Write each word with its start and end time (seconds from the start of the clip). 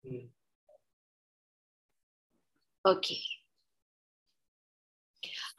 Okay. 0.00 0.32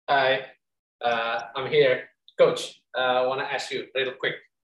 Hi, 0.07 0.55
uh, 1.03 1.51
I'm 1.55 1.67
here, 1.67 2.07
Coach. 2.37 2.81
uh, 2.97 3.25
want 3.29 3.41
to 3.41 3.47
ask 3.47 3.71
you 3.71 3.85
real 3.93 4.13
quick. 4.17 4.35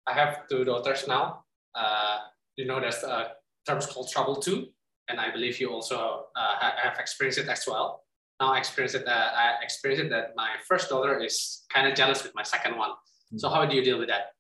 I 0.06 0.12
have 0.12 0.48
two 0.48 0.64
daughters 0.64 1.06
now. 1.06 1.45
Uh, 1.75 2.19
you 2.56 2.67
know, 2.67 2.81
there's 2.81 3.03
a 3.05 3.39
terms 3.67 3.87
called 3.87 4.11
trouble 4.11 4.37
two, 4.37 4.67
and 5.09 5.20
I 5.20 5.31
believe 5.31 5.61
you 5.61 5.70
also 5.70 6.27
uh, 6.34 6.55
have 6.59 6.98
experienced 6.98 7.39
it 7.39 7.48
as 7.48 7.64
well. 7.67 8.03
Now 8.41 8.55
I 8.55 8.59
experienced 8.59 8.97
it. 8.97 9.06
Uh, 9.06 9.31
I 9.34 9.62
experienced 9.62 10.06
it 10.06 10.11
that 10.11 10.34
my 10.34 10.59
first 10.67 10.91
daughter 10.91 11.19
is 11.19 11.62
kind 11.73 11.86
of 11.86 11.95
jealous 11.95 12.23
with 12.23 12.34
my 12.34 12.42
second 12.42 12.77
one. 12.77 12.91
So 13.36 13.48
how 13.48 13.67
do 13.67 13.77
you 13.77 13.84
deal 13.84 13.98
with 13.98 14.09
that? 14.09 14.33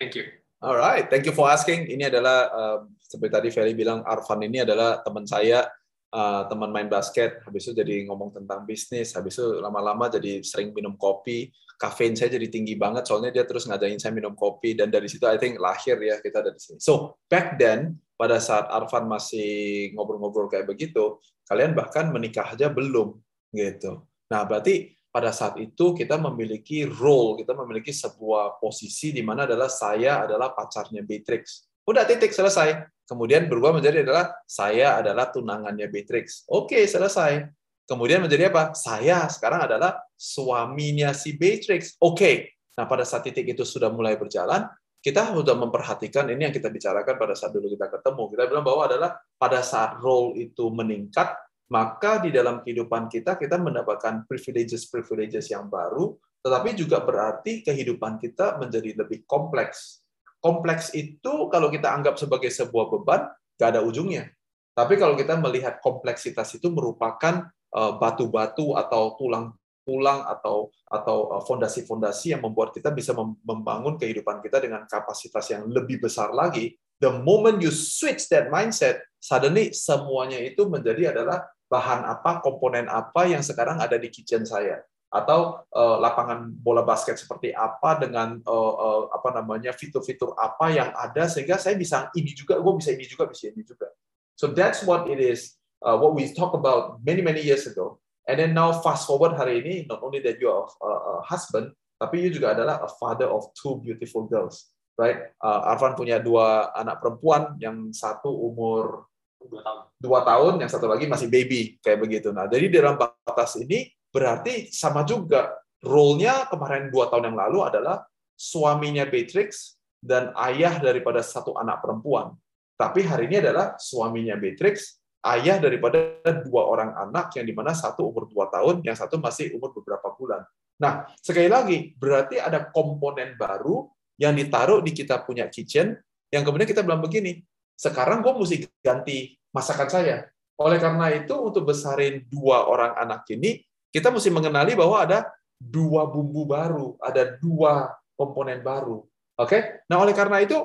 Thank 0.00 0.14
you. 0.14 0.24
Alright, 0.60 1.08
thank 1.08 1.24
you 1.24 1.32
for 1.32 1.48
asking. 1.48 1.88
Ini 1.88 2.12
adalah 2.12 2.38
uh, 2.52 2.78
seperti 3.00 3.32
tadi 3.32 3.48
Ferry 3.48 3.72
bilang, 3.72 4.04
Arfan 4.04 4.44
ini 4.44 4.60
adalah 4.60 5.00
teman 5.00 5.24
saya, 5.24 5.64
uh, 6.12 6.46
teman 6.46 6.70
main 6.74 6.90
basket. 6.90 7.42
Habis 7.46 7.70
itu 7.70 7.82
jadi 7.82 8.06
ngomong 8.06 8.34
tentang 8.34 8.66
bisnis. 8.66 9.14
Habis 9.14 9.38
itu 9.38 9.58
lama-lama 9.58 10.10
jadi 10.10 10.42
sering 10.44 10.74
minum 10.74 10.94
kopi 10.94 11.50
kafein 11.80 12.12
saya 12.12 12.36
jadi 12.36 12.52
tinggi 12.52 12.76
banget 12.76 13.08
soalnya 13.08 13.32
dia 13.32 13.48
terus 13.48 13.64
ngajakin 13.64 13.96
saya 13.96 14.12
minum 14.12 14.36
kopi 14.36 14.76
dan 14.76 14.92
dari 14.92 15.08
situ 15.08 15.24
I 15.24 15.40
think 15.40 15.56
lahir 15.56 15.96
ya 15.96 16.20
kita 16.20 16.44
dari 16.44 16.60
sini. 16.60 16.76
So 16.76 17.16
back 17.24 17.56
then 17.56 17.96
pada 18.20 18.36
saat 18.36 18.68
Arfan 18.68 19.08
masih 19.08 19.88
ngobrol-ngobrol 19.96 20.52
kayak 20.52 20.68
begitu, 20.68 21.16
kalian 21.48 21.72
bahkan 21.72 22.12
menikah 22.12 22.52
aja 22.52 22.68
belum 22.68 23.16
gitu. 23.56 24.04
Nah 24.28 24.44
berarti 24.44 24.92
pada 25.08 25.32
saat 25.32 25.56
itu 25.56 25.96
kita 25.96 26.20
memiliki 26.20 26.84
role, 26.84 27.40
kita 27.40 27.56
memiliki 27.56 27.96
sebuah 27.96 28.60
posisi 28.60 29.16
di 29.16 29.24
mana 29.24 29.48
adalah 29.48 29.72
saya 29.72 30.28
adalah 30.28 30.52
pacarnya 30.52 31.00
Beatrix. 31.00 31.64
Udah 31.88 32.04
titik 32.04 32.36
selesai. 32.36 32.76
Kemudian 33.10 33.50
berubah 33.50 33.74
menjadi 33.74 34.06
adalah 34.06 34.38
saya 34.46 35.02
adalah 35.02 35.34
tunangannya 35.34 35.90
Beatrix. 35.90 36.46
Oke, 36.46 36.86
selesai. 36.86 37.42
Kemudian 37.82 38.22
menjadi 38.22 38.54
apa? 38.54 38.70
Saya 38.70 39.26
sekarang 39.26 39.66
adalah 39.66 39.98
suaminya 40.14 41.10
si 41.10 41.34
Beatrix. 41.34 41.98
Oke. 41.98 42.54
Nah, 42.78 42.86
pada 42.86 43.02
saat 43.02 43.26
titik 43.26 43.50
itu 43.50 43.66
sudah 43.66 43.90
mulai 43.90 44.14
berjalan, 44.14 44.70
kita 45.02 45.34
sudah 45.34 45.58
memperhatikan 45.58 46.30
ini 46.30 46.46
yang 46.46 46.54
kita 46.54 46.70
bicarakan 46.70 47.18
pada 47.18 47.34
saat 47.34 47.50
dulu 47.50 47.66
kita 47.74 47.90
ketemu. 47.90 48.22
Kita 48.30 48.42
bilang 48.46 48.62
bahwa 48.62 48.82
adalah 48.86 49.10
pada 49.34 49.58
saat 49.66 49.98
role 49.98 50.38
itu 50.38 50.70
meningkat, 50.70 51.34
maka 51.66 52.22
di 52.22 52.30
dalam 52.30 52.62
kehidupan 52.62 53.10
kita 53.10 53.34
kita 53.34 53.58
mendapatkan 53.58 54.22
privileges-privileges 54.30 55.50
yang 55.50 55.66
baru, 55.66 56.14
tetapi 56.46 56.78
juga 56.78 57.00
berarti 57.02 57.66
kehidupan 57.66 58.22
kita 58.22 58.60
menjadi 58.60 59.02
lebih 59.02 59.24
kompleks. 59.24 59.99
Kompleks 60.40 60.96
itu 60.96 61.52
kalau 61.52 61.68
kita 61.68 61.92
anggap 61.92 62.16
sebagai 62.16 62.48
sebuah 62.48 62.88
beban, 62.88 63.28
nggak 63.60 63.68
ada 63.76 63.80
ujungnya. 63.84 64.32
Tapi 64.72 64.96
kalau 64.96 65.12
kita 65.14 65.36
melihat 65.36 65.84
kompleksitas 65.84 66.56
itu 66.56 66.72
merupakan 66.72 67.52
Eh, 67.70 67.92
batu-batu 68.02 68.74
atau 68.74 69.14
tulang-tulang 69.14 70.26
atau 70.26 70.74
atau 70.90 71.38
eh, 71.38 71.42
fondasi-fondasi 71.46 72.34
yang 72.34 72.42
membuat 72.42 72.74
kita 72.74 72.90
bisa 72.90 73.14
membangun 73.46 73.94
kehidupan 73.94 74.42
kita 74.42 74.58
dengan 74.58 74.90
kapasitas 74.90 75.46
yang 75.54 75.70
lebih 75.70 76.02
besar 76.02 76.34
lagi. 76.34 76.74
The 76.98 77.22
moment 77.22 77.62
you 77.62 77.70
switch 77.70 78.26
that 78.34 78.50
mindset, 78.50 79.06
suddenly 79.22 79.70
semuanya 79.70 80.42
itu 80.42 80.66
menjadi 80.66 81.14
adalah 81.14 81.46
bahan 81.70 82.02
apa, 82.10 82.42
komponen 82.42 82.90
apa 82.90 83.30
yang 83.30 83.46
sekarang 83.46 83.78
ada 83.78 83.94
di 83.94 84.10
kitchen 84.10 84.42
saya 84.42 84.82
atau 85.10 85.66
uh, 85.74 85.98
lapangan 85.98 86.54
bola 86.54 86.86
basket 86.86 87.18
seperti 87.18 87.50
apa 87.50 87.98
dengan 87.98 88.38
uh, 88.46 88.74
uh, 88.78 89.02
apa 89.10 89.42
namanya 89.42 89.74
fitur-fitur 89.74 90.38
apa 90.38 90.70
yang 90.70 90.94
ada 90.94 91.26
sehingga 91.26 91.58
saya 91.58 91.74
bisa 91.74 92.14
ini 92.14 92.30
juga, 92.30 92.62
gue 92.62 92.72
bisa 92.78 92.94
ini 92.94 93.04
juga, 93.10 93.26
bisa 93.26 93.50
ini 93.50 93.66
juga. 93.66 93.90
So 94.38 94.54
that's 94.54 94.86
what 94.86 95.10
it 95.10 95.18
is 95.18 95.58
uh, 95.82 95.98
what 95.98 96.14
we 96.14 96.30
talked 96.30 96.54
about 96.54 97.02
many 97.02 97.26
many 97.26 97.42
years 97.42 97.66
ago. 97.66 97.98
And 98.30 98.38
then 98.38 98.54
now 98.54 98.70
fast 98.78 99.10
forward 99.10 99.34
hari 99.34 99.58
ini, 99.66 99.74
not 99.90 99.98
only 100.06 100.22
that 100.22 100.38
you 100.38 100.46
are 100.46 100.70
a, 100.78 100.90
a 100.94 101.14
husband, 101.26 101.74
tapi 101.98 102.22
you 102.22 102.30
juga 102.30 102.54
adalah 102.54 102.78
a 102.78 102.88
father 103.02 103.26
of 103.26 103.50
two 103.58 103.82
beautiful 103.82 104.30
girls, 104.30 104.70
right? 104.94 105.34
Uh, 105.42 105.74
Arfan 105.74 105.98
punya 105.98 106.22
dua 106.22 106.70
anak 106.78 107.02
perempuan, 107.02 107.58
yang 107.58 107.90
satu 107.90 108.30
umur 108.30 109.10
dua 109.42 109.60
tahun. 109.66 109.80
dua 109.98 110.20
tahun, 110.22 110.52
yang 110.62 110.70
satu 110.70 110.86
lagi 110.86 111.10
masih 111.10 111.26
baby, 111.26 111.82
kayak 111.82 111.98
begitu. 111.98 112.30
Nah, 112.30 112.46
jadi 112.46 112.70
dalam 112.70 112.94
batas 112.96 113.58
ini 113.58 113.90
berarti 114.10 114.68
sama 114.74 115.06
juga 115.06 115.56
role-nya 115.80 116.46
kemarin 116.50 116.92
dua 116.92 117.08
tahun 117.08 117.32
yang 117.32 117.38
lalu 117.38 117.58
adalah 117.64 118.04
suaminya 118.36 119.06
Beatrix 119.08 119.80
dan 120.00 120.32
ayah 120.48 120.76
daripada 120.80 121.24
satu 121.24 121.56
anak 121.56 121.80
perempuan. 121.80 122.34
Tapi 122.76 123.04
hari 123.04 123.28
ini 123.28 123.44
adalah 123.44 123.76
suaminya 123.76 124.36
Beatrix 124.36 125.00
ayah 125.20 125.60
daripada 125.60 126.20
dua 126.44 126.64
orang 126.64 126.96
anak 126.96 127.36
yang 127.36 127.44
di 127.44 127.52
mana 127.52 127.76
satu 127.76 128.08
umur 128.08 128.24
dua 128.28 128.48
tahun, 128.48 128.80
yang 128.80 128.96
satu 128.96 129.20
masih 129.20 129.52
umur 129.56 129.76
beberapa 129.76 130.12
bulan. 130.16 130.44
Nah, 130.80 131.04
sekali 131.20 131.48
lagi, 131.52 131.92
berarti 131.92 132.40
ada 132.40 132.72
komponen 132.72 133.36
baru 133.36 133.92
yang 134.16 134.32
ditaruh 134.32 134.80
di 134.80 134.96
kita 134.96 135.20
punya 135.28 135.48
kitchen, 135.52 135.92
yang 136.32 136.40
kemudian 136.40 136.64
kita 136.64 136.80
bilang 136.80 137.04
begini, 137.04 137.44
sekarang 137.76 138.24
gue 138.24 138.32
mesti 138.32 138.64
ganti 138.80 139.36
masakan 139.52 139.88
saya. 139.92 140.16
Oleh 140.56 140.80
karena 140.80 141.12
itu, 141.12 141.36
untuk 141.36 141.68
besarin 141.68 142.24
dua 142.32 142.64
orang 142.64 142.96
anak 142.96 143.28
ini, 143.28 143.60
kita 143.90 144.08
mesti 144.10 144.30
mengenali 144.30 144.78
bahwa 144.78 145.02
ada 145.02 145.26
dua 145.60 146.08
bumbu 146.08 146.48
baru, 146.48 146.96
ada 147.02 147.36
dua 147.36 147.92
komponen 148.16 148.64
baru. 148.64 149.04
Oke? 149.36 149.84
Nah, 149.90 150.00
oleh 150.00 150.16
karena 150.16 150.40
itu, 150.40 150.56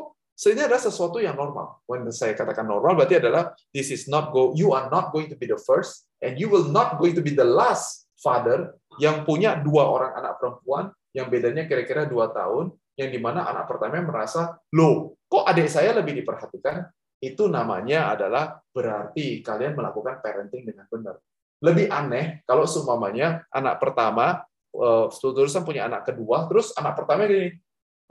ini 0.51 0.68
adalah 0.68 0.83
sesuatu 0.83 1.19
yang 1.19 1.36
normal. 1.36 1.80
When 1.88 2.07
saya 2.12 2.36
katakan 2.36 2.68
normal, 2.68 2.95
berarti 2.95 3.19
adalah 3.19 3.56
this 3.72 3.92
is 3.92 4.07
not 4.07 4.36
go. 4.36 4.51
You 4.56 4.75
are 4.75 4.92
not 4.92 5.16
going 5.16 5.31
to 5.31 5.38
be 5.39 5.48
the 5.48 5.60
first, 5.60 6.07
and 6.19 6.36
you 6.36 6.51
will 6.51 6.68
not 6.68 7.00
going 7.00 7.16
to 7.16 7.24
be 7.24 7.31
the 7.31 7.48
last 7.48 8.07
father 8.19 8.75
yang 9.00 9.27
punya 9.27 9.60
dua 9.60 9.88
orang 9.88 10.12
anak 10.16 10.39
perempuan 10.39 10.92
yang 11.16 11.31
bedanya 11.31 11.63
kira-kira 11.63 12.04
dua 12.04 12.31
tahun, 12.36 12.75
yang 13.00 13.12
di 13.12 13.19
mana 13.19 13.48
anak 13.48 13.72
pertama 13.72 14.04
merasa, 14.04 14.60
loh, 14.75 15.16
kok 15.31 15.48
adik 15.48 15.72
saya 15.72 15.95
lebih 15.95 16.19
diperhatikan? 16.19 16.83
Itu 17.24 17.48
namanya 17.48 18.12
adalah 18.12 18.60
berarti 18.75 19.39
kalian 19.39 19.72
melakukan 19.80 20.19
parenting 20.19 20.68
dengan 20.68 20.83
benar. 20.92 21.16
Lebih 21.63 21.87
aneh 21.91 22.43
kalau 22.43 22.67
seumpamanya 22.67 23.47
anak 23.51 23.79
pertama, 23.79 24.43
uh, 24.75 25.07
terusan 25.11 25.63
punya 25.63 25.87
anak 25.87 26.07
kedua, 26.07 26.47
terus 26.51 26.75
anak 26.75 26.99
pertama 26.99 27.27
gini, 27.27 27.55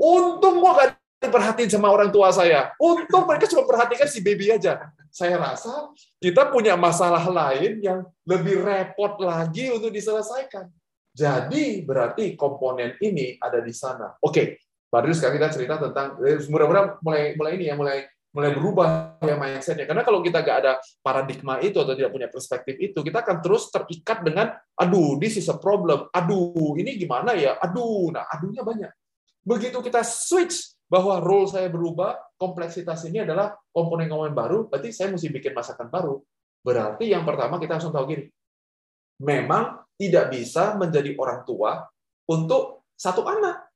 untung 0.00 0.60
gua 0.60 0.72
gak 0.80 0.90
diperhatiin 1.24 1.70
sama 1.72 1.88
orang 1.88 2.12
tua 2.12 2.32
saya. 2.32 2.72
Untung 2.76 3.24
mereka 3.24 3.48
cuma 3.48 3.64
perhatikan 3.64 4.08
si 4.08 4.20
baby 4.20 4.52
aja. 4.52 4.92
saya 5.14 5.38
rasa 5.38 5.94
kita 6.18 6.50
punya 6.50 6.74
masalah 6.74 7.22
lain 7.22 7.78
yang 7.78 8.02
lebih 8.26 8.66
repot 8.66 9.14
lagi 9.22 9.70
untuk 9.70 9.94
diselesaikan. 9.94 10.66
Jadi 11.14 11.86
berarti 11.86 12.34
komponen 12.34 12.98
ini 12.98 13.38
ada 13.38 13.62
di 13.62 13.70
sana. 13.70 14.18
Oke, 14.18 14.58
baru 14.90 15.14
sekarang 15.14 15.38
kita 15.38 15.48
cerita 15.54 15.74
tentang 15.78 16.18
eh, 16.18 16.42
mudah-mudahan 16.50 16.98
mulai 16.98 17.38
mulai 17.38 17.52
ini 17.54 17.64
ya 17.70 17.78
mulai 17.78 18.10
mulai 18.34 18.50
berubah 18.50 19.14
ya 19.22 19.38
mindsetnya. 19.38 19.86
Karena 19.86 20.02
kalau 20.02 20.18
kita 20.18 20.42
nggak 20.42 20.58
ada 20.66 20.72
paradigma 20.98 21.62
itu 21.62 21.78
atau 21.78 21.94
tidak 21.94 22.10
punya 22.10 22.26
perspektif 22.26 22.74
itu, 22.82 22.98
kita 22.98 23.22
akan 23.22 23.38
terus 23.38 23.70
terikat 23.70 24.26
dengan, 24.26 24.50
aduh, 24.74 25.16
this 25.22 25.38
is 25.38 25.46
a 25.46 25.54
problem, 25.54 26.10
aduh, 26.10 26.74
ini 26.74 26.98
gimana 26.98 27.38
ya, 27.38 27.54
aduh, 27.62 28.10
nah, 28.10 28.26
aduhnya 28.26 28.66
banyak. 28.66 28.90
Begitu 29.46 29.78
kita 29.78 30.02
switch 30.02 30.74
bahwa 30.90 31.22
role 31.22 31.46
saya 31.46 31.70
berubah, 31.70 32.18
kompleksitas 32.34 33.06
ini 33.06 33.22
adalah 33.22 33.54
komponen-komponen 33.70 34.34
baru, 34.34 34.66
berarti 34.66 34.90
saya 34.90 35.14
mesti 35.14 35.30
bikin 35.30 35.54
masakan 35.54 35.86
baru. 35.86 36.18
Berarti 36.64 37.14
yang 37.14 37.22
pertama 37.22 37.62
kita 37.62 37.78
harus 37.78 37.86
tahu 37.86 38.04
gini, 38.10 38.26
memang 39.22 39.78
tidak 39.94 40.34
bisa 40.34 40.74
menjadi 40.74 41.14
orang 41.14 41.46
tua 41.46 41.86
untuk 42.26 42.88
satu 42.98 43.22
anak. 43.30 43.70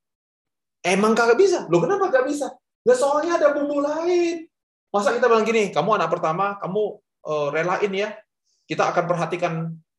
Emang 0.83 1.15
kagak 1.15 1.39
bisa. 1.39 1.67
Loh 1.71 1.79
kenapa 1.79 2.11
kagak 2.11 2.27
bisa? 2.27 2.49
Nah, 2.89 2.97
soalnya 2.97 3.37
ada 3.37 3.53
bumbu 3.53 3.85
lain. 3.85 4.49
Masa 4.89 5.13
kita 5.13 5.29
bilang 5.29 5.45
gini, 5.45 5.69
kamu 5.69 6.01
anak 6.01 6.09
pertama, 6.09 6.57
kamu 6.57 6.97
uh, 7.29 7.49
relain 7.53 7.93
ya, 7.93 8.09
kita 8.65 8.89
akan 8.89 9.05
perhatikan 9.05 9.53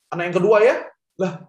anak 0.10 0.34
yang 0.34 0.36
kedua 0.42 0.58
ya. 0.66 0.82
Lah, 1.22 1.46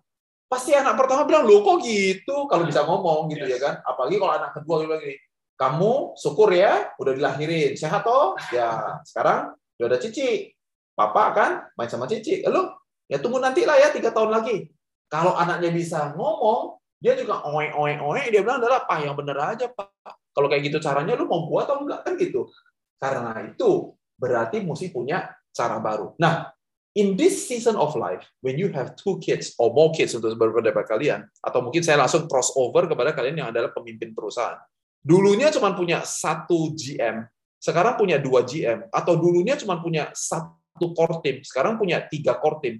pasti 0.52 0.76
anak 0.76 1.00
pertama 1.00 1.24
bilang, 1.24 1.48
lo 1.48 1.64
kok 1.64 1.80
gitu? 1.80 2.44
Kalau 2.44 2.68
bisa 2.68 2.84
ngomong 2.84 3.32
gitu 3.32 3.48
ya 3.48 3.56
kan. 3.56 3.80
Apalagi 3.88 4.20
kalau 4.20 4.36
anak 4.36 4.52
kedua 4.52 4.84
bilang 4.84 5.00
gini, 5.00 5.16
kamu 5.56 6.12
syukur 6.20 6.52
ya, 6.52 6.92
udah 7.00 7.12
dilahirin. 7.16 7.72
Sehat 7.72 8.04
toh? 8.04 8.36
Ya, 8.52 9.00
sekarang 9.08 9.56
udah 9.80 9.88
ada 9.88 9.96
cici. 9.96 10.52
Papa 10.92 11.32
kan 11.32 11.50
main 11.80 11.88
sama 11.88 12.04
cici. 12.04 12.44
Lalu, 12.44 12.68
ya 13.08 13.16
tunggu 13.16 13.40
nanti 13.40 13.64
lah 13.64 13.80
ya, 13.80 13.88
tiga 13.88 14.12
tahun 14.12 14.28
lagi. 14.28 14.68
Kalau 15.08 15.32
anaknya 15.32 15.72
bisa 15.72 16.12
ngomong, 16.12 16.76
dia 17.00 17.16
juga 17.16 17.40
oe 17.48 17.72
oe 17.72 17.96
oe 17.96 18.22
dia 18.28 18.44
bilang 18.44 18.60
adalah 18.60 18.84
pak 18.84 19.00
yang 19.00 19.16
bener 19.16 19.32
aja 19.40 19.72
pak 19.72 20.19
kalau 20.40 20.48
kayak 20.48 20.72
gitu 20.72 20.80
caranya 20.80 21.12
lu 21.20 21.28
mau 21.28 21.44
buat 21.44 21.68
atau 21.68 21.84
enggak? 21.84 22.00
Kan 22.00 22.16
gitu. 22.16 22.48
Karena 22.96 23.36
itu 23.44 23.92
berarti 24.16 24.64
mesti 24.64 24.88
punya 24.88 25.28
cara 25.52 25.76
baru. 25.76 26.16
Nah 26.16 26.48
in 26.96 27.14
this 27.14 27.44
season 27.44 27.76
of 27.76 27.92
life 27.94 28.24
when 28.40 28.56
you 28.56 28.72
have 28.72 28.96
two 28.96 29.20
kids 29.20 29.52
or 29.60 29.68
more 29.70 29.92
kids 29.92 30.16
untuk 30.16 30.32
beberapa 30.34 30.82
kalian 30.82 31.28
atau 31.44 31.60
mungkin 31.60 31.84
saya 31.84 32.00
langsung 32.00 32.24
crossover 32.24 32.88
kepada 32.88 33.12
kalian 33.12 33.44
yang 33.44 33.48
adalah 33.52 33.68
pemimpin 33.70 34.16
perusahaan. 34.16 34.56
Dulunya 35.04 35.52
cuma 35.52 35.76
punya 35.76 36.00
satu 36.08 36.72
GM 36.72 37.28
sekarang 37.60 38.00
punya 38.00 38.16
dua 38.16 38.40
GM 38.40 38.88
atau 38.88 39.20
dulunya 39.20 39.52
cuma 39.60 39.76
punya 39.76 40.08
satu 40.16 40.96
core 40.96 41.20
team 41.20 41.36
sekarang 41.44 41.76
punya 41.76 42.00
tiga 42.08 42.40
core 42.40 42.58
team. 42.64 42.76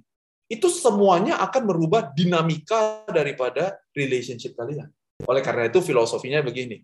Itu 0.51 0.67
semuanya 0.67 1.39
akan 1.47 1.63
merubah 1.63 2.11
dinamika 2.11 3.07
daripada 3.07 3.79
relationship 3.95 4.51
kalian. 4.57 4.91
Oleh 5.23 5.39
karena 5.39 5.69
itu 5.69 5.79
filosofinya 5.79 6.43
begini, 6.43 6.81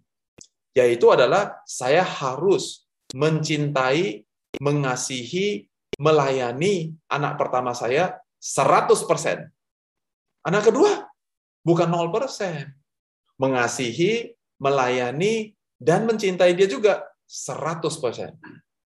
yaitu 0.78 1.10
adalah 1.10 1.58
saya 1.66 2.06
harus 2.06 2.86
mencintai, 3.18 4.22
mengasihi, 4.62 5.66
melayani 5.98 6.94
anak 7.10 7.42
pertama 7.42 7.74
saya 7.74 8.22
100%. 8.38 9.50
Anak 10.46 10.64
kedua 10.70 11.10
bukan 11.66 11.90
0%. 11.90 12.70
Mengasihi, 13.42 14.38
melayani, 14.62 15.58
dan 15.78 16.06
mencintai 16.06 16.54
dia 16.54 16.70
juga 16.70 17.06
100%. 17.26 18.38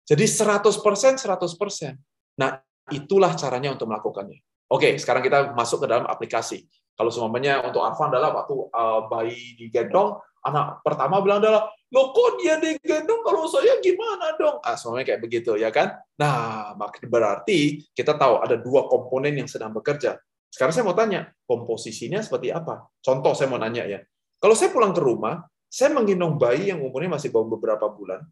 Jadi 0.06 0.24
100%, 0.26 1.18
100%. 1.22 2.38
Nah, 2.38 2.58
itulah 2.90 3.34
caranya 3.38 3.74
untuk 3.74 3.86
melakukannya. 3.90 4.42
Oke, 4.70 4.98
sekarang 4.98 5.22
kita 5.22 5.54
masuk 5.54 5.86
ke 5.86 5.86
dalam 5.90 6.06
aplikasi. 6.06 6.66
Kalau 6.94 7.10
semuanya 7.14 7.62
untuk 7.62 7.82
Arfan 7.82 8.10
adalah 8.10 8.42
waktu 8.42 8.54
uh, 8.70 9.00
bayi 9.06 9.54
digendong, 9.58 10.18
anak 10.44 10.80
pertama 10.84 11.20
bilang 11.20 11.40
adalah, 11.42 11.68
lo 11.92 12.14
kok 12.14 12.40
dia 12.40 12.56
digendong 12.56 13.22
kalau 13.24 13.44
saya 13.48 13.76
gimana 13.82 14.36
dong? 14.40 14.58
Ah, 14.64 14.76
semuanya 14.76 15.14
kayak 15.14 15.22
begitu, 15.22 15.56
ya 15.56 15.68
kan? 15.68 15.96
Nah, 16.16 16.72
berarti 17.08 17.84
kita 17.92 18.16
tahu 18.16 18.40
ada 18.40 18.56
dua 18.56 18.88
komponen 18.88 19.36
yang 19.36 19.48
sedang 19.48 19.74
bekerja. 19.74 20.16
Sekarang 20.50 20.74
saya 20.74 20.84
mau 20.86 20.96
tanya, 20.96 21.30
komposisinya 21.46 22.18
seperti 22.24 22.50
apa? 22.50 22.88
Contoh 22.98 23.36
saya 23.38 23.46
mau 23.46 23.60
nanya 23.60 23.86
ya. 23.86 24.00
Kalau 24.40 24.56
saya 24.56 24.72
pulang 24.74 24.90
ke 24.90 25.02
rumah, 25.02 25.46
saya 25.70 25.94
menggendong 25.94 26.34
bayi 26.34 26.74
yang 26.74 26.82
umurnya 26.82 27.14
masih 27.14 27.30
baru 27.30 27.54
beberapa 27.54 27.86
bulan, 27.86 28.26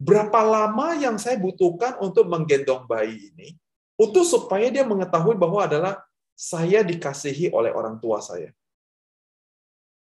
berapa 0.00 0.40
lama 0.40 0.96
yang 0.96 1.20
saya 1.20 1.36
butuhkan 1.36 2.00
untuk 2.00 2.24
menggendong 2.26 2.88
bayi 2.88 3.34
ini 3.34 3.52
untuk 3.94 4.26
supaya 4.26 4.72
dia 4.72 4.82
mengetahui 4.82 5.38
bahwa 5.38 5.68
adalah 5.68 6.02
saya 6.34 6.82
dikasihi 6.82 7.54
oleh 7.54 7.70
orang 7.70 8.02
tua 8.02 8.18
saya. 8.18 8.50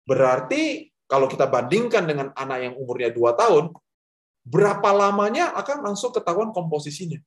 Berarti 0.07 0.91
kalau 1.07 1.31
kita 1.31 1.47
bandingkan 1.47 2.05
dengan 2.07 2.31
anak 2.35 2.59
yang 2.63 2.75
umurnya 2.79 3.11
2 3.15 3.35
tahun, 3.39 3.71
berapa 4.47 4.91
lamanya 4.95 5.55
akan 5.59 5.91
langsung 5.91 6.15
ketahuan 6.15 6.55
komposisinya. 6.55 7.19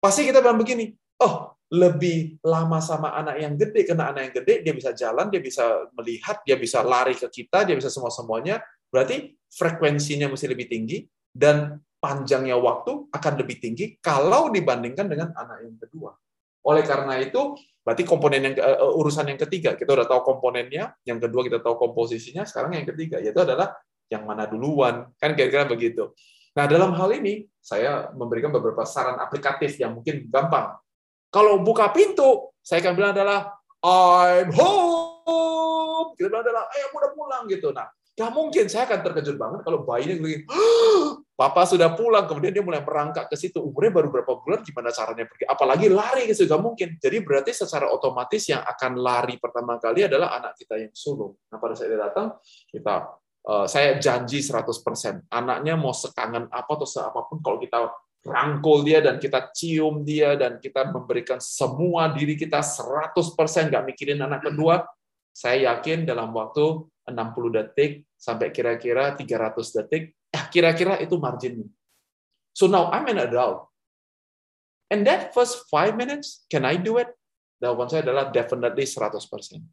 Pasti 0.00 0.28
kita 0.28 0.44
bilang 0.44 0.60
begini, 0.60 0.92
oh 1.24 1.56
lebih 1.72 2.36
lama 2.44 2.84
sama 2.84 3.16
anak 3.16 3.40
yang 3.40 3.56
gede, 3.56 3.88
karena 3.88 4.12
anak 4.12 4.28
yang 4.28 4.34
gede 4.44 4.54
dia 4.60 4.74
bisa 4.76 4.90
jalan, 4.92 5.32
dia 5.32 5.40
bisa 5.40 5.88
melihat, 5.96 6.44
dia 6.44 6.60
bisa 6.60 6.84
lari 6.84 7.16
ke 7.16 7.24
kita, 7.32 7.64
dia 7.64 7.72
bisa 7.72 7.88
semua-semuanya, 7.88 8.60
berarti 8.92 9.32
frekuensinya 9.48 10.28
mesti 10.28 10.52
lebih 10.52 10.68
tinggi, 10.68 11.08
dan 11.32 11.80
panjangnya 11.96 12.60
waktu 12.60 13.08
akan 13.08 13.32
lebih 13.40 13.56
tinggi 13.62 13.96
kalau 14.04 14.52
dibandingkan 14.52 15.08
dengan 15.08 15.32
anak 15.32 15.64
yang 15.64 15.80
kedua. 15.80 16.12
Oleh 16.62 16.86
karena 16.86 17.18
itu, 17.18 17.58
berarti 17.82 18.06
komponen 18.06 18.40
yang 18.42 18.54
uh, 18.62 18.94
urusan 18.98 19.26
yang 19.26 19.40
ketiga 19.40 19.74
kita 19.74 19.90
udah 19.92 20.06
tahu 20.06 20.22
komponennya, 20.22 20.94
yang 21.02 21.18
kedua 21.18 21.42
kita 21.42 21.58
tahu 21.58 21.74
komposisinya, 21.74 22.46
sekarang 22.46 22.78
yang 22.78 22.86
ketiga 22.86 23.18
yaitu 23.18 23.42
adalah 23.42 23.74
yang 24.06 24.22
mana 24.22 24.46
duluan, 24.46 25.10
kan 25.18 25.34
kira-kira 25.34 25.66
begitu. 25.66 26.14
Nah, 26.52 26.68
dalam 26.68 26.92
hal 26.92 27.10
ini 27.16 27.48
saya 27.56 28.12
memberikan 28.12 28.52
beberapa 28.52 28.84
saran 28.84 29.16
aplikatif 29.16 29.80
yang 29.80 29.96
mungkin 29.96 30.28
gampang. 30.28 30.76
Kalau 31.32 31.64
buka 31.64 31.88
pintu, 31.96 32.52
saya 32.60 32.84
akan 32.84 32.92
bilang 32.92 33.12
adalah 33.16 33.56
I'm 33.80 34.52
home. 34.52 36.12
Kita 36.12 36.28
bilang 36.28 36.44
adalah 36.44 36.68
ayo 36.76 36.86
udah 36.92 37.10
pulang 37.16 37.42
gitu. 37.48 37.72
Nah, 37.72 37.88
Gak 38.12 38.28
mungkin, 38.36 38.68
saya 38.68 38.84
akan 38.84 39.00
terkejut 39.00 39.40
banget 39.40 39.64
kalau 39.64 39.88
bayinya 39.88 40.20
begini, 40.20 40.44
papa 41.32 41.64
sudah 41.64 41.96
pulang, 41.96 42.28
kemudian 42.28 42.52
dia 42.52 42.60
mulai 42.60 42.84
merangkak 42.84 43.32
ke 43.32 43.40
situ, 43.40 43.56
umurnya 43.56 43.88
baru 43.88 44.12
berapa 44.12 44.36
bulan, 44.36 44.60
gimana 44.60 44.92
caranya 44.92 45.24
pergi? 45.24 45.48
Apalagi 45.48 45.88
lari 45.88 46.28
ke 46.28 46.36
situ, 46.36 46.44
gak 46.44 46.60
mungkin. 46.60 47.00
Jadi 47.00 47.24
berarti 47.24 47.56
secara 47.56 47.88
otomatis 47.88 48.44
yang 48.52 48.60
akan 48.60 49.00
lari 49.00 49.40
pertama 49.40 49.80
kali 49.80 50.04
adalah 50.04 50.36
anak 50.36 50.60
kita 50.60 50.76
yang 50.76 50.92
sulung. 50.92 51.40
Nah 51.48 51.56
pada 51.56 51.72
saat 51.72 51.88
dia 51.88 52.00
datang, 52.04 52.36
kita 52.68 52.94
uh, 53.48 53.64
saya 53.64 53.96
janji 53.96 54.44
100%, 54.44 55.32
anaknya 55.32 55.74
mau 55.80 55.96
sekangen 55.96 56.52
apa 56.52 56.68
atau 56.68 56.84
seapapun, 56.84 57.40
kalau 57.40 57.56
kita 57.64 57.96
rangkul 58.22 58.86
dia 58.86 59.02
dan 59.02 59.18
kita 59.18 59.50
cium 59.50 60.06
dia 60.06 60.38
dan 60.38 60.62
kita 60.62 60.84
memberikan 60.94 61.42
semua 61.42 62.12
diri 62.12 62.36
kita 62.38 62.60
100% 62.60 63.18
gak 63.72 63.84
mikirin 63.88 64.20
anak 64.20 64.46
kedua, 64.46 64.84
saya 65.32 65.72
yakin 65.74 66.04
dalam 66.04 66.30
waktu 66.36 66.84
60 67.08 67.56
detik 67.56 68.06
sampai 68.14 68.54
kira-kira 68.54 69.16
300 69.18 69.74
detik, 69.82 70.14
eh, 70.30 70.44
kira-kira 70.52 71.00
itu 71.02 71.18
marginnya. 71.18 71.66
So 72.52 72.68
now 72.68 72.92
I'm 72.92 73.08
an 73.08 73.26
adult. 73.26 73.72
And 74.92 75.08
that 75.08 75.32
first 75.32 75.66
five 75.72 75.96
minutes, 75.96 76.44
can 76.52 76.68
I 76.68 76.76
do 76.76 77.00
it? 77.00 77.08
Jawaban 77.56 77.88
saya 77.88 78.04
adalah 78.04 78.28
definitely 78.28 78.84
100%. 78.84 79.64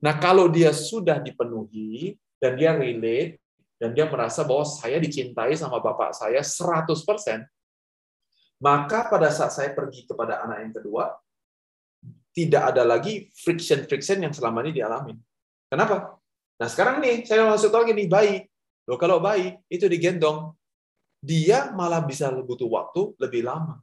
Nah, 0.00 0.14
kalau 0.22 0.46
dia 0.46 0.70
sudah 0.70 1.18
dipenuhi, 1.18 2.14
dan 2.40 2.56
dia 2.56 2.72
relate, 2.72 3.36
dan 3.76 3.92
dia 3.92 4.08
merasa 4.08 4.40
bahwa 4.44 4.64
saya 4.64 4.96
dicintai 4.96 5.52
sama 5.56 5.76
bapak 5.80 6.16
saya 6.16 6.40
100%, 6.40 7.44
maka 8.60 9.08
pada 9.08 9.28
saat 9.28 9.52
saya 9.52 9.70
pergi 9.76 10.08
kepada 10.08 10.40
anak 10.44 10.58
yang 10.64 10.74
kedua, 10.80 11.04
tidak 12.40 12.72
ada 12.72 12.88
lagi 12.88 13.28
friction-friction 13.36 14.24
yang 14.24 14.32
selama 14.32 14.64
ini 14.64 14.80
dialami. 14.80 15.12
Kenapa? 15.68 16.16
Nah 16.56 16.68
sekarang 16.68 17.04
nih 17.04 17.28
saya 17.28 17.44
masuk 17.44 17.68
lagi 17.68 17.92
nih 17.92 18.08
bayi. 18.08 18.36
Loh 18.88 18.96
kalau 18.96 19.20
bayi 19.20 19.60
itu 19.68 19.84
digendong, 19.84 20.56
dia 21.20 21.68
malah 21.76 22.00
bisa 22.00 22.32
butuh 22.32 22.66
waktu 22.66 23.12
lebih 23.20 23.44
lama. 23.44 23.76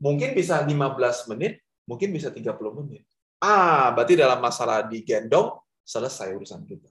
Mungkin 0.00 0.32
bisa 0.32 0.64
15 0.64 1.30
menit, 1.30 1.60
mungkin 1.84 2.10
bisa 2.10 2.32
30 2.32 2.48
menit. 2.80 3.04
Ah, 3.38 3.92
berarti 3.92 4.16
dalam 4.16 4.40
masalah 4.40 4.88
digendong 4.88 5.60
selesai 5.84 6.32
urusan 6.32 6.64
kita. 6.64 6.90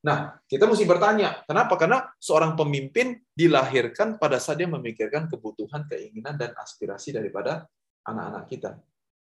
Nah, 0.00 0.40
kita 0.48 0.64
mesti 0.64 0.88
bertanya, 0.88 1.44
kenapa? 1.44 1.76
Karena 1.76 2.08
seorang 2.16 2.56
pemimpin 2.56 3.20
dilahirkan 3.36 4.16
pada 4.16 4.40
saat 4.40 4.56
dia 4.56 4.68
memikirkan 4.68 5.28
kebutuhan, 5.28 5.84
keinginan, 5.84 6.40
dan 6.40 6.56
aspirasi 6.56 7.12
daripada 7.12 7.68
anak-anak 8.08 8.44
kita. 8.48 8.70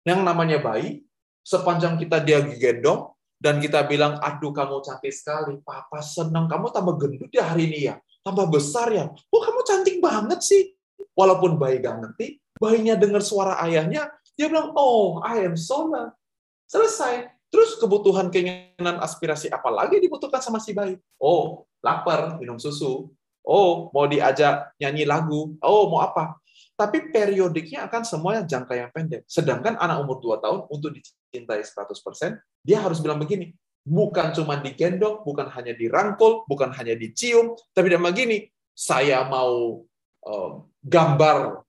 Yang 0.05 0.21
namanya 0.21 0.61
bayi, 0.61 1.03
sepanjang 1.41 1.97
kita 1.97 2.21
dia 2.21 2.45
digendong, 2.45 3.13
dan 3.41 3.61
kita 3.61 3.85
bilang, 3.85 4.21
aduh 4.21 4.53
kamu 4.53 4.81
cantik 4.81 5.13
sekali, 5.13 5.61
papa 5.61 6.01
senang, 6.01 6.49
kamu 6.49 6.73
tambah 6.73 6.97
gendut 6.97 7.29
ya 7.33 7.53
hari 7.53 7.69
ini 7.69 7.93
ya, 7.93 8.01
tambah 8.25 8.49
besar 8.49 8.89
ya, 8.93 9.09
oh 9.09 9.41
kamu 9.41 9.61
cantik 9.65 9.97
banget 10.01 10.41
sih. 10.41 10.73
Walaupun 11.15 11.61
bayi 11.61 11.79
gak 11.79 12.01
ngerti, 12.01 12.43
bayinya 12.59 12.99
dengar 12.99 13.23
suara 13.23 13.61
ayahnya, 13.63 14.11
dia 14.35 14.51
bilang, 14.51 14.75
oh, 14.75 15.23
I 15.23 15.47
am 15.47 15.55
so 15.55 15.87
loved. 15.87 16.19
Selesai. 16.67 17.31
Terus 17.55 17.79
kebutuhan, 17.79 18.35
keinginan, 18.35 18.99
aspirasi 18.99 19.47
apa 19.47 19.71
lagi 19.71 20.03
dibutuhkan 20.03 20.43
sama 20.43 20.59
si 20.59 20.75
bayi? 20.75 20.99
Oh, 21.23 21.71
lapar, 21.79 22.35
minum 22.43 22.59
susu. 22.59 23.15
Oh, 23.47 23.95
mau 23.95 24.11
diajak 24.11 24.75
nyanyi 24.83 25.07
lagu. 25.07 25.55
Oh, 25.63 25.87
mau 25.87 26.03
apa? 26.03 26.35
Tapi 26.75 27.15
periodiknya 27.15 27.87
akan 27.87 28.03
semuanya 28.03 28.43
jangka 28.43 28.75
yang 28.75 28.91
pendek. 28.91 29.23
Sedangkan 29.31 29.79
anak 29.79 30.03
umur 30.03 30.19
2 30.19 30.43
tahun 30.43 30.61
untuk 30.67 30.91
dicintai 30.91 31.63
100%, 31.63 32.67
dia 32.67 32.83
harus 32.83 32.99
bilang 32.99 33.23
begini, 33.23 33.55
bukan 33.87 34.35
cuma 34.35 34.59
digendong, 34.59 35.23
bukan 35.23 35.47
hanya 35.55 35.71
dirangkul, 35.77 36.43
bukan 36.51 36.75
hanya 36.75 36.99
dicium, 36.99 37.55
tapi 37.71 37.95
dia 37.95 38.01
begini, 38.01 38.51
saya 38.75 39.23
mau 39.31 39.87
uh, 40.27 40.51
gambar 40.83 41.63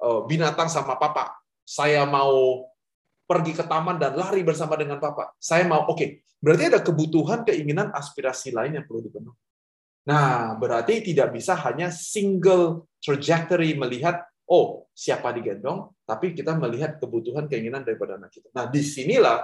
uh, 0.00 0.20
binatang 0.24 0.72
sama 0.72 0.96
papa, 0.96 1.36
saya 1.66 2.08
mau 2.08 2.64
pergi 3.26 3.52
ke 3.58 3.64
taman 3.66 3.98
dan 3.98 4.14
lari 4.14 4.46
bersama 4.46 4.78
dengan 4.78 5.02
papa. 5.02 5.34
Saya 5.36 5.66
mau, 5.66 5.84
oke, 5.90 5.98
okay. 5.98 6.08
berarti 6.38 6.70
ada 6.70 6.80
kebutuhan, 6.80 7.42
keinginan, 7.42 7.90
aspirasi 7.90 8.54
lain 8.54 8.78
yang 8.80 8.86
perlu 8.86 9.02
dipenuhi. 9.02 9.36
Nah, 10.06 10.54
berarti 10.54 11.02
tidak 11.02 11.34
bisa 11.34 11.58
hanya 11.66 11.90
single 11.90 12.86
trajectory 13.02 13.74
melihat 13.74 14.22
oh 14.46 14.86
siapa 14.94 15.34
digendong, 15.34 15.92
tapi 16.06 16.32
kita 16.32 16.54
melihat 16.54 16.98
kebutuhan 17.02 17.50
keinginan 17.50 17.82
daripada 17.82 18.16
anak 18.18 18.30
kita. 18.30 18.48
Nah 18.54 18.70
di 18.70 18.82
sinilah 18.82 19.42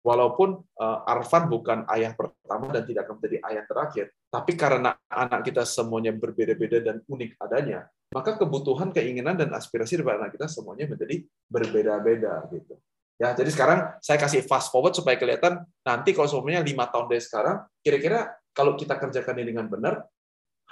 walaupun 0.00 0.56
uh, 0.80 1.04
Arfan 1.04 1.52
bukan 1.52 1.84
ayah 1.92 2.16
pertama 2.16 2.72
dan 2.72 2.88
tidak 2.88 3.04
akan 3.04 3.20
menjadi 3.20 3.36
ayah 3.52 3.64
terakhir, 3.68 4.06
tapi 4.32 4.52
karena 4.56 4.96
anak 5.12 5.44
kita 5.44 5.62
semuanya 5.68 6.16
berbeda-beda 6.16 6.80
dan 6.80 6.96
unik 7.04 7.36
adanya, 7.36 7.84
maka 8.10 8.40
kebutuhan, 8.40 8.90
keinginan 8.96 9.36
dan 9.36 9.52
aspirasi 9.52 10.00
daripada 10.00 10.24
anak 10.26 10.32
kita 10.40 10.48
semuanya 10.48 10.88
menjadi 10.88 11.20
berbeda-beda 11.52 12.48
gitu. 12.50 12.74
Ya, 13.20 13.36
jadi 13.36 13.52
sekarang 13.52 14.00
saya 14.00 14.16
kasih 14.16 14.48
fast 14.48 14.72
forward 14.72 14.96
supaya 14.96 15.20
kelihatan 15.20 15.60
nanti 15.84 16.16
kalau 16.16 16.24
semuanya 16.24 16.64
lima 16.64 16.88
tahun 16.88 17.12
dari 17.12 17.20
sekarang, 17.20 17.68
kira-kira 17.84 18.32
kalau 18.56 18.80
kita 18.80 18.96
kerjakan 18.96 19.36
ini 19.36 19.52
dengan 19.52 19.68
benar, 19.68 20.08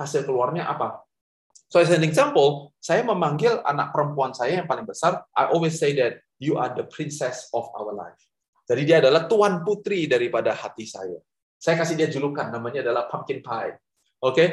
hasil 0.01 0.25
keluarnya 0.25 0.65
apa? 0.65 1.05
So 1.69 1.85
as 1.85 1.93
an 1.93 2.01
example, 2.01 2.73
saya 2.81 3.05
memanggil 3.05 3.61
anak 3.61 3.93
perempuan 3.93 4.33
saya 4.33 4.65
yang 4.65 4.69
paling 4.69 4.89
besar, 4.89 5.21
I 5.37 5.53
always 5.53 5.77
say 5.77 5.93
that 6.01 6.25
you 6.41 6.57
are 6.57 6.73
the 6.73 6.89
princess 6.89 7.53
of 7.53 7.69
our 7.77 7.93
life. 7.93 8.17
Jadi 8.65 8.83
dia 8.89 9.05
adalah 9.05 9.29
tuan 9.29 9.61
putri 9.65 10.09
daripada 10.09 10.57
hati 10.57 10.89
saya. 10.89 11.21
Saya 11.61 11.77
kasih 11.77 11.97
dia 12.01 12.09
julukan, 12.09 12.49
namanya 12.49 12.81
adalah 12.85 13.09
pumpkin 13.09 13.45
pie. 13.45 13.77
Oke, 14.21 14.33
okay? 14.33 14.49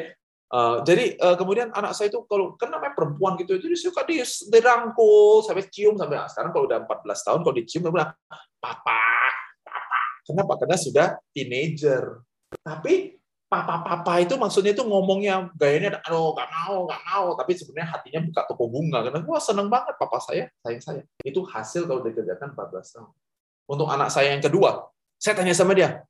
Uh, 0.46 0.86
jadi 0.86 1.18
uh, 1.20 1.36
kemudian 1.36 1.74
anak 1.74 1.98
saya 1.98 2.14
itu 2.14 2.22
kalau 2.30 2.54
kan 2.54 2.70
namanya 2.70 2.94
perempuan 2.94 3.34
gitu, 3.42 3.58
jadi 3.58 3.76
suka 3.76 4.06
dia 4.06 4.22
dirangkul 4.24 5.42
sampai 5.42 5.66
cium 5.74 5.98
sampai 5.98 6.22
nah, 6.22 6.30
sekarang 6.30 6.54
kalau 6.54 6.66
udah 6.70 6.80
14 6.86 7.26
tahun 7.26 7.40
kalau 7.42 7.56
dicium 7.58 7.82
dia 7.82 7.92
bilang 7.92 8.12
papa, 8.62 9.02
papa. 9.66 10.02
Kenapa? 10.22 10.54
Karena 10.62 10.78
sudah 10.78 11.08
teenager. 11.34 12.22
Tapi 12.62 13.18
papa-papa 13.64 14.20
itu 14.20 14.36
maksudnya 14.36 14.76
itu 14.76 14.84
ngomongnya 14.84 15.48
gayanya 15.56 16.04
aduh 16.04 16.36
nggak 16.36 16.50
mau 16.52 16.76
nggak 16.90 17.02
mau. 17.08 17.26
Tapi 17.40 17.52
sebenarnya 17.56 17.88
hatinya 17.96 18.20
buka 18.28 18.42
toko 18.52 18.66
bunga 18.68 19.00
karena 19.08 19.20
wah 19.24 19.40
seneng 19.40 19.72
banget 19.72 19.96
papa 19.96 20.20
saya 20.20 20.52
sayang 20.60 20.84
saya. 20.84 21.02
Itu 21.24 21.48
hasil 21.48 21.88
kalau 21.88 22.04
dikerjakan 22.04 22.52
14 22.52 22.96
tahun. 23.00 23.12
Untuk 23.66 23.88
anak 23.88 24.10
saya 24.12 24.36
yang 24.36 24.44
kedua 24.44 24.92
saya 25.16 25.34
tanya 25.40 25.56
sama 25.56 25.72
dia 25.72 26.04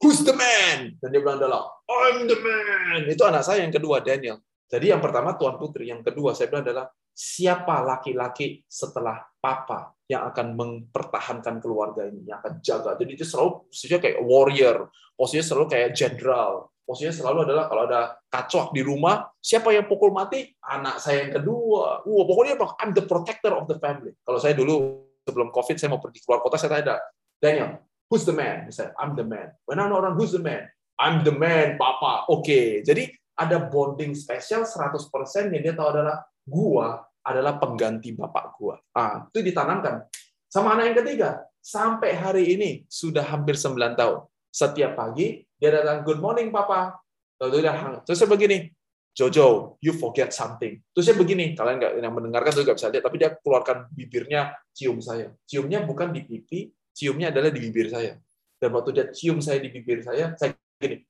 who's 0.00 0.22
the 0.22 0.34
man? 0.36 0.96
Dan 1.00 1.08
dia 1.12 1.20
bilang 1.20 1.40
adalah 1.40 1.66
I'm 1.88 2.28
the 2.28 2.38
man. 2.38 3.08
Itu 3.08 3.24
anak 3.24 3.42
saya 3.42 3.64
yang 3.64 3.72
kedua 3.72 4.04
Daniel. 4.04 4.40
Jadi 4.66 4.90
yang 4.90 5.00
pertama 5.00 5.38
tuan 5.38 5.56
putri. 5.56 5.88
Yang 5.88 6.12
kedua 6.12 6.34
saya 6.34 6.50
bilang 6.50 6.66
adalah 6.66 6.86
siapa 7.16 7.80
laki-laki 7.80 8.60
setelah 8.68 9.24
papa 9.40 9.96
yang 10.06 10.28
akan 10.30 10.54
mempertahankan 10.54 11.58
keluarga 11.58 12.06
ini, 12.06 12.28
yang 12.28 12.38
akan 12.44 12.60
jaga. 12.60 12.94
Jadi 13.00 13.16
dia 13.16 13.26
selalu 13.26 13.66
posisinya 13.66 13.98
kayak 14.04 14.18
warrior, 14.22 14.76
posisinya 15.16 15.44
selalu 15.48 15.66
kayak 15.72 15.90
general, 15.96 16.70
posisinya 16.86 17.12
selalu 17.12 17.38
adalah 17.50 17.66
kalau 17.66 17.82
ada 17.90 18.14
kacok 18.30 18.70
di 18.70 18.86
rumah, 18.86 19.26
siapa 19.42 19.74
yang 19.74 19.90
pukul 19.90 20.14
mati? 20.14 20.46
Anak 20.62 21.02
saya 21.02 21.26
yang 21.26 21.42
kedua. 21.42 22.06
Wah, 22.06 22.24
pokoknya? 22.24 22.54
I'm 22.78 22.94
the 22.94 23.02
protector 23.02 23.52
of 23.58 23.66
the 23.66 23.76
family. 23.82 24.14
Kalau 24.22 24.38
saya 24.38 24.54
dulu 24.54 25.02
sebelum 25.26 25.50
COVID 25.50 25.76
saya 25.76 25.90
mau 25.90 25.98
pergi 25.98 26.22
keluar 26.22 26.38
kota, 26.38 26.54
saya 26.54 26.78
tanya, 26.78 27.02
Daniel, 27.42 27.82
who's 28.06 28.22
the 28.22 28.32
man? 28.32 28.70
Said, 28.70 28.94
I'm 28.94 29.18
the 29.18 29.26
man. 29.26 29.50
When 29.66 29.82
I'm 29.82 29.90
orang, 29.90 30.14
who's 30.14 30.30
the 30.30 30.40
man? 30.40 30.70
I'm 30.96 31.26
the 31.26 31.34
man, 31.34 31.76
papa. 31.76 32.24
Oke, 32.30 32.46
okay. 32.46 32.66
jadi 32.80 33.12
ada 33.36 33.60
bonding 33.60 34.16
spesial 34.16 34.64
100% 34.64 35.52
yang 35.52 35.62
dia 35.62 35.74
tahu 35.76 35.92
adalah 35.92 36.24
gua 36.48 37.04
adalah 37.20 37.60
pengganti 37.60 38.16
bapak 38.16 38.56
gua. 38.56 38.80
Ah, 38.96 39.28
itu 39.28 39.44
ditanamkan. 39.44 40.08
Sama 40.48 40.72
anak 40.72 40.94
yang 40.94 40.98
ketiga, 41.04 41.30
sampai 41.60 42.16
hari 42.16 42.56
ini 42.56 42.70
sudah 42.88 43.26
hampir 43.26 43.60
9 43.60 43.76
tahun. 43.98 44.24
Setiap 44.48 44.96
pagi 44.96 45.44
dia 45.56 45.70
datang, 45.72 46.04
"Good 46.04 46.20
morning, 46.20 46.52
papa." 46.52 47.00
Lalu 47.40 47.64
dia 47.64 47.72
terus 48.04 48.16
saya 48.16 48.32
begini, 48.32 48.72
Jojo, 49.16 49.80
you 49.80 49.96
forget 49.96 50.28
something. 50.28 50.76
Terus 50.92 51.04
saya 51.08 51.16
begini, 51.16 51.56
kalian 51.56 51.80
nggak 51.80 51.92
yang 52.04 52.12
mendengarkan 52.12 52.52
tuh 52.52 52.64
nggak 52.68 52.76
bisa 52.76 52.88
lihat, 52.92 53.04
tapi 53.04 53.16
dia 53.16 53.32
keluarkan 53.32 53.88
bibirnya, 53.88 54.52
cium 54.76 55.00
saya. 55.00 55.32
Ciumnya 55.48 55.80
bukan 55.88 56.12
di 56.12 56.20
pipi, 56.20 56.68
ciumnya 56.92 57.32
adalah 57.32 57.48
di 57.48 57.60
bibir 57.64 57.88
saya. 57.88 58.20
Dan 58.60 58.76
waktu 58.76 58.92
dia 58.92 59.08
cium 59.12 59.40
saya 59.40 59.56
di 59.60 59.72
bibir 59.72 60.04
saya, 60.04 60.36
saya 60.36 60.52
gini. 60.76 61.00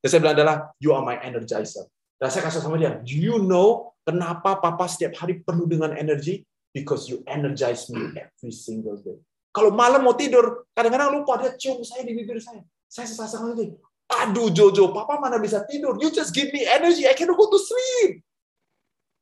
Dan 0.00 0.08
saya 0.08 0.20
bilang 0.24 0.36
adalah, 0.36 0.56
you 0.80 0.96
are 0.96 1.04
my 1.04 1.20
energizer. 1.20 1.84
Dan 2.16 2.32
saya 2.32 2.48
kasih 2.48 2.64
sama 2.64 2.80
dia, 2.80 2.96
do 3.04 3.12
you 3.12 3.36
know 3.44 3.92
kenapa 4.04 4.60
papa 4.64 4.88
setiap 4.88 5.20
hari 5.20 5.44
penuh 5.44 5.68
dengan 5.68 5.92
energi? 5.92 6.40
Because 6.72 7.04
you 7.06 7.20
energize 7.28 7.92
me 7.92 8.16
every 8.16 8.52
single 8.52 8.96
day. 8.96 9.20
Kalau 9.54 9.70
malam 9.70 10.02
mau 10.02 10.18
tidur, 10.18 10.66
kadang-kadang 10.74 11.14
lupa 11.14 11.38
dia 11.38 11.54
cium 11.54 11.78
saya 11.86 12.02
di 12.02 12.10
bibir 12.10 12.42
saya. 12.42 12.66
Saya 12.90 13.06
sesasang 13.06 13.54
lagi. 13.54 13.70
Aduh 14.10 14.50
Jojo, 14.50 14.90
papa 14.90 15.22
mana 15.22 15.38
bisa 15.38 15.62
tidur? 15.62 15.94
You 16.02 16.10
just 16.10 16.34
give 16.34 16.50
me 16.50 16.66
energy, 16.66 17.06
I 17.06 17.14
cannot 17.14 17.38
go 17.38 17.46
to 17.46 17.58
sleep. 17.62 18.26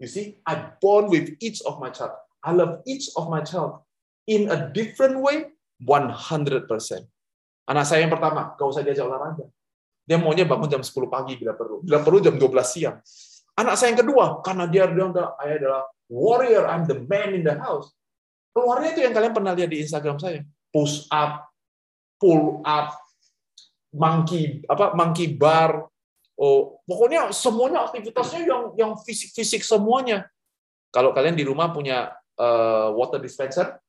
You 0.01 0.09
see, 0.09 0.41
I 0.49 0.73
bond 0.81 1.13
with 1.13 1.37
each 1.39 1.61
of 1.69 1.77
my 1.79 1.93
child. 1.93 2.17
I 2.41 2.57
love 2.57 2.81
each 2.89 3.13
of 3.15 3.29
my 3.29 3.45
child 3.45 3.85
in 4.27 4.51
a 4.51 4.73
different 4.73 5.21
way, 5.21 5.53
100%. 5.85 6.67
Anak 7.71 7.85
saya 7.87 8.03
yang 8.03 8.11
pertama, 8.11 8.59
gak 8.59 8.67
usah 8.67 8.83
diajak 8.83 9.07
olahraga. 9.07 9.47
Dia 10.03 10.19
maunya 10.19 10.43
bangun 10.43 10.67
jam 10.67 10.83
10 10.83 10.91
pagi 11.07 11.39
bila 11.39 11.55
perlu. 11.55 11.85
Bila 11.87 12.03
perlu 12.03 12.19
jam 12.19 12.35
12 12.35 12.43
siang. 12.67 12.99
Anak 13.55 13.79
saya 13.79 13.95
yang 13.95 14.01
kedua, 14.03 14.43
karena 14.43 14.65
dia 14.67 14.91
adalah, 14.91 15.39
ayah 15.47 15.57
adalah 15.63 15.83
warrior, 16.11 16.67
I'm 16.67 16.89
the 16.89 16.99
man 17.07 17.39
in 17.39 17.47
the 17.47 17.55
house. 17.55 17.95
Keluarnya 18.53 18.89
itu 18.93 19.01
yang 19.01 19.17
kalian 19.17 19.33
pernah 19.33 19.53
lihat 19.57 19.71
di 19.73 19.81
Instagram 19.81 20.21
saya. 20.21 20.45
Push 20.73 21.09
up, 21.09 21.49
pull 22.21 22.61
up, 22.65 22.97
monkey 23.93 24.65
apa 24.69 24.97
monkey 24.97 25.33
bar. 25.33 25.89
Oh, 26.37 26.81
pokoknya 26.89 27.31
semuanya 27.31 27.85
aktivitasnya 27.87 28.49
yang 28.49 28.63
yang 28.77 28.93
fisik-fisik 29.01 29.63
semuanya. 29.63 30.27
Kalau 30.93 31.13
kalian 31.17 31.37
di 31.37 31.45
rumah 31.45 31.73
punya 31.73 32.13
uh, 32.37 32.93
water 32.93 33.21
dispenser, 33.21 33.81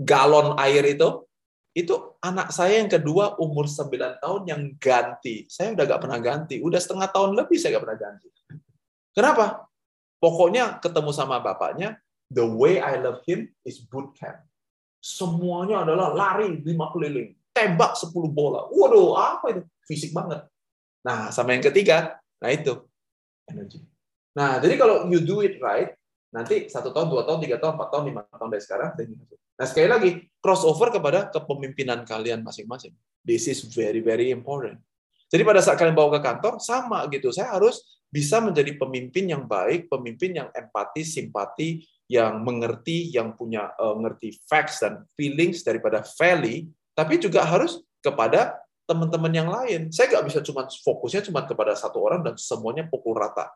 galon 0.00 0.56
air 0.60 0.84
itu, 0.84 1.24
itu 1.76 1.92
anak 2.24 2.52
saya 2.56 2.80
yang 2.80 2.88
kedua 2.88 3.36
umur 3.36 3.68
9 3.68 3.92
tahun 4.20 4.42
yang 4.48 4.62
ganti. 4.80 5.44
Saya 5.48 5.76
udah 5.76 5.84
gak 5.84 6.00
pernah 6.00 6.20
ganti. 6.20 6.56
Udah 6.60 6.80
setengah 6.80 7.08
tahun 7.12 7.36
lebih 7.36 7.56
saya 7.60 7.76
gak 7.76 7.84
pernah 7.84 8.00
ganti. 8.00 8.28
Kenapa? 9.12 9.68
Pokoknya 10.16 10.80
ketemu 10.80 11.10
sama 11.12 11.36
bapaknya, 11.40 12.00
the 12.30 12.44
way 12.44 12.82
I 12.82 12.98
love 12.98 13.22
him 13.26 13.50
is 13.62 13.82
boot 13.82 14.14
camp. 14.18 14.42
Semuanya 14.98 15.86
adalah 15.86 16.10
lari 16.10 16.58
lima 16.66 16.90
keliling, 16.90 17.34
tembak 17.54 17.94
10 17.94 18.10
bola. 18.34 18.66
Waduh, 18.74 19.14
apa 19.14 19.46
itu? 19.54 19.62
Fisik 19.86 20.10
banget. 20.10 20.42
Nah, 21.06 21.30
sama 21.30 21.54
yang 21.54 21.62
ketiga, 21.62 22.18
nah 22.42 22.50
itu, 22.50 22.82
energi. 23.46 23.78
Nah, 24.34 24.58
jadi 24.58 24.74
kalau 24.74 25.06
you 25.06 25.22
do 25.22 25.46
it 25.46 25.62
right, 25.62 25.94
nanti 26.34 26.66
satu 26.66 26.90
tahun, 26.90 27.06
dua 27.06 27.22
tahun, 27.22 27.38
tiga 27.46 27.56
tahun, 27.62 27.78
empat 27.78 27.88
tahun, 27.94 28.04
lima 28.10 28.20
tahun 28.34 28.50
dari 28.50 28.62
sekarang, 28.62 28.90
Nah, 29.56 29.64
sekali 29.64 29.88
lagi, 29.88 30.10
crossover 30.44 30.92
kepada 30.92 31.32
kepemimpinan 31.32 32.04
kalian 32.04 32.44
masing-masing. 32.44 32.92
This 33.24 33.48
is 33.48 33.64
very, 33.64 34.04
very 34.04 34.28
important. 34.28 34.76
Jadi 35.32 35.42
pada 35.42 35.64
saat 35.64 35.80
kalian 35.80 35.96
bawa 35.96 36.20
ke 36.20 36.28
kantor, 36.28 36.60
sama 36.60 37.08
gitu. 37.08 37.32
Saya 37.32 37.56
harus 37.56 37.80
bisa 38.12 38.36
menjadi 38.38 38.76
pemimpin 38.76 39.26
yang 39.26 39.48
baik, 39.48 39.88
pemimpin 39.88 40.36
yang 40.36 40.48
empati, 40.52 41.02
simpati, 41.08 41.82
yang 42.06 42.42
mengerti, 42.42 43.10
yang 43.10 43.34
punya 43.34 43.74
uh, 43.76 43.98
ngerti 43.98 44.38
facts 44.46 44.82
dan 44.82 45.02
feelings 45.18 45.66
daripada 45.66 46.06
value, 46.16 46.70
tapi 46.94 47.18
juga 47.18 47.42
harus 47.42 47.82
kepada 47.98 48.56
teman-teman 48.86 49.32
yang 49.34 49.50
lain. 49.50 49.90
Saya 49.90 50.14
nggak 50.14 50.24
bisa 50.30 50.38
cuma 50.46 50.64
fokusnya 50.70 51.26
cuma 51.26 51.42
kepada 51.42 51.74
satu 51.74 51.98
orang 51.98 52.22
dan 52.22 52.34
semuanya 52.38 52.86
pukul 52.86 53.18
rata. 53.18 53.50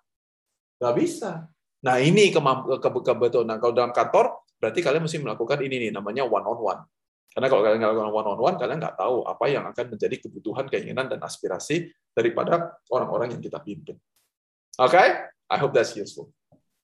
Nggak 0.83 0.95
bisa. 0.99 1.47
Nah 1.87 1.97
ini 2.02 2.35
kebetulan. 2.35 3.47
Nah 3.47 3.57
kalau 3.62 3.73
dalam 3.73 3.95
kantor 3.95 4.42
berarti 4.59 4.83
kalian 4.83 5.07
mesti 5.07 5.23
melakukan 5.23 5.59
ini 5.62 5.88
nih 5.88 5.90
namanya 5.95 6.26
one 6.26 6.45
on 6.45 6.59
one. 6.59 6.83
Karena 7.30 7.47
kalau 7.47 7.62
kalian 7.62 7.78
melakukan 7.78 8.11
one 8.11 8.28
on 8.35 8.40
one, 8.42 8.57
kalian 8.59 8.78
nggak 8.83 8.99
tahu 8.99 9.23
apa 9.23 9.45
yang 9.47 9.64
akan 9.71 9.87
menjadi 9.95 10.19
kebutuhan, 10.19 10.66
keinginan, 10.66 11.07
dan 11.07 11.23
aspirasi 11.23 11.87
daripada 12.11 12.75
orang-orang 12.90 13.38
yang 13.38 13.42
kita 13.42 13.62
pimpin. 13.62 13.95
Oke, 14.83 14.99
okay? 14.99 15.09
I 15.47 15.57
hope 15.62 15.71
that's 15.71 15.95
useful. 15.95 16.35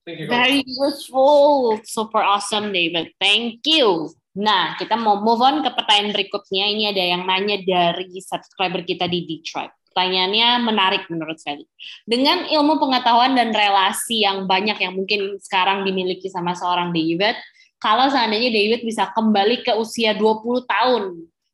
Thank 0.07 0.23
you. 0.23 0.31
Very 0.31 0.63
useful. 0.63 1.83
Super 1.83 2.23
awesome, 2.23 2.71
David. 2.71 3.11
Thank 3.19 3.67
you. 3.67 4.15
Nah, 4.39 4.79
kita 4.79 4.95
mau 4.95 5.19
move 5.19 5.43
on 5.43 5.67
ke 5.67 5.71
pertanyaan 5.75 6.15
berikutnya. 6.15 6.65
Ini 6.71 6.85
ada 6.95 7.03
yang 7.03 7.23
nanya 7.27 7.59
dari 7.59 8.15
subscriber 8.23 8.87
kita 8.87 9.11
di 9.11 9.27
Detroit. 9.27 9.75
Pertanyaannya 9.91 10.63
menarik 10.63 11.11
menurut 11.11 11.43
saya. 11.43 11.59
Dengan 12.07 12.47
ilmu 12.47 12.79
pengetahuan 12.79 13.35
dan 13.35 13.51
relasi 13.51 14.23
yang 14.23 14.47
banyak 14.47 14.79
yang 14.79 14.95
mungkin 14.95 15.43
sekarang 15.43 15.83
dimiliki 15.83 16.31
sama 16.31 16.55
seorang 16.55 16.95
David, 16.95 17.35
kalau 17.83 18.07
seandainya 18.07 18.55
David 18.55 18.87
bisa 18.87 19.11
kembali 19.11 19.67
ke 19.67 19.75
usia 19.75 20.15
20 20.15 20.69
tahun, 20.71 21.03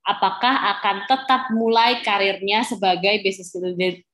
apakah 0.04 0.76
akan 0.76 0.96
tetap 1.06 1.42
mulai 1.54 2.02
karirnya 2.02 2.66
sebagai 2.66 3.22
business 3.22 3.54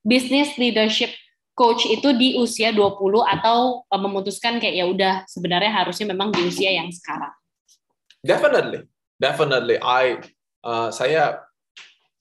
business 0.04 0.54
leadership 0.60 1.10
coach 1.58 1.90
itu 1.90 2.14
di 2.14 2.38
usia 2.38 2.70
20 2.70 2.94
atau 3.26 3.82
eh, 3.82 4.00
memutuskan 4.00 4.62
kayak 4.62 4.76
ya 4.78 4.86
udah 4.86 5.14
sebenarnya 5.26 5.74
harusnya 5.74 6.14
memang 6.14 6.30
di 6.30 6.46
usia 6.46 6.70
yang 6.70 6.86
sekarang? 6.94 7.34
Definitely, 8.22 8.86
definitely. 9.18 9.76
I 9.82 10.22
uh, 10.62 10.94
saya 10.94 11.42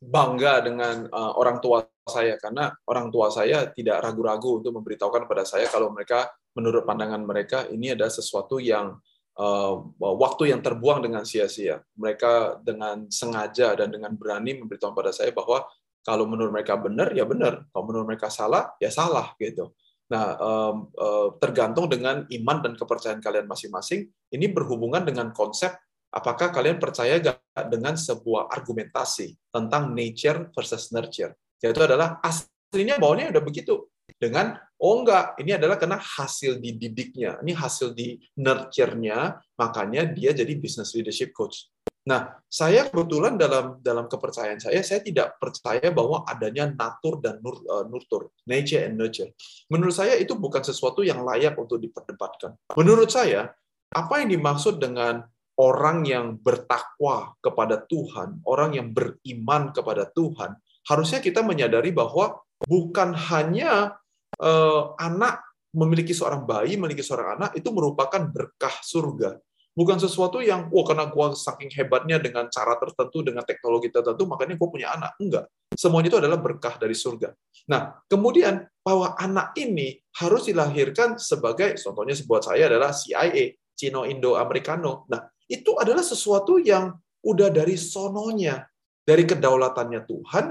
bangga 0.01 0.65
dengan 0.65 1.06
uh, 1.10 1.38
orang 1.38 1.62
tua 1.62 1.86
saya 2.06 2.38
karena 2.41 2.74
orang 2.89 3.13
tua 3.13 3.29
saya 3.29 3.70
tidak 3.74 4.01
ragu-ragu 4.01 4.62
untuk 4.63 4.77
memberitahukan 4.82 5.25
kepada 5.29 5.44
saya 5.44 5.67
kalau 5.70 5.89
mereka 5.94 6.29
menurut 6.58 6.86
pandangan 6.86 7.22
mereka 7.22 7.70
ini 7.70 7.94
ada 7.94 8.10
sesuatu 8.10 8.58
yang 8.58 8.98
uh, 9.38 9.74
waktu 10.01 10.51
yang 10.51 10.62
terbuang 10.65 11.06
dengan 11.06 11.24
sia-sia. 11.24 11.79
Mereka 11.96 12.65
dengan 12.65 13.08
sengaja 13.08 13.77
dan 13.77 13.94
dengan 13.94 14.17
berani 14.17 14.58
memberitahu 14.58 14.91
pada 14.98 15.13
saya 15.13 15.29
bahwa 15.32 15.63
kalau 16.08 16.24
menurut 16.24 16.56
mereka 16.56 16.80
benar 16.80 17.12
ya 17.12 17.28
benar, 17.28 17.68
kalau 17.76 17.84
menurut 17.92 18.16
mereka 18.16 18.32
salah 18.32 18.72
ya 18.80 18.88
salah 18.88 19.36
gitu. 19.36 19.76
Nah, 20.08 20.40
uh, 20.40 21.36
tergantung 21.36 21.92
dengan 21.92 22.24
iman 22.32 22.58
dan 22.64 22.80
kepercayaan 22.80 23.20
kalian 23.20 23.44
masing-masing. 23.44 24.08
Ini 24.32 24.56
berhubungan 24.56 25.04
dengan 25.04 25.36
konsep 25.36 25.76
apakah 26.16 26.56
kalian 26.56 26.80
percaya 26.80 27.20
gak 27.20 27.44
dengan 27.68 28.00
sebuah 28.00 28.48
argumentasi 28.48 29.36
tentang 29.52 29.92
nature 29.92 30.48
versus 30.56 30.96
nurture? 30.96 31.36
Yaitu 31.60 31.84
adalah 31.84 32.24
aslinya 32.24 32.96
bawahnya 32.96 33.36
udah 33.36 33.44
begitu. 33.44 33.92
Dengan, 34.16 34.56
oh 34.80 35.04
enggak, 35.04 35.36
ini 35.44 35.60
adalah 35.60 35.76
karena 35.76 36.00
hasil 36.00 36.64
dididiknya, 36.64 37.44
ini 37.44 37.52
hasil 37.52 37.92
di 37.92 38.16
nurture-nya, 38.40 39.36
makanya 39.60 40.08
dia 40.08 40.32
jadi 40.32 40.56
business 40.56 40.96
leadership 40.96 41.36
coach. 41.36 41.68
Nah, 42.08 42.40
saya 42.48 42.88
kebetulan 42.88 43.36
dalam 43.36 43.84
dalam 43.84 44.08
kepercayaan 44.08 44.64
saya, 44.64 44.80
saya 44.80 45.04
tidak 45.04 45.36
percaya 45.44 45.92
bahwa 45.92 46.24
adanya 46.24 46.72
natur 46.72 47.20
dan 47.20 47.44
nur, 47.44 47.60
uh, 47.68 47.84
nurtur, 47.84 48.32
nature 48.48 48.88
and 48.88 48.96
nurture. 48.96 49.28
Menurut 49.68 49.92
saya 49.92 50.16
itu 50.16 50.32
bukan 50.40 50.64
sesuatu 50.64 51.04
yang 51.04 51.28
layak 51.28 51.60
untuk 51.60 51.84
diperdebatkan. 51.84 52.56
Menurut 52.80 53.12
saya, 53.12 53.52
apa 53.92 54.24
yang 54.24 54.32
dimaksud 54.32 54.80
dengan 54.80 55.28
orang 55.60 56.08
yang 56.08 56.40
bertakwa 56.40 57.36
kepada 57.44 57.84
Tuhan, 57.84 58.40
orang 58.48 58.80
yang 58.80 58.96
beriman 58.96 59.76
kepada 59.76 60.08
Tuhan, 60.08 60.56
harusnya 60.88 61.20
kita 61.20 61.44
menyadari 61.44 61.92
bahwa 61.92 62.40
bukan 62.64 63.12
hanya 63.36 64.00
uh, 64.40 64.96
anak 64.96 65.44
memiliki 65.76 66.16
seorang 66.16 66.48
bayi, 66.48 66.80
memiliki 66.80 67.04
seorang 67.04 67.36
anak 67.36 67.52
itu 67.60 67.68
merupakan 67.76 68.24
berkah 68.32 68.74
surga. 68.80 69.36
Bukan 69.77 70.01
sesuatu 70.01 70.41
yang, 70.41 70.74
wah 70.74 70.81
karena 70.81 71.05
gue 71.05 71.27
saking 71.38 71.69
hebatnya 71.77 72.17
dengan 72.17 72.50
cara 72.50 72.74
tertentu, 72.81 73.22
dengan 73.22 73.46
teknologi 73.46 73.93
tertentu, 73.93 74.25
makanya 74.25 74.57
gue 74.57 74.69
punya 74.74 74.89
anak. 74.98 75.13
Enggak. 75.22 75.46
Semuanya 75.77 76.10
itu 76.10 76.17
adalah 76.17 76.41
berkah 76.41 76.81
dari 76.81 76.98
surga. 76.98 77.29
Nah, 77.69 78.01
kemudian 78.10 78.65
bahwa 78.81 79.13
anak 79.22 79.53
ini 79.53 80.01
harus 80.17 80.50
dilahirkan 80.50 81.22
sebagai, 81.22 81.77
contohnya 81.77 82.17
sebuah 82.17 82.41
saya 82.41 82.65
adalah 82.65 82.89
CIA, 82.89 83.53
Cino 83.77 84.01
Indo 84.10 84.34
Americano. 84.34 85.05
Nah, 85.13 85.22
itu 85.46 85.77
adalah 85.77 86.01
sesuatu 86.01 86.57
yang 86.57 86.98
udah 87.22 87.53
dari 87.53 87.77
sononya, 87.77 88.65
dari 89.06 89.30
kedaulatannya 89.30 90.02
Tuhan, 90.10 90.45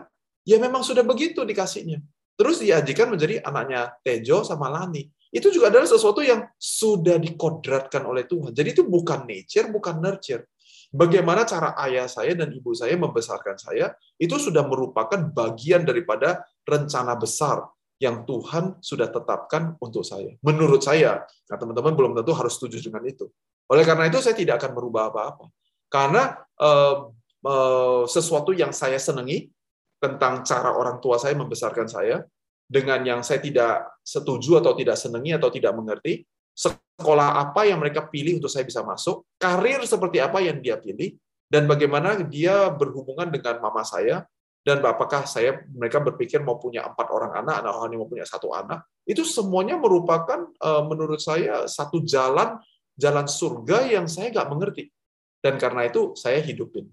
ya 0.46 0.57
memang 0.62 0.87
sudah 0.87 1.03
begitu 1.03 1.42
dikasihnya. 1.42 1.98
Terus 2.37 2.62
diajikan 2.62 3.11
menjadi 3.11 3.42
anaknya 3.42 3.96
Tejo 4.07 4.46
sama 4.46 4.70
Lani. 4.70 5.09
Itu 5.31 5.51
juga 5.51 5.69
adalah 5.69 5.89
sesuatu 5.89 6.23
yang 6.23 6.47
sudah 6.55 7.19
dikodratkan 7.19 8.07
oleh 8.07 8.25
Tuhan. 8.25 8.55
Jadi 8.55 8.69
itu 8.73 8.83
bukan 8.87 9.27
nature, 9.27 9.69
bukan 9.71 9.99
nurture. 9.99 10.47
Bagaimana 10.95 11.43
cara 11.43 11.75
ayah 11.85 12.07
saya 12.07 12.33
dan 12.39 12.55
ibu 12.55 12.71
saya 12.73 12.95
membesarkan 12.95 13.59
saya, 13.59 13.93
itu 14.17 14.39
sudah 14.39 14.62
merupakan 14.65 15.19
bagian 15.35 15.83
daripada 15.83 16.47
rencana 16.62 17.19
besar 17.19 17.67
yang 17.99 18.29
Tuhan 18.29 18.79
sudah 18.79 19.09
tetapkan 19.09 19.75
untuk 19.83 20.05
saya. 20.05 20.37
Menurut 20.45 20.85
saya, 20.85 21.25
nah 21.49 21.57
teman-teman 21.57 21.97
belum 21.97 22.12
tentu 22.17 22.33
harus 22.37 22.55
setuju 22.61 22.81
dengan 22.87 23.03
itu. 23.09 23.27
Oleh 23.73 23.83
karena 23.83 24.07
itu, 24.07 24.21
saya 24.23 24.37
tidak 24.37 24.62
akan 24.62 24.79
merubah 24.79 25.11
apa-apa. 25.11 25.51
Karena 25.91 26.39
uh, 26.61 27.11
uh, 27.43 28.05
sesuatu 28.07 28.53
yang 28.55 28.71
saya 28.71 29.01
senangi 29.01 29.49
tentang 29.97 30.45
cara 30.45 30.77
orang 30.77 31.01
tua 31.01 31.17
saya 31.17 31.35
membesarkan 31.35 31.89
saya, 31.89 32.23
dengan 32.66 33.00
yang 33.07 33.20
saya 33.22 33.38
tidak 33.38 34.02
setuju 34.02 34.59
atau 34.59 34.74
tidak 34.74 34.98
senangi 34.98 35.35
atau 35.38 35.48
tidak 35.48 35.72
mengerti, 35.72 36.26
sekolah 36.52 37.38
apa 37.38 37.66
yang 37.66 37.79
mereka 37.79 38.11
pilih 38.11 38.42
untuk 38.42 38.50
saya 38.50 38.66
bisa 38.66 38.83
masuk, 38.83 39.22
karir 39.38 39.83
seperti 39.87 40.18
apa 40.18 40.42
yang 40.42 40.59
dia 40.59 40.76
pilih, 40.76 41.14
dan 41.46 41.70
bagaimana 41.70 42.18
dia 42.26 42.66
berhubungan 42.74 43.31
dengan 43.31 43.62
mama 43.62 43.87
saya, 43.87 44.26
dan 44.66 44.83
apakah 44.83 45.31
saya 45.31 45.62
mereka 45.70 46.02
berpikir 46.02 46.42
mau 46.42 46.59
punya 46.59 46.83
empat 46.90 47.07
orang 47.14 47.38
anak, 47.38 47.62
anak 47.62 47.72
orang 47.79 48.02
mau 48.02 48.11
punya 48.11 48.26
satu 48.26 48.50
anak, 48.50 48.83
itu 49.07 49.22
semuanya 49.22 49.79
merupakan 49.79 50.42
eh, 50.42 50.83
menurut 50.83 51.22
saya 51.22 51.70
satu 51.70 52.02
jalan 52.02 52.59
jalan 52.96 53.29
surga 53.29 53.87
yang 53.87 54.11
saya 54.11 54.33
nggak 54.33 54.48
mengerti. 54.50 54.90
Dan 55.38 55.61
karena 55.61 55.87
itu 55.87 56.16
saya 56.18 56.42
hidupin. 56.42 56.88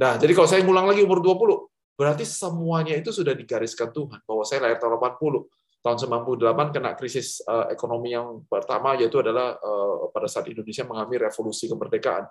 Nah, 0.00 0.18
jadi 0.18 0.32
kalau 0.34 0.48
saya 0.50 0.64
ngulang 0.66 0.88
lagi 0.90 1.04
umur 1.04 1.22
20, 1.22 1.71
berarti 1.94 2.24
semuanya 2.26 2.96
itu 2.96 3.12
sudah 3.12 3.36
digariskan 3.36 3.92
Tuhan. 3.92 4.20
Bahwa 4.24 4.42
saya 4.42 4.64
lahir 4.64 4.78
tahun 4.80 4.96
80, 4.96 5.82
tahun 5.82 5.96
98 6.38 6.74
kena 6.74 6.90
krisis 6.94 7.42
uh, 7.44 7.66
ekonomi 7.68 8.14
yang 8.14 8.46
pertama, 8.46 8.94
yaitu 8.94 9.18
adalah 9.18 9.58
uh, 9.58 10.08
pada 10.14 10.30
saat 10.30 10.46
Indonesia 10.48 10.86
mengalami 10.86 11.16
revolusi 11.26 11.66
kemerdekaan. 11.66 12.30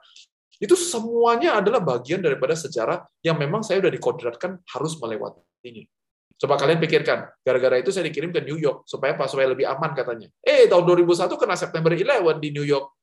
Itu 0.62 0.78
semuanya 0.78 1.58
adalah 1.58 1.82
bagian 1.82 2.22
daripada 2.22 2.54
sejarah 2.54 3.02
yang 3.26 3.36
memang 3.36 3.66
saya 3.66 3.82
sudah 3.82 3.94
dikodratkan 3.94 4.62
harus 4.78 4.94
melewati 5.02 5.42
ini. 5.66 5.90
Coba 6.42 6.58
kalian 6.58 6.82
pikirkan, 6.82 7.30
gara-gara 7.46 7.78
itu 7.78 7.94
saya 7.94 8.10
dikirim 8.10 8.34
ke 8.34 8.42
New 8.42 8.58
York, 8.58 8.90
supaya 8.90 9.14
apa? 9.14 9.30
Supaya 9.30 9.54
lebih 9.54 9.66
aman 9.70 9.94
katanya. 9.94 10.26
Eh, 10.42 10.66
tahun 10.66 10.90
2001 10.90 11.38
kena 11.38 11.54
September 11.54 11.94
11 11.94 12.42
di 12.42 12.50
New 12.50 12.66
York. 12.66 12.98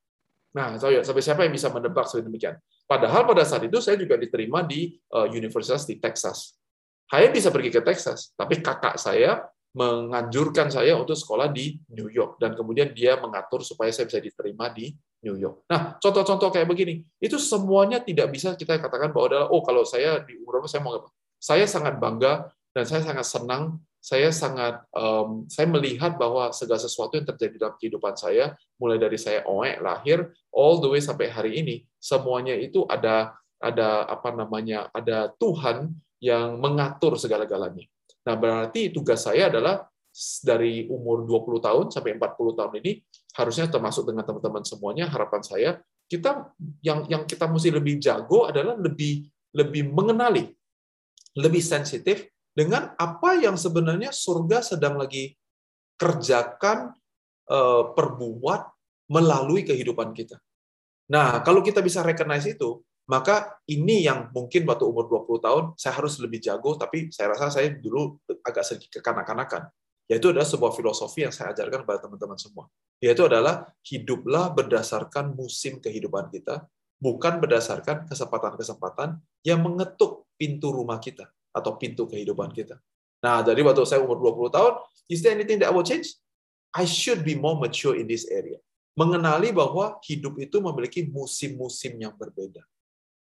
Nah, 0.58 0.74
ya, 0.74 1.06
sampai 1.06 1.22
siapa 1.22 1.46
yang 1.46 1.54
bisa 1.54 1.70
menebak 1.70 2.10
seperti 2.10 2.26
demikian? 2.26 2.58
Padahal 2.88 3.28
pada 3.28 3.44
saat 3.44 3.68
itu 3.68 3.84
saya 3.84 4.00
juga 4.00 4.16
diterima 4.16 4.64
di 4.64 4.96
uh, 5.12 5.28
universitas 5.28 5.84
di 5.84 6.00
Texas. 6.00 6.56
Saya 7.04 7.28
bisa 7.28 7.52
pergi 7.52 7.68
ke 7.68 7.84
Texas, 7.84 8.32
tapi 8.32 8.64
kakak 8.64 8.96
saya 8.96 9.44
menganjurkan 9.76 10.72
saya 10.72 10.96
untuk 10.96 11.12
sekolah 11.12 11.52
di 11.52 11.76
New 11.92 12.08
York 12.08 12.40
dan 12.40 12.56
kemudian 12.56 12.96
dia 12.96 13.20
mengatur 13.20 13.60
supaya 13.60 13.92
saya 13.92 14.08
bisa 14.08 14.20
diterima 14.24 14.72
di 14.72 14.96
New 15.20 15.36
York. 15.36 15.68
Nah, 15.68 16.00
contoh-contoh 16.00 16.48
kayak 16.48 16.64
begini, 16.64 17.04
itu 17.20 17.36
semuanya 17.36 18.00
tidak 18.00 18.32
bisa 18.32 18.56
kita 18.56 18.80
katakan 18.80 19.12
bahwa 19.12 19.26
adalah 19.28 19.46
oh 19.52 19.60
kalau 19.60 19.84
saya 19.84 20.24
di 20.24 20.40
umur 20.40 20.64
saya 20.64 20.80
mau 20.80 20.96
apa. 20.96 21.12
Saya 21.38 21.68
sangat 21.68 22.00
bangga 22.00 22.48
dan 22.72 22.84
saya 22.88 23.04
sangat 23.04 23.26
senang 23.28 23.78
saya 23.98 24.30
sangat 24.30 24.80
um, 24.94 25.44
saya 25.50 25.66
melihat 25.66 26.14
bahwa 26.16 26.54
segala 26.54 26.78
sesuatu 26.78 27.18
yang 27.18 27.26
terjadi 27.26 27.54
dalam 27.58 27.74
kehidupan 27.76 28.14
saya 28.14 28.54
mulai 28.78 28.96
dari 28.96 29.18
saya 29.18 29.42
oek 29.44 29.82
lahir 29.82 30.30
all 30.54 30.78
the 30.78 30.88
way 30.88 31.02
sampai 31.02 31.28
hari 31.28 31.58
ini 31.58 31.82
semuanya 31.98 32.54
itu 32.54 32.86
ada 32.86 33.34
ada 33.58 34.06
apa 34.06 34.30
namanya 34.32 34.86
ada 34.94 35.34
Tuhan 35.34 35.90
yang 36.22 36.58
mengatur 36.58 37.18
segala-galanya. 37.18 37.86
Nah, 38.26 38.34
berarti 38.38 38.90
tugas 38.90 39.26
saya 39.26 39.50
adalah 39.50 39.86
dari 40.42 40.86
umur 40.90 41.22
20 41.26 41.62
tahun 41.62 41.84
sampai 41.94 42.18
40 42.18 42.58
tahun 42.58 42.72
ini 42.82 42.92
harusnya 43.38 43.70
termasuk 43.70 44.02
dengan 44.02 44.26
teman-teman 44.26 44.66
semuanya 44.66 45.06
harapan 45.06 45.42
saya 45.46 45.70
kita 46.10 46.50
yang 46.82 47.06
yang 47.06 47.22
kita 47.22 47.46
mesti 47.46 47.70
lebih 47.70 48.02
jago 48.02 48.50
adalah 48.50 48.74
lebih 48.74 49.30
lebih 49.54 49.86
mengenali 49.94 50.50
lebih 51.38 51.62
sensitif 51.62 52.26
dengan 52.58 52.90
apa 52.98 53.38
yang 53.38 53.54
sebenarnya 53.54 54.10
surga 54.10 54.66
sedang 54.66 54.98
lagi 54.98 55.30
kerjakan, 55.94 56.90
eh, 57.46 57.84
perbuat 57.94 58.60
melalui 59.14 59.62
kehidupan 59.62 60.10
kita. 60.10 60.42
Nah, 61.14 61.38
kalau 61.46 61.62
kita 61.62 61.78
bisa 61.78 62.02
recognize 62.02 62.50
itu, 62.50 62.82
maka 63.06 63.62
ini 63.70 64.04
yang 64.04 64.34
mungkin 64.34 64.66
waktu 64.66 64.84
umur 64.84 65.06
20 65.06 65.38
tahun 65.38 65.64
saya 65.78 66.02
harus 66.02 66.18
lebih 66.18 66.42
jago, 66.42 66.74
tapi 66.74 67.14
saya 67.14 67.32
rasa 67.32 67.62
saya 67.62 67.72
dulu 67.72 68.18
agak 68.42 68.66
sedikit 68.66 69.00
kekanak-kanakan. 69.00 69.70
Yaitu 70.10 70.32
adalah 70.32 70.48
sebuah 70.48 70.72
filosofi 70.74 71.24
yang 71.24 71.32
saya 71.32 71.52
ajarkan 71.54 71.84
kepada 71.86 72.08
teman-teman 72.08 72.36
semua. 72.40 72.66
Yaitu 73.00 73.28
adalah 73.28 73.70
hiduplah 73.86 74.52
berdasarkan 74.52 75.36
musim 75.36 75.80
kehidupan 75.80 76.28
kita, 76.32 76.68
bukan 77.00 77.40
berdasarkan 77.40 78.08
kesempatan-kesempatan 78.08 79.20
yang 79.46 79.60
mengetuk 79.64 80.28
pintu 80.36 80.72
rumah 80.72 81.00
kita 81.00 81.28
atau 81.54 81.76
pintu 81.80 82.06
kehidupan 82.06 82.52
kita. 82.52 82.76
Nah, 83.18 83.42
jadi 83.42 83.60
waktu 83.66 83.82
saya 83.82 84.00
umur 84.04 84.20
20 84.20 84.54
tahun, 84.54 84.72
is 85.10 85.24
there 85.24 85.34
anything 85.34 85.58
that 85.58 85.70
I 85.70 85.74
will 85.74 85.86
change? 85.86 86.14
I 86.70 86.86
should 86.86 87.26
be 87.26 87.34
more 87.34 87.58
mature 87.58 87.98
in 87.98 88.06
this 88.06 88.28
area. 88.30 88.60
mengenali 88.98 89.54
bahwa 89.54 90.02
hidup 90.02 90.34
itu 90.42 90.58
memiliki 90.58 91.06
musim-musim 91.06 91.94
yang 92.02 92.18
berbeda. 92.18 92.66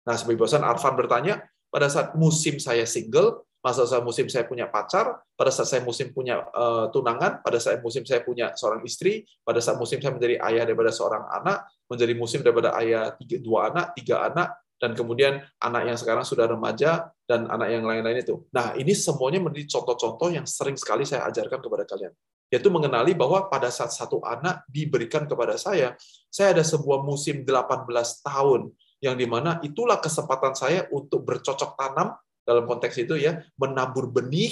Nah, 0.03 0.19
sebagai 0.19 0.43
bosan 0.43 0.67
Arfan 0.67 0.99
bertanya, 0.99 1.47
pada 1.71 1.87
saat 1.87 2.11
musim 2.19 2.59
saya 2.59 2.83
single, 2.83 3.47
masa 3.63 3.87
saat 3.87 4.03
musim 4.03 4.27
saya 4.27 4.43
punya 4.43 4.67
pacar, 4.67 5.23
pada 5.39 5.47
saat 5.47 5.71
saya 5.71 5.81
musim 5.85 6.11
punya 6.11 6.43
uh, 6.51 6.91
tunangan, 6.91 7.39
pada 7.39 7.55
saat 7.55 7.79
musim 7.79 8.03
saya 8.03 8.19
punya 8.19 8.51
seorang 8.59 8.83
istri, 8.83 9.23
pada 9.47 9.63
saat 9.63 9.79
musim 9.79 10.03
saya 10.03 10.11
menjadi 10.11 10.43
ayah 10.43 10.67
daripada 10.67 10.91
seorang 10.91 11.23
anak, 11.29 11.63
menjadi 11.87 12.13
musim 12.19 12.39
daripada 12.43 12.75
ayah 12.83 13.15
tiga, 13.15 13.39
dua 13.39 13.71
anak, 13.71 13.95
tiga 13.95 14.27
anak, 14.27 14.59
dan 14.81 14.97
kemudian 14.97 15.45
anak 15.61 15.93
yang 15.93 15.97
sekarang 16.01 16.25
sudah 16.25 16.49
remaja, 16.49 17.13
dan 17.29 17.45
anak 17.45 17.69
yang 17.69 17.85
lain-lain 17.85 18.25
itu. 18.25 18.41
Nah, 18.49 18.73
ini 18.73 18.97
semuanya 18.97 19.37
menjadi 19.37 19.77
contoh-contoh 19.77 20.33
yang 20.33 20.49
sering 20.49 20.73
sekali 20.73 21.05
saya 21.05 21.29
ajarkan 21.29 21.61
kepada 21.61 21.85
kalian. 21.85 22.11
Yaitu 22.49 22.67
mengenali 22.73 23.13
bahwa 23.15 23.47
pada 23.47 23.69
saat 23.69 23.93
satu 23.93 24.19
anak 24.25 24.65
diberikan 24.67 25.29
kepada 25.29 25.55
saya, 25.55 25.93
saya 26.27 26.57
ada 26.57 26.65
sebuah 26.65 27.05
musim 27.05 27.45
18 27.45 27.87
tahun, 28.25 28.73
yang 28.99 29.15
di 29.15 29.29
mana 29.29 29.61
itulah 29.61 30.01
kesempatan 30.01 30.57
saya 30.57 30.89
untuk 30.89 31.23
bercocok 31.29 31.77
tanam 31.77 32.17
dalam 32.41 32.65
konteks 32.65 32.97
itu 32.97 33.21
ya 33.21 33.37
menabur 33.55 34.09
benih 34.09 34.51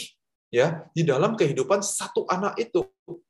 ya 0.53 0.85
di 0.93 1.03
dalam 1.03 1.33
kehidupan 1.33 1.81
satu 1.81 2.23
anak 2.29 2.55
itu. 2.61 2.85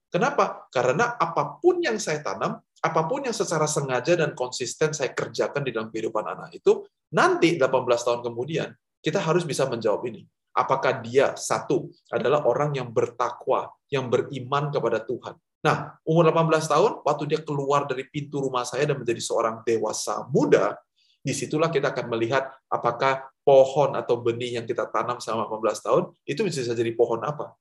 Kenapa? 0.10 0.68
Karena 0.74 1.16
apa 1.16 1.62
pun 1.62 1.80
yang 1.80 1.98
saya 2.02 2.20
tanam, 2.26 2.58
apa 2.80 3.02
pun 3.08 3.28
yang 3.28 3.36
secara 3.36 3.68
sengaja 3.68 4.16
dan 4.16 4.32
konsisten 4.32 4.96
saya 4.96 5.12
kerjakan 5.12 5.68
di 5.68 5.76
dalam 5.76 5.92
kehidupan 5.92 6.24
anak 6.24 6.56
itu, 6.56 6.88
nanti 7.12 7.60
18 7.60 7.68
tahun 7.84 8.22
kemudian 8.24 8.72
kita 9.04 9.20
harus 9.20 9.44
bisa 9.44 9.68
menjawab 9.68 10.04
ini. 10.08 10.24
Apakah 10.56 11.00
dia 11.04 11.36
satu 11.36 11.92
adalah 12.12 12.44
orang 12.48 12.76
yang 12.76 12.90
bertakwa, 12.92 13.72
yang 13.92 14.08
beriman 14.08 14.72
kepada 14.72 15.00
Tuhan. 15.04 15.36
Nah, 15.60 16.00
umur 16.08 16.32
18 16.32 16.72
tahun, 16.72 16.92
waktu 17.04 17.24
dia 17.28 17.40
keluar 17.44 17.84
dari 17.84 18.08
pintu 18.08 18.40
rumah 18.40 18.64
saya 18.64 18.88
dan 18.88 19.00
menjadi 19.00 19.20
seorang 19.20 19.60
dewasa 19.68 20.24
muda, 20.32 20.80
di 21.20 21.36
situlah 21.36 21.68
kita 21.68 21.92
akan 21.92 22.16
melihat 22.16 22.48
apakah 22.72 23.28
pohon 23.44 23.92
atau 24.00 24.24
benih 24.24 24.56
yang 24.56 24.64
kita 24.64 24.88
tanam 24.88 25.20
selama 25.20 25.52
18 25.52 25.84
tahun 25.84 26.04
itu 26.24 26.42
bisa 26.48 26.72
jadi 26.72 26.96
pohon 26.96 27.20
apa. 27.28 27.60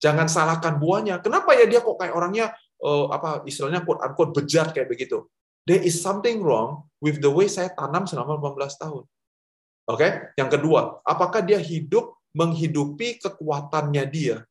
Jangan 0.00 0.28
salahkan 0.28 0.80
buahnya. 0.80 1.20
Kenapa 1.24 1.56
ya 1.56 1.68
dia 1.68 1.80
kok 1.84 1.96
kayak 1.96 2.12
orangnya 2.12 2.52
uh, 2.82 3.06
apa 3.12 3.44
istilahnya 3.46 3.84
quote 3.84 4.02
unquote 4.02 4.32
bejat 4.42 4.72
kayak 4.72 4.88
begitu. 4.90 5.28
There 5.68 5.80
is 5.80 6.00
something 6.00 6.40
wrong 6.40 6.88
with 6.98 7.20
the 7.20 7.30
way 7.30 7.46
saya 7.46 7.70
tanam 7.76 8.08
selama 8.08 8.40
18 8.40 8.80
tahun. 8.80 9.04
Oke, 9.90 9.96
okay? 10.06 10.10
yang 10.38 10.48
kedua, 10.48 11.02
apakah 11.02 11.42
dia 11.42 11.58
hidup 11.58 12.14
menghidupi 12.30 13.18
kekuatannya 13.18 14.04
dia 14.06 14.46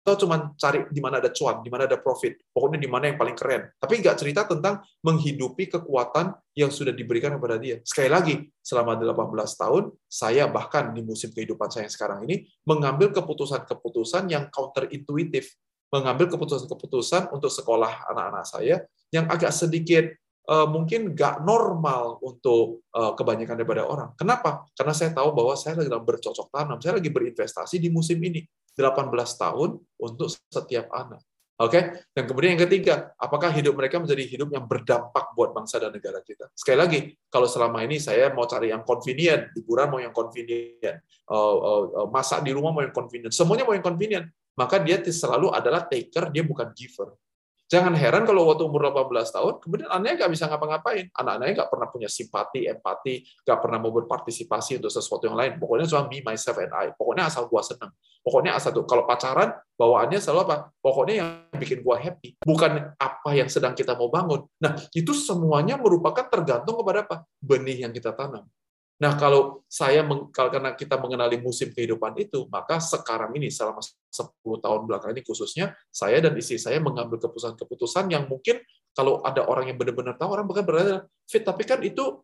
atau 0.00 0.26
cuma 0.26 0.56
cari 0.56 0.88
di 0.88 1.00
mana 1.04 1.20
ada 1.20 1.28
cuan, 1.28 1.60
di 1.60 1.68
mana 1.68 1.84
ada 1.84 2.00
profit, 2.00 2.40
pokoknya 2.50 2.80
di 2.80 2.88
mana 2.88 3.12
yang 3.12 3.18
paling 3.20 3.36
keren. 3.36 3.68
Tapi 3.76 4.00
nggak 4.00 4.16
cerita 4.16 4.48
tentang 4.48 4.80
menghidupi 5.04 5.68
kekuatan 5.68 6.32
yang 6.56 6.72
sudah 6.72 6.96
diberikan 6.96 7.36
kepada 7.36 7.60
dia. 7.60 7.84
Sekali 7.84 8.08
lagi, 8.08 8.34
selama 8.64 8.96
18 8.96 9.60
tahun, 9.60 9.92
saya 10.08 10.48
bahkan 10.48 10.96
di 10.96 11.04
musim 11.04 11.28
kehidupan 11.36 11.68
saya 11.68 11.84
yang 11.84 11.94
sekarang 11.94 12.24
ini, 12.24 12.48
mengambil 12.64 13.12
keputusan-keputusan 13.12 14.32
yang 14.32 14.48
counterintuitif. 14.48 15.52
Mengambil 15.90 16.30
keputusan-keputusan 16.30 17.34
untuk 17.34 17.50
sekolah 17.50 18.06
anak-anak 18.14 18.46
saya 18.46 18.86
yang 19.10 19.26
agak 19.26 19.50
sedikit 19.50 20.06
uh, 20.50 20.66
mungkin 20.66 21.14
nggak 21.14 21.42
normal 21.46 22.18
untuk 22.22 22.86
uh, 22.94 23.14
kebanyakan 23.14 23.58
daripada 23.58 23.86
orang. 23.86 24.10
Kenapa? 24.14 24.66
Karena 24.74 24.94
saya 24.94 25.10
tahu 25.14 25.34
bahwa 25.34 25.54
saya 25.54 25.78
lagi 25.78 25.90
bercocok 25.90 26.50
tanam, 26.50 26.78
saya 26.82 26.98
lagi 26.98 27.10
berinvestasi 27.10 27.78
di 27.78 27.90
musim 27.90 28.18
ini. 28.22 28.42
18 28.78 29.12
tahun 29.12 29.76
untuk 30.00 30.28
setiap 30.48 30.88
anak. 30.94 31.20
Oke, 31.60 31.76
okay? 31.76 31.82
dan 32.16 32.24
kemudian 32.24 32.56
yang 32.56 32.64
ketiga, 32.64 33.12
apakah 33.20 33.52
hidup 33.52 33.76
mereka 33.76 34.00
menjadi 34.00 34.24
hidup 34.24 34.48
yang 34.48 34.64
berdampak 34.64 35.36
buat 35.36 35.52
bangsa 35.52 35.76
dan 35.76 35.92
negara 35.92 36.24
kita? 36.24 36.48
Sekali 36.56 36.78
lagi, 36.80 37.00
kalau 37.28 37.44
selama 37.44 37.84
ini 37.84 38.00
saya 38.00 38.32
mau 38.32 38.48
cari 38.48 38.72
yang 38.72 38.80
convenient, 38.80 39.52
liburan 39.52 39.92
mau 39.92 40.00
yang 40.00 40.16
convenient, 40.16 41.04
uh, 41.28 42.08
masak 42.08 42.48
di 42.48 42.56
rumah 42.56 42.72
mau 42.72 42.80
yang 42.80 42.96
convenient, 42.96 43.36
semuanya 43.36 43.68
mau 43.68 43.76
yang 43.76 43.84
convenient, 43.84 44.24
maka 44.60 44.76
dia 44.76 45.00
selalu 45.00 45.48
adalah 45.56 45.88
taker, 45.88 46.28
dia 46.28 46.44
bukan 46.44 46.68
giver. 46.76 47.16
Jangan 47.70 47.94
heran 47.94 48.26
kalau 48.26 48.50
waktu 48.50 48.66
umur 48.66 48.90
18 48.90 49.30
tahun, 49.30 49.54
kemudian 49.62 49.86
anaknya 49.94 50.26
nggak 50.26 50.32
bisa 50.34 50.50
ngapa-ngapain. 50.50 51.06
Anak-anaknya 51.14 51.54
nggak 51.54 51.70
pernah 51.70 51.86
punya 51.86 52.08
simpati, 52.10 52.66
empati, 52.66 53.22
nggak 53.46 53.58
pernah 53.62 53.78
mau 53.78 53.94
berpartisipasi 53.94 54.82
untuk 54.82 54.90
sesuatu 54.90 55.30
yang 55.30 55.38
lain. 55.38 55.54
Pokoknya 55.54 55.86
cuma 55.86 56.10
me, 56.10 56.18
myself, 56.18 56.58
and 56.58 56.74
I. 56.74 56.90
Pokoknya 56.98 57.30
asal 57.30 57.46
gua 57.46 57.62
senang. 57.62 57.94
Pokoknya 58.26 58.58
asal 58.58 58.74
tuh. 58.74 58.82
Kalau 58.90 59.06
pacaran, 59.06 59.54
bawaannya 59.78 60.18
selalu 60.18 60.40
apa? 60.50 60.56
Pokoknya 60.82 61.14
yang 61.22 61.30
bikin 61.62 61.86
gua 61.86 62.02
happy. 62.02 62.42
Bukan 62.42 62.90
apa 62.98 63.30
yang 63.38 63.46
sedang 63.46 63.78
kita 63.78 63.94
mau 63.94 64.10
bangun. 64.10 64.50
Nah, 64.58 64.74
itu 64.90 65.14
semuanya 65.14 65.78
merupakan 65.78 66.26
tergantung 66.26 66.74
kepada 66.74 67.06
apa? 67.06 67.16
Benih 67.38 67.86
yang 67.86 67.94
kita 67.94 68.18
tanam. 68.18 68.50
Nah, 69.00 69.16
kalau 69.16 69.64
saya 69.64 70.04
karena 70.28 70.76
kita 70.76 71.00
mengenali 71.00 71.40
musim 71.40 71.72
kehidupan 71.72 72.20
itu, 72.20 72.44
maka 72.52 72.76
sekarang 72.76 73.32
ini 73.32 73.48
selama 73.48 73.80
10 73.80 74.12
tahun 74.60 74.84
belakang 74.84 75.16
ini 75.16 75.24
khususnya 75.24 75.72
saya 75.88 76.20
dan 76.20 76.36
istri 76.36 76.60
saya 76.60 76.84
mengambil 76.84 77.16
keputusan-keputusan 77.16 78.12
yang 78.12 78.28
mungkin 78.28 78.60
kalau 78.92 79.24
ada 79.24 79.48
orang 79.48 79.72
yang 79.72 79.80
benar-benar 79.80 80.20
tahu 80.20 80.36
orang 80.36 80.44
bahkan 80.44 80.68
berada 80.68 80.94
fit, 81.24 81.40
tapi 81.40 81.64
kan 81.64 81.80
itu 81.80 82.20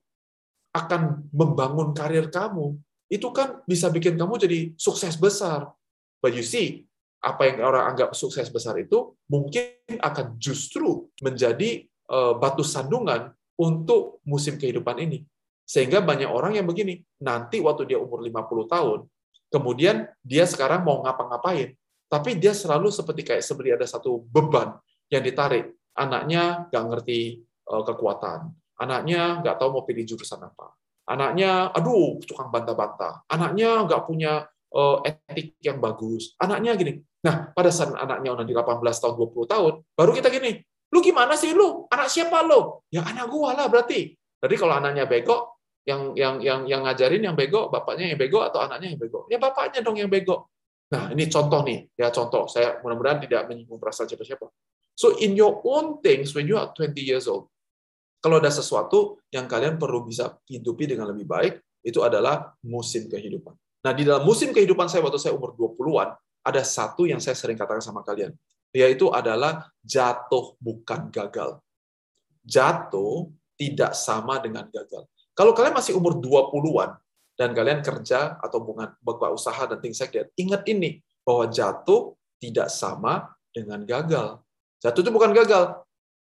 akan 0.77 1.33
membangun 1.33 1.97
karir 1.97 2.29
kamu. 2.29 2.77
Itu 3.09 3.33
kan 3.33 3.65
bisa 3.65 3.89
bikin 3.89 4.21
kamu 4.21 4.37
jadi 4.37 4.61
sukses 4.77 5.17
besar. 5.17 5.73
But 6.21 6.37
you 6.37 6.45
see, 6.45 6.85
apa 7.25 7.49
yang 7.49 7.65
orang 7.65 7.97
anggap 7.97 8.13
sukses 8.13 8.53
besar 8.53 8.77
itu 8.77 9.17
mungkin 9.33 9.81
akan 9.97 10.37
justru 10.37 11.09
menjadi 11.25 11.89
eh, 11.89 12.33
batu 12.37 12.61
sandungan 12.61 13.33
untuk 13.57 14.21
musim 14.29 14.61
kehidupan 14.61 15.01
ini 15.01 15.25
sehingga 15.67 15.99
banyak 15.99 16.31
orang 16.31 16.55
yang 16.55 16.67
begini, 16.71 17.03
nanti 17.19 17.59
waktu 17.59 17.91
dia 17.91 17.99
umur 17.99 18.23
50 18.23 18.71
tahun, 18.71 19.01
kemudian 19.51 20.07
dia 20.23 20.47
sekarang 20.47 20.87
mau 20.87 21.03
ngapa-ngapain, 21.03 21.75
tapi 22.07 22.39
dia 22.39 22.55
selalu 22.55 22.95
seperti 22.95 23.27
kayak 23.27 23.43
seperti 23.43 23.75
ada 23.75 23.83
satu 23.83 24.23
beban 24.31 24.79
yang 25.11 25.27
ditarik. 25.27 25.75
Anaknya 25.99 26.71
nggak 26.71 26.85
ngerti 26.87 27.43
uh, 27.67 27.83
kekuatan, 27.83 28.53
anaknya 28.79 29.43
nggak 29.43 29.59
tahu 29.59 29.81
mau 29.81 29.83
pilih 29.83 30.07
jurusan 30.07 30.39
apa, 30.39 30.71
anaknya, 31.11 31.75
aduh, 31.75 32.23
tukang 32.23 32.53
bantah-bantah, 32.53 33.27
anaknya 33.27 33.83
nggak 33.91 34.03
punya 34.07 34.47
uh, 34.71 35.03
etik 35.03 35.59
yang 35.65 35.83
bagus, 35.83 36.37
anaknya 36.39 36.79
gini. 36.79 37.03
Nah, 37.27 37.51
pada 37.51 37.75
saat 37.75 37.91
anaknya 37.97 38.39
udah 38.39 38.47
di 38.47 38.55
18 38.55 39.03
tahun, 39.03 39.15
20 39.19 39.51
tahun, 39.51 39.73
baru 39.99 40.11
kita 40.15 40.29
gini, 40.31 40.63
lu 40.95 41.03
gimana 41.03 41.35
sih 41.35 41.51
lu? 41.57 41.91
Anak 41.91 42.07
siapa 42.07 42.45
lo? 42.47 42.87
Ya 42.93 43.03
anak 43.03 43.27
gua 43.33 43.57
lah 43.57 43.67
berarti. 43.67 44.15
Jadi 44.15 44.55
kalau 44.61 44.77
anaknya 44.77 45.09
bego, 45.09 45.56
yang 45.87 46.19
yang 46.19 46.43
yang 46.43 46.61
yang 46.67 46.83
ngajarin 46.83 47.23
yang 47.23 47.39
bego, 47.39 47.71
bapaknya 47.71 48.11
yang 48.11 48.19
bego 48.19 48.43
atau 48.43 48.59
anaknya 48.59 48.93
yang 48.93 49.01
bego? 49.01 49.31
Ya 49.31 49.39
bapaknya 49.39 49.81
dong 49.87 49.95
yang 49.95 50.11
bego. 50.11 50.51
Nah, 50.91 51.11
ini 51.15 51.27
contoh 51.31 51.63
nih, 51.67 51.87
ya 51.95 52.11
contoh. 52.11 52.47
Saya 52.51 52.79
mudah-mudahan 52.83 53.23
tidak 53.23 53.47
menyinggung 53.51 53.79
perasaan 53.79 54.07
siapa-siapa. 54.11 54.51
So 54.99 55.19
in 55.19 55.39
your 55.39 55.63
own 55.63 56.03
things 56.03 56.35
when 56.35 56.47
you 56.47 56.59
are 56.59 56.71
20 56.75 56.95
years 57.03 57.31
old, 57.31 57.51
kalau 58.19 58.43
ada 58.43 58.51
sesuatu 58.51 59.23
yang 59.31 59.47
kalian 59.47 59.79
perlu 59.79 60.03
bisa 60.03 60.35
hidupi 60.51 60.91
dengan 60.91 61.11
lebih 61.11 61.27
baik, 61.27 61.55
itu 61.87 62.03
adalah 62.03 62.55
musim 62.67 63.07
kehidupan. 63.07 63.55
Nah, 63.87 63.95
di 63.95 64.03
dalam 64.03 64.27
musim 64.27 64.51
kehidupan 64.51 64.91
saya 64.91 65.07
waktu 65.07 65.23
saya 65.23 65.39
umur 65.39 65.55
20-an, 65.55 66.19
ada 66.43 66.63
satu 66.67 67.07
yang 67.07 67.23
saya 67.23 67.39
sering 67.39 67.55
katakan 67.55 67.83
sama 67.83 68.03
kalian, 68.03 68.35
yaitu 68.75 69.07
adalah 69.15 69.71
jatuh 69.87 70.59
bukan 70.59 71.11
gagal. 71.15 71.63
Jatuh 72.43 73.31
tidak 73.55 73.95
sama 73.95 74.43
dengan 74.43 74.67
gagal. 74.71 75.07
Kalau 75.37 75.53
kalian 75.53 75.77
masih 75.77 75.93
umur 75.93 76.17
20-an 76.17 76.97
dan 77.37 77.53
kalian 77.53 77.85
kerja 77.85 78.41
atau 78.41 78.65
buka 79.05 79.29
usaha 79.29 79.69
dan 79.69 79.79
things 79.85 80.01
like 80.01 80.17
that, 80.17 80.33
ingat 80.41 80.65
ini 80.65 81.05
bahwa 81.21 81.45
jatuh 81.53 82.17
tidak 82.41 82.73
sama 82.73 83.37
dengan 83.53 83.85
gagal. 83.85 84.41
Jatuh 84.81 85.01
itu 85.05 85.13
bukan 85.13 85.37
gagal. 85.37 85.85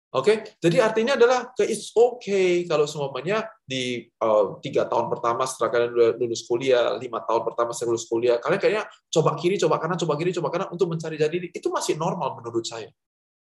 Oke, 0.10 0.26
okay? 0.26 0.38
jadi 0.58 0.90
artinya 0.90 1.14
adalah 1.14 1.54
ke 1.54 1.70
it's 1.70 1.94
okay 1.94 2.66
kalau 2.66 2.90
semuanya 2.90 3.46
di 3.62 4.10
uh, 4.18 4.58
tiga 4.58 4.90
tahun 4.90 5.06
pertama 5.06 5.46
setelah 5.46 5.70
kalian 5.70 6.18
lulus 6.18 6.50
kuliah, 6.50 6.98
lima 6.98 7.22
tahun 7.22 7.46
pertama 7.46 7.78
setelah 7.78 7.94
lulus 7.94 8.10
kuliah, 8.10 8.42
kalian 8.42 8.58
kayaknya 8.58 8.84
coba 8.90 9.38
kiri, 9.38 9.62
coba 9.62 9.78
kanan, 9.78 10.02
coba 10.02 10.18
kiri, 10.18 10.34
coba 10.34 10.50
kanan 10.50 10.74
untuk 10.74 10.90
mencari 10.90 11.14
jadi 11.14 11.54
itu 11.54 11.68
masih 11.70 11.94
normal 11.94 12.42
menurut 12.42 12.66
saya. 12.66 12.90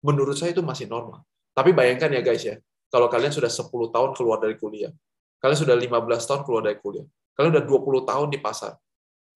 Menurut 0.03 0.35
saya 0.35 0.51
itu 0.51 0.59
masih 0.59 0.91
normal. 0.91 1.23
Tapi 1.55 1.71
bayangkan 1.71 2.11
ya 2.11 2.27
guys 2.27 2.43
ya, 2.43 2.59
kalau 2.91 3.07
kalian 3.07 3.31
sudah 3.31 3.51
10 3.51 3.71
tahun 3.71 4.11
keluar 4.19 4.43
dari 4.43 4.59
kuliah, 4.59 4.91
Kalian 5.39 5.59
sudah 5.59 5.77
15 5.79 6.29
tahun 6.29 6.41
keluar 6.43 6.63
dari 6.67 6.79
kuliah. 6.83 7.07
Kalian 7.39 7.55
sudah 7.55 7.65
20 7.67 8.11
tahun 8.11 8.27
di 8.35 8.39
pasar. 8.43 8.75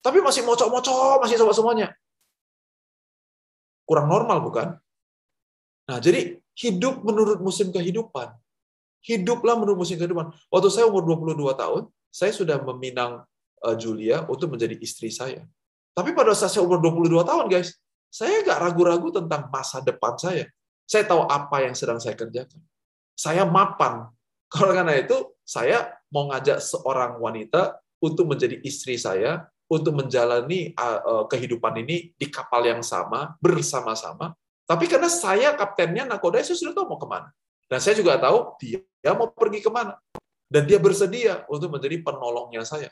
Tapi 0.03 0.19
masih 0.19 0.43
mocok-mocok, 0.43 1.23
masih 1.23 1.39
coba 1.39 1.55
semuanya. 1.55 1.87
Kurang 3.87 4.11
normal, 4.11 4.43
bukan? 4.43 4.67
Nah, 5.87 5.99
jadi 6.03 6.39
hidup 6.59 7.03
menurut 7.03 7.39
musim 7.39 7.71
kehidupan. 7.71 8.31
Hiduplah 9.03 9.55
menurut 9.59 9.83
musim 9.83 9.99
kehidupan. 9.99 10.31
Waktu 10.51 10.69
saya 10.71 10.87
umur 10.87 11.03
22 11.07 11.39
tahun, 11.55 11.87
saya 12.07 12.31
sudah 12.31 12.59
meminang 12.63 13.23
eh, 13.63 13.75
Julia 13.75 14.23
untuk 14.27 14.55
menjadi 14.55 14.75
istri 14.79 15.11
saya. 15.11 15.43
Tapi 15.91 16.15
pada 16.15 16.31
saat 16.31 16.55
saya 16.55 16.63
umur 16.63 16.79
22 16.79 17.23
tahun, 17.23 17.45
guys, 17.51 17.75
saya 18.13 18.45
nggak 18.45 18.59
ragu-ragu 18.59 19.09
tentang 19.11 19.49
masa 19.49 19.81
depan 19.83 20.15
saya. 20.15 20.45
Saya 20.87 21.03
tahu 21.07 21.25
apa 21.25 21.63
yang 21.63 21.73
sedang 21.73 21.97
saya 21.97 22.13
kerjakan. 22.13 22.61
Saya 23.17 23.43
mapan. 23.43 24.07
Karena 24.53 24.93
itu, 24.95 25.32
saya 25.43 25.91
mau 26.11 26.31
ngajak 26.31 26.63
seorang 26.63 27.19
wanita 27.19 27.79
untuk 27.99 28.31
menjadi 28.31 28.59
istri 28.63 28.99
saya, 28.99 29.47
untuk 29.67 29.95
menjalani 29.95 30.75
uh, 30.75 31.27
kehidupan 31.27 31.79
ini 31.83 32.11
di 32.15 32.27
kapal 32.27 32.63
yang 32.67 32.83
sama, 32.83 33.35
bersama-sama. 33.39 34.35
Tapi 34.63 34.87
karena 34.87 35.11
saya 35.11 35.55
kaptennya 35.55 36.07
nakoda, 36.07 36.39
saya 36.43 36.55
sudah 36.55 36.75
tahu 36.75 36.87
mau 36.95 36.99
ke 36.99 37.07
mana. 37.07 37.29
Dan 37.67 37.79
saya 37.79 37.95
juga 37.99 38.19
tahu 38.19 38.59
dia 38.59 39.11
mau 39.15 39.31
pergi 39.31 39.59
ke 39.59 39.71
mana. 39.71 39.99
Dan 40.47 40.69
dia 40.69 40.77
bersedia 40.77 41.43
untuk 41.49 41.73
menjadi 41.73 41.99
penolongnya 42.05 42.63
saya. 42.63 42.91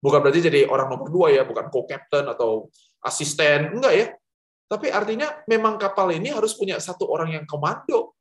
Bukan 0.00 0.18
berarti 0.24 0.40
jadi 0.48 0.64
orang 0.64 0.88
nomor 0.88 1.12
dua 1.12 1.28
ya, 1.28 1.44
bukan 1.44 1.68
co-captain 1.68 2.24
atau 2.26 2.72
asisten, 3.04 3.76
enggak 3.76 3.94
ya. 3.94 4.06
Tapi 4.70 4.88
artinya 4.88 5.44
memang 5.44 5.76
kapal 5.76 6.08
ini 6.14 6.32
harus 6.32 6.56
punya 6.56 6.80
satu 6.80 7.06
orang 7.08 7.36
yang 7.36 7.44
komando. 7.44 8.16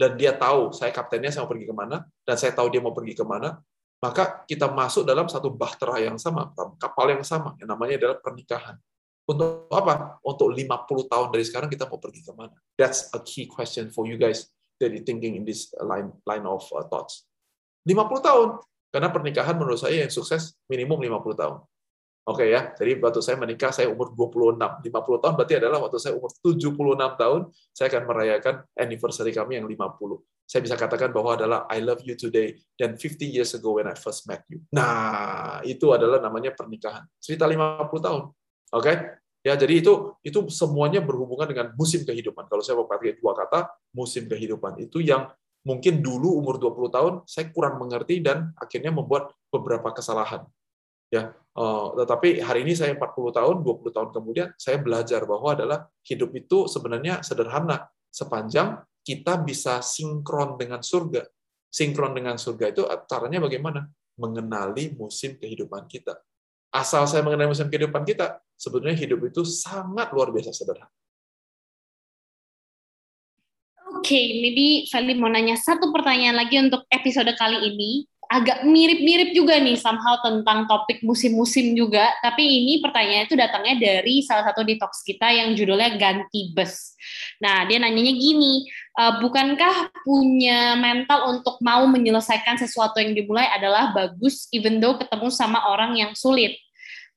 Dan 0.00 0.16
dia 0.16 0.32
tahu 0.32 0.72
saya 0.72 0.88
kaptennya 0.96 1.28
saya 1.28 1.44
mau 1.44 1.52
pergi 1.52 1.68
ke 1.68 1.74
mana, 1.76 2.08
dan 2.24 2.36
saya 2.40 2.56
tahu 2.56 2.72
dia 2.72 2.80
mau 2.80 2.96
pergi 2.96 3.12
ke 3.12 3.20
mana, 3.20 3.60
maka 4.00 4.48
kita 4.48 4.64
masuk 4.72 5.04
dalam 5.04 5.28
satu 5.28 5.52
bahtera 5.52 6.00
yang 6.00 6.16
sama, 6.16 6.48
kapal 6.80 7.12
yang 7.12 7.20
sama, 7.20 7.52
yang 7.60 7.68
namanya 7.68 8.00
adalah 8.00 8.16
pernikahan. 8.16 8.80
Untuk 9.28 9.68
apa? 9.68 10.16
Untuk 10.24 10.56
50 10.56 11.04
tahun 11.04 11.28
dari 11.28 11.44
sekarang 11.44 11.68
kita 11.68 11.84
mau 11.84 12.00
pergi 12.00 12.24
ke 12.24 12.32
mana? 12.32 12.56
That's 12.80 13.12
a 13.12 13.20
key 13.20 13.44
question 13.44 13.92
for 13.92 14.08
you 14.08 14.16
guys 14.16 14.48
that 14.80 14.88
you 14.88 15.04
thinking 15.04 15.36
in 15.36 15.44
this 15.44 15.68
line 15.84 16.16
line 16.24 16.48
of 16.48 16.64
uh, 16.72 16.88
thoughts. 16.88 17.28
50 17.84 18.24
tahun, 18.24 18.48
karena 18.88 19.12
pernikahan 19.12 19.54
menurut 19.54 19.84
saya 19.84 20.00
yang 20.00 20.08
sukses 20.08 20.56
minimum 20.64 20.96
50 20.96 21.36
tahun. 21.36 21.58
Oke 22.30 22.46
okay, 22.46 22.54
ya, 22.54 22.70
jadi 22.78 23.02
waktu 23.02 23.18
saya 23.26 23.34
menikah 23.42 23.74
saya 23.74 23.90
umur 23.90 24.14
26. 24.14 24.54
50 24.86 24.86
tahun 25.26 25.34
berarti 25.34 25.54
adalah 25.58 25.82
waktu 25.82 25.98
saya 25.98 26.14
umur 26.14 26.30
76 26.38 26.78
tahun, 27.18 27.40
saya 27.74 27.86
akan 27.90 28.02
merayakan 28.06 28.54
anniversary 28.78 29.34
kami 29.34 29.58
yang 29.58 29.66
50 29.66 30.22
saya 30.50 30.66
bisa 30.66 30.74
katakan 30.74 31.14
bahwa 31.14 31.38
adalah 31.38 31.62
I 31.70 31.78
love 31.78 32.02
you 32.02 32.18
today 32.18 32.58
dan 32.74 32.98
50 32.98 33.22
years 33.22 33.54
ago 33.54 33.78
when 33.78 33.86
I 33.86 33.94
first 33.94 34.26
met 34.26 34.42
you. 34.50 34.58
Nah, 34.74 35.62
itu 35.62 35.94
adalah 35.94 36.18
namanya 36.18 36.50
pernikahan. 36.50 37.06
Cerita 37.22 37.46
50 37.46 37.86
tahun. 38.02 38.34
Oke? 38.34 38.82
Okay? 38.82 38.96
Ya, 39.46 39.54
jadi 39.54 39.78
itu 39.78 40.18
itu 40.26 40.50
semuanya 40.50 40.98
berhubungan 41.06 41.46
dengan 41.46 41.70
musim 41.78 42.02
kehidupan. 42.02 42.50
Kalau 42.50 42.66
saya 42.66 42.82
mau 42.82 42.90
pakai 42.90 43.22
dua 43.22 43.32
kata, 43.38 43.70
musim 43.94 44.26
kehidupan 44.26 44.82
itu 44.82 44.98
yang 44.98 45.30
mungkin 45.62 46.02
dulu 46.02 46.42
umur 46.42 46.58
20 46.58 46.92
tahun 46.98 47.12
saya 47.30 47.46
kurang 47.54 47.78
mengerti 47.78 48.18
dan 48.18 48.50
akhirnya 48.58 48.90
membuat 48.90 49.30
beberapa 49.54 49.94
kesalahan. 49.94 50.44
Ya, 51.10 51.34
uh, 51.58 51.90
tetapi 51.98 52.38
hari 52.38 52.62
ini 52.62 52.78
saya 52.78 52.94
40 52.94 53.34
tahun, 53.34 53.56
20 53.66 53.90
tahun 53.90 54.08
kemudian 54.14 54.48
saya 54.54 54.78
belajar 54.78 55.26
bahwa 55.26 55.58
adalah 55.58 55.78
hidup 56.06 56.30
itu 56.38 56.70
sebenarnya 56.70 57.18
sederhana 57.26 57.90
sepanjang 58.14 58.78
kita 59.02 59.42
bisa 59.42 59.82
sinkron 59.82 60.54
dengan 60.54 60.78
surga. 60.86 61.26
Sinkron 61.66 62.14
dengan 62.14 62.38
surga 62.38 62.70
itu 62.70 62.82
caranya 63.10 63.42
bagaimana? 63.42 63.90
Mengenali 64.22 64.94
musim 64.94 65.34
kehidupan 65.34 65.90
kita. 65.90 66.14
Asal 66.70 67.10
saya 67.10 67.26
mengenali 67.26 67.50
musim 67.50 67.66
kehidupan 67.66 68.06
kita, 68.06 68.38
sebetulnya 68.54 68.94
hidup 68.94 69.26
itu 69.26 69.42
sangat 69.42 70.14
luar 70.14 70.30
biasa 70.30 70.54
sederhana. 70.54 70.86
Oke, 73.98 74.16
okay, 74.16 74.26
maybe 74.38 74.86
Feli 74.86 75.18
mau 75.18 75.26
nanya 75.26 75.58
satu 75.58 75.90
pertanyaan 75.90 76.38
lagi 76.38 76.56
untuk 76.62 76.86
episode 76.94 77.34
kali 77.34 77.58
ini 77.74 78.06
agak 78.30 78.62
mirip-mirip 78.62 79.34
juga 79.34 79.58
nih 79.58 79.74
somehow 79.74 80.22
tentang 80.22 80.70
topik 80.70 81.02
musim-musim 81.02 81.74
juga, 81.74 82.14
tapi 82.22 82.46
ini 82.46 82.78
pertanyaan 82.78 83.26
itu 83.26 83.34
datangnya 83.34 83.74
dari 83.82 84.22
salah 84.22 84.46
satu 84.46 84.62
detox 84.62 85.02
kita 85.02 85.34
yang 85.34 85.58
judulnya 85.58 85.98
ganti 85.98 86.54
bus. 86.54 86.94
Nah, 87.42 87.66
dia 87.66 87.82
nanyanya 87.82 88.14
gini, 88.14 88.70
e, 88.70 89.02
bukankah 89.18 89.90
punya 90.06 90.78
mental 90.78 91.34
untuk 91.34 91.58
mau 91.58 91.82
menyelesaikan 91.90 92.54
sesuatu 92.54 93.02
yang 93.02 93.18
dimulai 93.18 93.50
adalah 93.50 93.90
bagus 93.90 94.46
even 94.54 94.78
though 94.78 94.94
ketemu 94.94 95.26
sama 95.34 95.66
orang 95.66 95.98
yang 95.98 96.14
sulit? 96.14 96.54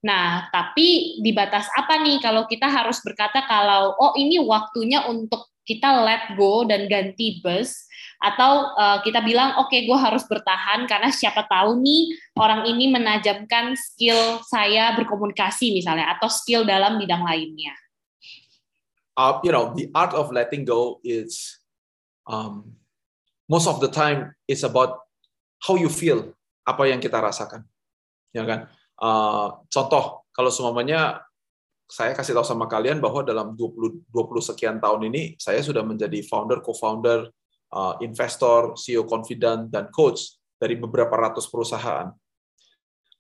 Nah, 0.02 0.50
tapi 0.50 1.22
di 1.22 1.30
batas 1.30 1.70
apa 1.78 2.02
nih 2.02 2.26
kalau 2.26 2.50
kita 2.50 2.66
harus 2.66 2.98
berkata 3.06 3.46
kalau 3.46 3.94
oh 4.02 4.18
ini 4.18 4.42
waktunya 4.42 5.06
untuk 5.06 5.54
kita 5.64 6.04
let 6.04 6.36
go 6.36 6.68
dan 6.68 6.92
ganti 6.92 7.40
bus 7.40 7.88
atau 8.24 8.72
uh, 8.80 9.04
kita 9.04 9.20
bilang 9.20 9.60
oke 9.60 9.68
okay, 9.68 9.84
gue 9.84 9.98
harus 10.00 10.24
bertahan 10.24 10.88
karena 10.88 11.12
siapa 11.12 11.44
tahu 11.44 11.84
nih 11.84 12.16
orang 12.40 12.64
ini 12.72 12.88
menajamkan 12.88 13.76
skill 13.76 14.40
saya 14.48 14.96
berkomunikasi 14.96 15.76
misalnya 15.76 16.08
atau 16.16 16.32
skill 16.32 16.64
dalam 16.64 16.96
bidang 16.96 17.28
lainnya. 17.28 17.76
Uh, 19.20 19.44
you 19.44 19.52
know, 19.52 19.76
the 19.76 19.92
art 19.94 20.16
of 20.16 20.32
letting 20.32 20.64
go 20.64 21.04
is 21.04 21.60
um, 22.26 22.80
most 23.52 23.68
of 23.68 23.84
the 23.84 23.92
time 23.92 24.34
it's 24.48 24.64
about 24.64 25.04
how 25.62 25.76
you 25.78 25.92
feel, 25.92 26.34
apa 26.66 26.90
yang 26.90 26.98
kita 26.98 27.22
rasakan, 27.22 27.62
ya 28.34 28.42
kan? 28.42 28.72
Uh, 28.98 29.62
contoh, 29.70 30.26
kalau 30.34 30.50
semuanya 30.50 31.22
saya 31.86 32.18
kasih 32.18 32.34
tahu 32.34 32.48
sama 32.48 32.66
kalian 32.66 32.98
bahwa 32.98 33.22
dalam 33.22 33.54
20 33.54 34.10
20 34.10 34.50
sekian 34.50 34.82
tahun 34.82 35.14
ini 35.14 35.38
saya 35.38 35.62
sudah 35.62 35.86
menjadi 35.86 36.26
founder, 36.26 36.66
co-founder, 36.66 37.30
investor, 38.02 38.78
CEO 38.78 39.04
confident, 39.10 39.70
dan 39.70 39.90
coach 39.90 40.38
dari 40.58 40.78
beberapa 40.78 41.14
ratus 41.14 41.50
perusahaan. 41.50 42.08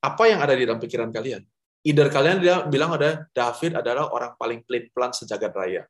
Apa 0.04 0.24
yang 0.28 0.40
ada 0.44 0.54
di 0.54 0.68
dalam 0.68 0.80
pikiran 0.80 1.10
kalian? 1.10 1.44
Either 1.84 2.08
kalian 2.08 2.40
bilang 2.72 2.96
ada 2.96 3.28
David 3.36 3.76
adalah 3.76 4.08
orang 4.12 4.40
paling 4.40 4.64
pelin-pelan 4.64 5.12
sejagat 5.12 5.52
raya. 5.52 5.84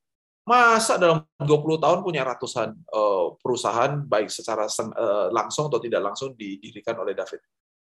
Masa 0.43 0.99
dalam 0.99 1.23
20 1.39 1.79
tahun 1.79 1.99
punya 2.03 2.25
ratusan 2.25 2.75
uh, 2.91 3.37
perusahaan, 3.39 4.01
baik 4.03 4.27
secara 4.27 4.67
uh, 4.67 5.31
langsung 5.31 5.71
atau 5.71 5.79
tidak 5.79 6.01
langsung 6.03 6.35
didirikan 6.35 6.99
oleh 6.99 7.15
David. 7.15 7.39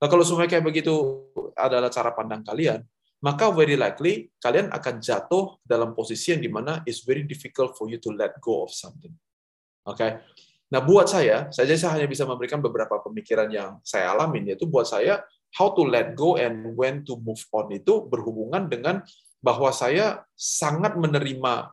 Nah, 0.04 0.12
kalau 0.12 0.22
semuanya 0.22 0.60
kayak 0.60 0.68
begitu 0.68 0.94
adalah 1.56 1.90
cara 1.90 2.12
pandang 2.12 2.44
kalian, 2.44 2.84
maka 3.24 3.50
very 3.56 3.80
likely 3.80 4.28
kalian 4.44 4.68
akan 4.70 5.00
jatuh 5.00 5.58
dalam 5.64 5.96
posisi 5.96 6.36
yang 6.36 6.44
di 6.44 6.52
mana 6.52 6.84
it's 6.84 7.08
very 7.08 7.24
difficult 7.24 7.74
for 7.80 7.88
you 7.88 7.98
to 7.98 8.12
let 8.12 8.36
go 8.44 8.68
of 8.68 8.72
something. 8.76 9.16
Oke, 9.88 9.98
okay? 9.98 10.12
Nah, 10.74 10.82
buat 10.82 11.06
saya, 11.06 11.54
saya 11.54 11.78
saya 11.78 12.02
hanya 12.02 12.10
bisa 12.10 12.26
memberikan 12.26 12.58
beberapa 12.58 12.98
pemikiran 13.06 13.46
yang 13.54 13.78
saya 13.86 14.10
alami, 14.10 14.42
yaitu 14.50 14.66
buat 14.66 14.90
saya, 14.90 15.22
how 15.54 15.70
to 15.78 15.86
let 15.86 16.18
go 16.18 16.34
and 16.34 16.74
when 16.74 17.06
to 17.06 17.14
move 17.22 17.46
on 17.54 17.70
itu 17.70 18.10
berhubungan 18.10 18.66
dengan 18.66 19.06
bahwa 19.38 19.70
saya 19.70 20.26
sangat 20.34 20.98
menerima 20.98 21.70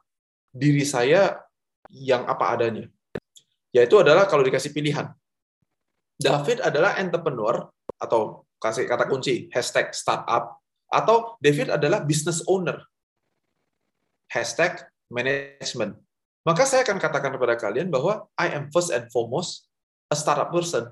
diri 0.52 0.84
saya 0.84 1.40
yang 1.88 2.28
apa 2.28 2.52
adanya. 2.52 2.84
Yaitu 3.72 3.96
adalah 3.96 4.28
kalau 4.28 4.44
dikasih 4.44 4.76
pilihan. 4.76 5.08
David 6.20 6.60
adalah 6.60 7.00
entrepreneur 7.00 7.72
atau 7.96 8.44
kasih 8.60 8.84
kata 8.84 9.08
kunci 9.08 9.48
hashtag 9.48 9.96
startup 9.96 10.60
atau 10.92 11.40
David 11.40 11.72
adalah 11.72 12.04
business 12.04 12.44
owner 12.44 12.84
hashtag 14.28 14.84
management 15.08 15.96
maka 16.44 16.64
saya 16.64 16.86
akan 16.86 16.96
katakan 16.96 17.30
kepada 17.36 17.54
kalian 17.60 17.92
bahwa 17.92 18.24
I 18.36 18.52
am 18.56 18.72
first 18.72 18.88
and 18.90 19.08
foremost 19.12 19.68
a 20.08 20.16
startup 20.16 20.48
person. 20.48 20.88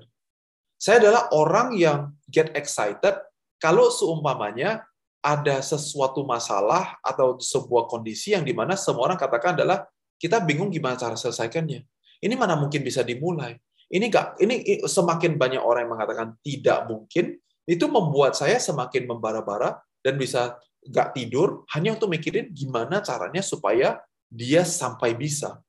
Saya 0.79 1.03
adalah 1.03 1.27
orang 1.35 1.75
yang 1.75 2.15
get 2.31 2.55
excited 2.55 3.19
kalau 3.59 3.91
seumpamanya 3.91 4.87
ada 5.19 5.59
sesuatu 5.59 6.23
masalah 6.23 6.95
atau 7.03 7.35
sebuah 7.35 7.91
kondisi 7.91 8.31
yang 8.31 8.47
di 8.47 8.55
mana 8.55 8.79
semua 8.79 9.11
orang 9.11 9.19
katakan 9.19 9.59
adalah 9.59 9.83
kita 10.15 10.39
bingung 10.39 10.71
gimana 10.71 10.95
cara 10.95 11.19
selesaikannya. 11.19 11.83
Ini 12.23 12.35
mana 12.39 12.55
mungkin 12.55 12.83
bisa 12.83 13.03
dimulai. 13.03 13.55
Ini 13.89 14.05
gak, 14.07 14.39
ini 14.39 14.85
semakin 14.85 15.35
banyak 15.35 15.59
orang 15.59 15.87
yang 15.87 15.91
mengatakan 15.97 16.27
tidak 16.45 16.85
mungkin, 16.87 17.35
itu 17.65 17.85
membuat 17.89 18.37
saya 18.37 18.61
semakin 18.61 19.09
membara-bara 19.09 19.81
dan 19.99 20.15
bisa 20.15 20.55
gak 20.87 21.17
tidur 21.17 21.67
hanya 21.75 21.97
untuk 21.97 22.07
mikirin 22.11 22.53
gimana 22.55 23.03
caranya 23.03 23.43
supaya 23.43 23.99
dia 24.29 24.61
sampai 24.63 25.17
bisa. 25.17 25.59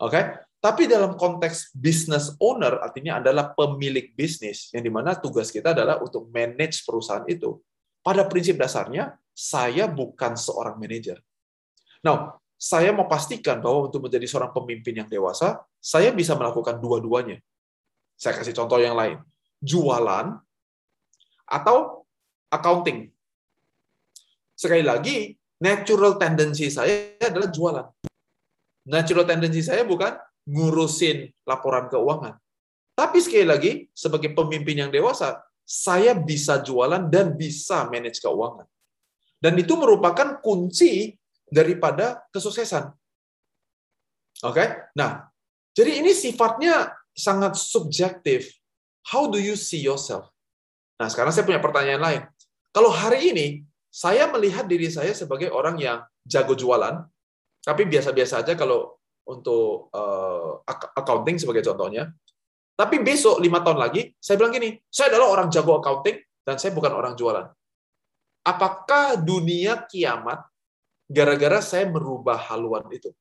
Oke? 0.00 0.16
Okay? 0.16 0.24
Tapi 0.60 0.84
dalam 0.84 1.16
konteks 1.16 1.72
business 1.72 2.36
owner 2.36 2.84
artinya 2.84 3.16
adalah 3.16 3.56
pemilik 3.56 4.12
bisnis 4.12 4.68
yang 4.76 4.84
di 4.84 4.92
mana 4.92 5.16
tugas 5.16 5.48
kita 5.48 5.72
adalah 5.72 5.96
untuk 6.04 6.28
manage 6.28 6.84
perusahaan 6.84 7.24
itu. 7.24 7.56
Pada 8.04 8.28
prinsip 8.28 8.60
dasarnya 8.60 9.16
saya 9.32 9.88
bukan 9.88 10.36
seorang 10.36 10.76
manajer. 10.76 11.16
Nah, 12.04 12.36
saya 12.60 12.92
mau 12.92 13.08
pastikan 13.08 13.56
bahwa 13.64 13.88
untuk 13.88 14.04
menjadi 14.04 14.28
seorang 14.28 14.52
pemimpin 14.52 15.00
yang 15.00 15.08
dewasa, 15.08 15.64
saya 15.80 16.12
bisa 16.12 16.36
melakukan 16.36 16.76
dua-duanya. 16.76 17.40
Saya 18.20 18.36
kasih 18.36 18.52
contoh 18.52 18.76
yang 18.76 18.92
lain. 18.92 19.16
Jualan 19.64 20.36
atau 21.48 22.04
accounting. 22.52 23.08
Sekali 24.52 24.84
lagi, 24.84 25.39
natural 25.60 26.16
tendency 26.16 26.72
saya 26.72 27.20
adalah 27.20 27.52
jualan. 27.52 27.86
Natural 28.88 29.28
tendency 29.28 29.60
saya 29.60 29.84
bukan 29.84 30.16
ngurusin 30.48 31.30
laporan 31.44 31.86
keuangan. 31.92 32.40
Tapi 32.96 33.18
sekali 33.20 33.46
lagi, 33.46 33.72
sebagai 33.92 34.32
pemimpin 34.32 34.84
yang 34.84 34.90
dewasa, 34.90 35.40
saya 35.64 36.16
bisa 36.16 36.58
jualan 36.60 37.06
dan 37.06 37.36
bisa 37.36 37.86
manage 37.86 38.18
keuangan. 38.18 38.66
Dan 39.40 39.56
itu 39.56 39.72
merupakan 39.78 40.40
kunci 40.42 41.16
daripada 41.48 42.20
kesuksesan. 42.28 42.92
Oke? 44.44 44.56
Okay? 44.56 44.68
Nah, 44.96 45.28
jadi 45.72 46.02
ini 46.02 46.12
sifatnya 46.12 46.92
sangat 47.14 47.56
subjektif. 47.56 48.52
How 49.08 49.28
do 49.28 49.40
you 49.40 49.56
see 49.56 49.80
yourself? 49.80 50.28
Nah, 51.00 51.08
sekarang 51.08 51.32
saya 51.32 51.48
punya 51.48 51.62
pertanyaan 51.62 52.02
lain. 52.02 52.22
Kalau 52.70 52.92
hari 52.92 53.32
ini 53.32 53.46
saya 53.90 54.30
melihat 54.30 54.70
diri 54.70 54.86
saya 54.86 55.10
sebagai 55.10 55.50
orang 55.50 55.74
yang 55.82 55.98
jago 56.22 56.54
jualan, 56.54 57.02
tapi 57.60 57.82
biasa-biasa 57.90 58.46
aja 58.46 58.54
kalau 58.54 58.94
untuk 59.26 59.90
uh, 59.92 60.62
accounting 60.96 61.36
sebagai 61.36 61.66
contohnya. 61.66 62.08
Tapi 62.78 63.02
besok 63.04 63.42
lima 63.42 63.60
tahun 63.60 63.76
lagi, 63.76 64.14
saya 64.16 64.40
bilang 64.40 64.56
gini, 64.56 64.78
saya 64.88 65.12
adalah 65.12 65.36
orang 65.36 65.52
jago 65.52 65.82
accounting 65.82 66.16
dan 66.46 66.56
saya 66.56 66.72
bukan 66.72 66.94
orang 66.96 67.12
jualan. 67.18 67.44
Apakah 68.40 69.20
dunia 69.20 69.84
kiamat 69.84 70.40
gara-gara 71.04 71.60
saya 71.60 71.84
merubah 71.84 72.40
haluan 72.48 72.88
itu? 72.88 73.12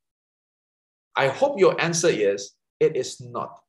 I 1.18 1.28
hope 1.28 1.60
your 1.60 1.76
answer 1.76 2.08
is 2.14 2.56
it 2.80 2.96
is 2.96 3.20
not. 3.20 3.60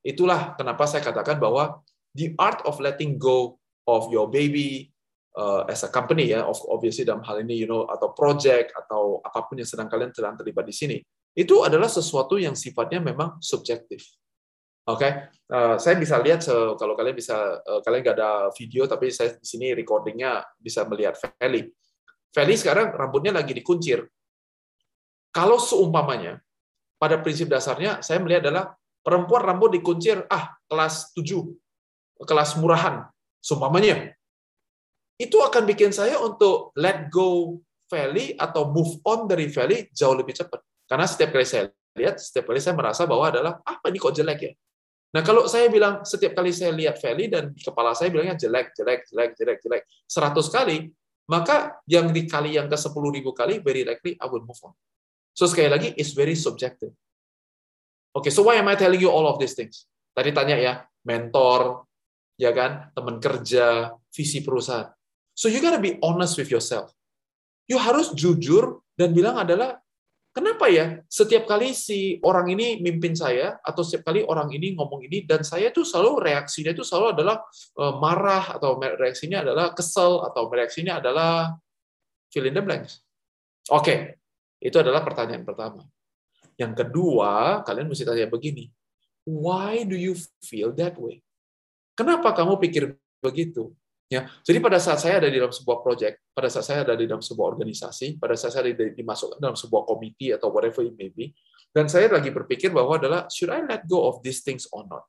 Itulah 0.00 0.56
kenapa 0.56 0.88
saya 0.88 1.04
katakan 1.04 1.36
bahwa 1.36 1.84
the 2.16 2.32
art 2.40 2.64
of 2.64 2.80
letting 2.80 3.20
go 3.20 3.60
of 3.84 4.08
your 4.08 4.30
baby 4.30 4.93
uh, 5.34 5.62
as 5.66 5.82
a 5.82 5.90
company 5.90 6.30
ya, 6.30 6.46
obviously 6.46 7.02
dalam 7.02 7.22
hal 7.26 7.42
ini 7.42 7.66
you 7.66 7.68
know 7.68 7.86
atau 7.90 8.14
project 8.14 8.70
atau 8.74 9.18
apa 9.20 9.46
pun 9.46 9.58
yang 9.58 9.68
sedang 9.68 9.90
kalian 9.90 10.14
sedang 10.14 10.38
terlibat 10.38 10.64
di 10.66 10.74
sini, 10.74 10.96
itu 11.34 11.66
adalah 11.66 11.90
sesuatu 11.90 12.38
yang 12.38 12.54
sifatnya 12.54 13.02
memang 13.02 13.42
subjektif. 13.42 14.06
Oke, 14.84 15.00
okay? 15.00 15.12
uh, 15.48 15.80
saya 15.80 15.96
bisa 15.96 16.20
lihat 16.20 16.44
kalau 16.76 16.92
kalian 16.92 17.16
bisa 17.16 17.56
uh, 17.56 17.80
kalian 17.80 18.04
nggak 18.04 18.16
ada 18.20 18.52
video 18.52 18.84
tapi 18.84 19.08
saya 19.08 19.32
di 19.32 19.46
sini 19.48 19.72
recordingnya 19.72 20.44
bisa 20.60 20.84
melihat 20.84 21.16
Feli. 21.16 21.64
Feli 22.28 22.54
sekarang 22.58 22.92
rambutnya 22.92 23.32
lagi 23.32 23.56
dikuncir. 23.56 24.04
Kalau 25.32 25.56
seumpamanya 25.56 26.38
pada 27.00 27.16
prinsip 27.18 27.48
dasarnya 27.48 28.04
saya 28.04 28.20
melihat 28.20 28.46
adalah 28.52 28.76
perempuan 29.00 29.42
rambut 29.42 29.72
dikuncir 29.72 30.20
ah 30.28 30.52
kelas 30.68 31.16
7, 31.16 31.32
kelas 32.20 32.60
murahan, 32.60 33.08
seumpamanya 33.40 34.12
itu 35.20 35.38
akan 35.38 35.62
bikin 35.64 35.94
saya 35.94 36.18
untuk 36.18 36.74
let 36.74 37.06
go 37.10 37.58
Feli 37.84 38.34
atau 38.34 38.72
move 38.72 38.98
on 39.06 39.30
dari 39.30 39.46
Feli 39.46 39.86
jauh 39.94 40.16
lebih 40.16 40.34
cepat. 40.34 40.58
Karena 40.88 41.06
setiap 41.06 41.30
kali 41.36 41.46
saya 41.46 41.70
lihat, 41.94 42.18
setiap 42.18 42.50
kali 42.50 42.58
saya 42.58 42.74
merasa 42.74 43.06
bahwa 43.06 43.30
adalah 43.30 43.60
apa 43.62 43.86
ini 43.92 44.02
kok 44.02 44.14
jelek 44.16 44.40
ya. 44.40 44.52
Nah 45.14 45.22
kalau 45.22 45.46
saya 45.46 45.70
bilang 45.70 46.02
setiap 46.02 46.34
kali 46.34 46.50
saya 46.50 46.74
lihat 46.74 46.98
Feli 46.98 47.30
dan 47.30 47.54
di 47.54 47.62
kepala 47.62 47.94
saya 47.94 48.10
bilangnya 48.10 48.34
jelek, 48.34 48.74
jelek, 48.74 49.06
jelek, 49.06 49.30
jelek, 49.38 49.58
jelek, 49.62 49.82
100 50.10 50.34
kali, 50.50 50.90
maka 51.30 51.78
yang 51.86 52.10
dikali 52.10 52.58
yang 52.58 52.66
ke 52.66 52.74
10 52.74 52.90
ribu 53.14 53.30
kali, 53.30 53.62
very 53.62 53.86
likely 53.86 54.18
I 54.18 54.26
will 54.26 54.42
move 54.42 54.58
on. 54.66 54.74
So 55.30 55.46
sekali 55.46 55.70
lagi, 55.70 55.88
it's 55.94 56.18
very 56.18 56.34
subjective. 56.34 56.90
Oke, 58.14 58.30
okay, 58.30 58.32
so 58.34 58.46
why 58.46 58.58
am 58.58 58.70
I 58.70 58.78
telling 58.78 59.02
you 59.02 59.10
all 59.10 59.26
of 59.26 59.38
these 59.42 59.54
things? 59.54 59.86
Tadi 60.14 60.30
tanya 60.30 60.54
ya, 60.54 60.74
mentor, 61.02 61.86
ya 62.38 62.54
kan, 62.54 62.94
teman 62.94 63.18
kerja, 63.18 63.90
visi 64.14 64.46
perusahaan. 64.46 64.94
So 65.34 65.50
you 65.50 65.58
gotta 65.58 65.82
be 65.82 65.98
honest 66.00 66.38
with 66.38 66.48
yourself. 66.48 66.94
You 67.66 67.82
harus 67.82 68.14
jujur 68.14 68.86
dan 68.94 69.10
bilang 69.10 69.34
adalah 69.34 69.82
kenapa 70.30 70.70
ya 70.70 71.02
setiap 71.10 71.50
kali 71.50 71.74
si 71.74 72.22
orang 72.22 72.54
ini 72.54 72.78
mimpin 72.78 73.18
saya 73.18 73.58
atau 73.62 73.82
setiap 73.82 74.14
kali 74.14 74.22
orang 74.22 74.50
ini 74.54 74.78
ngomong 74.78 75.02
ini 75.06 75.26
dan 75.26 75.42
saya 75.42 75.74
tuh 75.74 75.82
selalu 75.82 76.22
reaksinya 76.22 76.70
itu 76.70 76.86
selalu 76.86 77.18
adalah 77.18 77.42
uh, 77.78 77.94
marah 77.98 78.54
atau 78.58 78.78
reaksinya 78.78 79.42
adalah 79.42 79.74
kesel 79.74 80.22
atau 80.22 80.46
reaksinya 80.46 81.02
adalah 81.02 81.54
fill 82.30 82.46
in 82.46 82.54
the 82.54 82.62
blanks. 82.62 83.02
Oke, 83.72 83.80
okay. 83.80 83.98
itu 84.60 84.76
adalah 84.76 85.00
pertanyaan 85.02 85.42
pertama. 85.42 85.82
Yang 86.54 86.86
kedua, 86.86 87.64
kalian 87.66 87.90
mesti 87.90 88.06
tanya 88.06 88.30
begini. 88.30 88.70
Why 89.24 89.88
do 89.88 89.96
you 89.96 90.14
feel 90.44 90.70
that 90.76 91.00
way? 91.00 91.24
Kenapa 91.96 92.36
kamu 92.36 92.60
pikir 92.60 92.94
begitu? 93.24 93.72
Ya, 94.12 94.28
jadi 94.44 94.60
pada 94.60 94.76
saat 94.76 95.00
saya 95.00 95.16
ada 95.16 95.32
di 95.32 95.40
dalam 95.40 95.50
sebuah 95.50 95.80
project, 95.80 96.20
pada 96.36 96.52
saat 96.52 96.68
saya 96.68 96.78
ada 96.84 96.92
di 96.92 97.08
dalam 97.08 97.24
sebuah 97.24 97.56
organisasi, 97.56 98.20
pada 98.20 98.36
saat 98.36 98.52
saya 98.52 98.68
dimasukkan 98.70 99.40
dalam 99.40 99.56
sebuah 99.56 99.88
komite 99.88 100.36
atau 100.36 100.52
whatever 100.52 100.84
it 100.84 100.92
may 101.00 101.08
be, 101.08 101.32
dan 101.72 101.88
saya 101.88 102.12
lagi 102.12 102.28
berpikir 102.28 102.68
bahwa 102.68 103.00
adalah 103.00 103.24
should 103.32 103.48
I 103.48 103.64
let 103.64 103.88
go 103.88 104.04
of 104.04 104.20
these 104.20 104.44
things 104.44 104.68
or 104.76 104.84
not? 104.84 105.08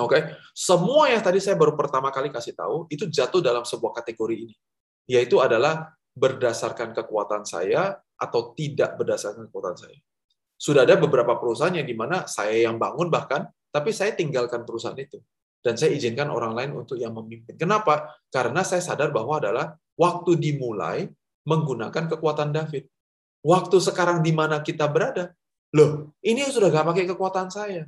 Oke, 0.00 0.16
okay? 0.16 0.22
semua 0.56 1.12
yang 1.12 1.20
tadi 1.20 1.44
saya 1.44 1.60
baru 1.60 1.76
pertama 1.76 2.08
kali 2.08 2.32
kasih 2.32 2.56
tahu 2.56 2.88
itu 2.88 3.04
jatuh 3.04 3.44
dalam 3.44 3.68
sebuah 3.68 3.92
kategori 4.00 4.48
ini, 4.48 4.56
yaitu 5.04 5.36
adalah 5.36 5.92
berdasarkan 6.16 6.96
kekuatan 6.96 7.44
saya 7.44 8.00
atau 8.16 8.56
tidak 8.56 8.96
berdasarkan 8.96 9.50
kekuatan 9.52 9.76
saya. 9.76 9.98
Sudah 10.56 10.88
ada 10.88 10.96
beberapa 10.96 11.36
perusahaan 11.36 11.74
yang 11.74 11.86
di 11.86 11.96
mana 11.98 12.24
saya 12.24 12.64
yang 12.64 12.80
bangun 12.80 13.12
bahkan, 13.12 13.44
tapi 13.68 13.92
saya 13.92 14.16
tinggalkan 14.16 14.64
perusahaan 14.64 14.96
itu 14.96 15.20
dan 15.60 15.76
saya 15.76 15.92
izinkan 15.92 16.32
orang 16.32 16.56
lain 16.56 16.70
untuk 16.76 16.96
yang 16.96 17.12
memimpin. 17.12 17.56
Kenapa? 17.56 18.16
Karena 18.32 18.64
saya 18.64 18.80
sadar 18.80 19.12
bahwa 19.12 19.36
adalah 19.36 19.76
waktu 19.96 20.40
dimulai 20.40 21.08
menggunakan 21.44 22.08
kekuatan 22.16 22.52
David. 22.52 22.88
Waktu 23.40 23.76
sekarang 23.80 24.20
di 24.20 24.32
mana 24.32 24.60
kita 24.60 24.88
berada, 24.88 25.32
loh, 25.72 26.12
ini 26.20 26.44
sudah 26.48 26.68
gak 26.68 26.88
pakai 26.92 27.04
kekuatan 27.08 27.48
saya. 27.48 27.84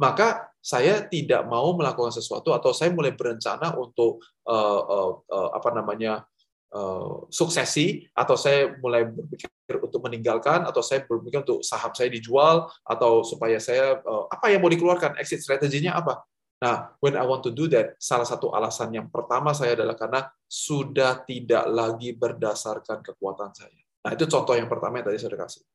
Maka 0.00 0.52
saya 0.58 1.04
tidak 1.06 1.44
mau 1.48 1.72
melakukan 1.76 2.10
sesuatu 2.12 2.56
atau 2.56 2.72
saya 2.72 2.90
mulai 2.90 3.12
berencana 3.12 3.76
untuk 3.76 4.24
uh, 4.48 4.82
uh, 4.82 5.10
uh, 5.26 5.50
apa 5.54 5.70
namanya 5.74 6.26
uh, 6.74 7.28
suksesi 7.28 8.08
atau 8.16 8.34
saya 8.34 8.74
mulai 8.80 9.06
berpikir 9.06 9.50
untuk 9.78 10.00
meninggalkan 10.02 10.64
atau 10.66 10.82
saya 10.82 11.06
berpikir 11.06 11.44
untuk 11.44 11.62
saham 11.62 11.92
saya 11.94 12.10
dijual 12.10 12.66
atau 12.82 13.22
supaya 13.22 13.62
saya 13.62 14.00
uh, 14.02 14.26
apa 14.26 14.50
yang 14.50 14.62
mau 14.62 14.72
dikeluarkan 14.72 15.18
exit 15.22 15.42
strateginya 15.44 15.98
apa 15.98 16.22
Nah, 16.62 16.94
when 17.02 17.18
I 17.18 17.26
want 17.26 17.42
to 17.42 17.50
do 17.50 17.66
that, 17.74 17.98
salah 17.98 18.22
satu 18.22 18.54
alasan 18.54 18.94
yang 18.94 19.10
pertama 19.10 19.50
saya 19.50 19.74
adalah 19.74 19.98
karena 19.98 20.30
sudah 20.46 21.26
tidak 21.26 21.66
lagi 21.66 22.14
berdasarkan 22.14 23.02
kekuatan 23.02 23.50
saya. 23.50 23.82
Nah, 24.06 24.14
itu 24.14 24.30
contoh 24.30 24.54
yang 24.54 24.70
pertama 24.70 25.02
yang 25.02 25.10
tadi 25.10 25.18
saya 25.18 25.34
kasih. 25.34 25.66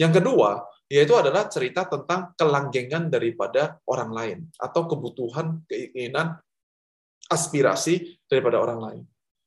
Yang 0.00 0.24
kedua, 0.24 0.64
yaitu 0.88 1.12
adalah 1.12 1.46
cerita 1.52 1.84
tentang 1.84 2.32
kelanggengan 2.40 3.12
daripada 3.12 3.76
orang 3.84 4.10
lain 4.16 4.38
atau 4.56 4.88
kebutuhan, 4.88 5.60
keinginan, 5.68 6.40
aspirasi 7.28 8.16
daripada 8.24 8.64
orang 8.64 8.80
lain. 8.80 9.02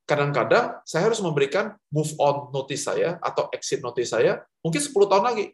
Kadang-kadang 0.08 0.86
saya 0.88 1.10
harus 1.10 1.20
memberikan 1.20 1.74
move 1.92 2.14
on 2.22 2.54
notice 2.54 2.88
saya 2.88 3.20
atau 3.20 3.50
exit 3.52 3.84
notice 3.84 4.14
saya 4.14 4.40
mungkin 4.64 4.80
10 4.80 4.94
tahun 4.94 5.26
lagi. 5.26 5.46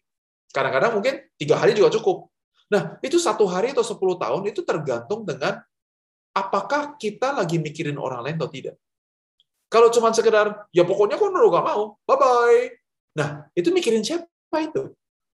Kadang-kadang 0.53 0.99
mungkin 0.99 1.15
tiga 1.39 1.57
hari 1.57 1.73
juga 1.73 1.89
cukup. 1.95 2.29
Nah, 2.73 2.97
itu 3.05 3.21
satu 3.21 3.45
hari 3.45 3.69
atau 3.69 3.85
sepuluh 3.85 4.17
tahun 4.17 4.49
itu 4.49 4.65
tergantung 4.65 5.21
dengan 5.21 5.61
apakah 6.33 6.97
kita 6.97 7.29
lagi 7.29 7.61
mikirin 7.61 8.01
orang 8.01 8.25
lain 8.25 8.41
atau 8.41 8.49
tidak. 8.49 8.75
Kalau 9.69 9.93
cuma 9.93 10.09
sekedar, 10.09 10.65
ya 10.73 10.81
pokoknya 10.81 11.21
kok 11.21 11.29
lu 11.29 11.53
gak 11.53 11.65
mau, 11.65 11.97
bye-bye. 12.09 12.73
Nah, 13.13 13.45
itu 13.53 13.69
mikirin 13.69 14.01
siapa 14.01 14.57
itu? 14.57 14.89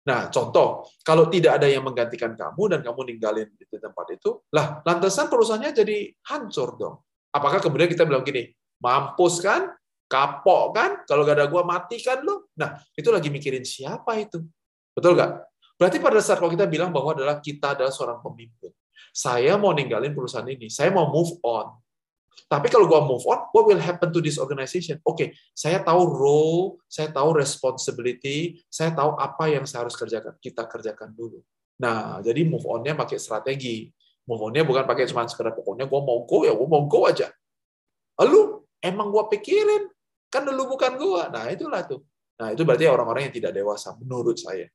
Nah, 0.09 0.33
contoh, 0.33 0.89
kalau 1.05 1.29
tidak 1.29 1.61
ada 1.61 1.69
yang 1.69 1.85
menggantikan 1.85 2.33
kamu 2.33 2.63
dan 2.73 2.81
kamu 2.81 3.01
ninggalin 3.13 3.49
di 3.53 3.65
tempat 3.77 4.07
itu, 4.17 4.41
lah 4.53 4.81
lantasan 4.85 5.29
perusahaannya 5.29 5.77
jadi 5.77 5.97
hancur 6.33 6.77
dong. 6.81 6.97
Apakah 7.33 7.61
kemudian 7.61 7.91
kita 7.91 8.09
bilang 8.09 8.25
gini, 8.25 8.49
mampus 8.81 9.45
kan, 9.45 9.73
kapok 10.09 10.73
kan, 10.73 10.91
kalau 11.05 11.27
gak 11.29 11.37
ada 11.43 11.49
gua 11.53 11.69
mati 11.69 12.01
kan 12.01 12.25
lo? 12.25 12.49
Nah, 12.57 12.81
itu 12.97 13.09
lagi 13.13 13.29
mikirin 13.29 13.65
siapa 13.65 14.17
itu? 14.21 14.41
Betul 14.97 15.13
nggak? 15.13 15.56
Berarti 15.77 16.01
pada 16.01 16.19
saat 16.25 16.41
kalau 16.41 16.49
kita 16.49 16.65
bilang 16.65 16.89
bahwa 16.89 17.13
adalah 17.13 17.37
kita 17.41 17.77
adalah 17.77 17.93
seorang 17.93 18.25
pemimpin, 18.25 18.73
saya 19.13 19.61
mau 19.61 19.77
ninggalin 19.77 20.17
perusahaan 20.17 20.49
ini, 20.49 20.73
saya 20.73 20.89
mau 20.89 21.09
move 21.13 21.37
on. 21.45 21.73
Tapi 22.47 22.69
kalau 22.69 22.85
gua 22.85 23.01
move 23.01 23.25
on, 23.25 23.49
what 23.53 23.65
will 23.65 23.81
happen 23.81 24.13
to 24.13 24.21
this 24.21 24.37
organization? 24.37 25.01
Oke, 25.03 25.17
okay, 25.17 25.29
saya 25.57 25.81
tahu 25.81 26.05
role, 26.05 26.61
saya 26.85 27.09
tahu 27.09 27.37
responsibility, 27.37 28.61
saya 28.69 28.93
tahu 28.93 29.17
apa 29.17 29.49
yang 29.49 29.65
saya 29.65 29.89
harus 29.89 29.97
kerjakan. 29.97 30.37
Kita 30.37 30.69
kerjakan 30.69 31.17
dulu. 31.17 31.41
Nah, 31.81 32.21
jadi 32.21 32.45
move 32.45 32.65
on-nya 32.65 32.93
pakai 32.97 33.17
strategi. 33.17 33.89
Move 34.29 34.53
on-nya 34.53 34.69
bukan 34.69 34.85
pakai 34.85 35.09
cuma 35.09 35.25
sekedar 35.29 35.57
pokoknya 35.57 35.89
gua 35.89 36.01
mau 36.05 36.25
go 36.29 36.45
ya, 36.45 36.53
gua 36.53 36.69
mau 36.69 36.85
go 36.85 37.09
aja. 37.09 37.33
Lalu 38.21 38.65
emang 38.85 39.09
gua 39.13 39.29
pikirin, 39.33 39.89
kan 40.29 40.45
dulu 40.45 40.77
bukan 40.77 40.93
gua. 41.01 41.33
Nah, 41.33 41.49
itulah 41.49 41.89
tuh. 41.89 42.05
Nah, 42.37 42.53
itu 42.53 42.63
berarti 42.69 42.85
orang-orang 42.85 43.33
yang 43.33 43.35
tidak 43.35 43.53
dewasa 43.57 43.97
menurut 43.97 44.37
saya. 44.37 44.69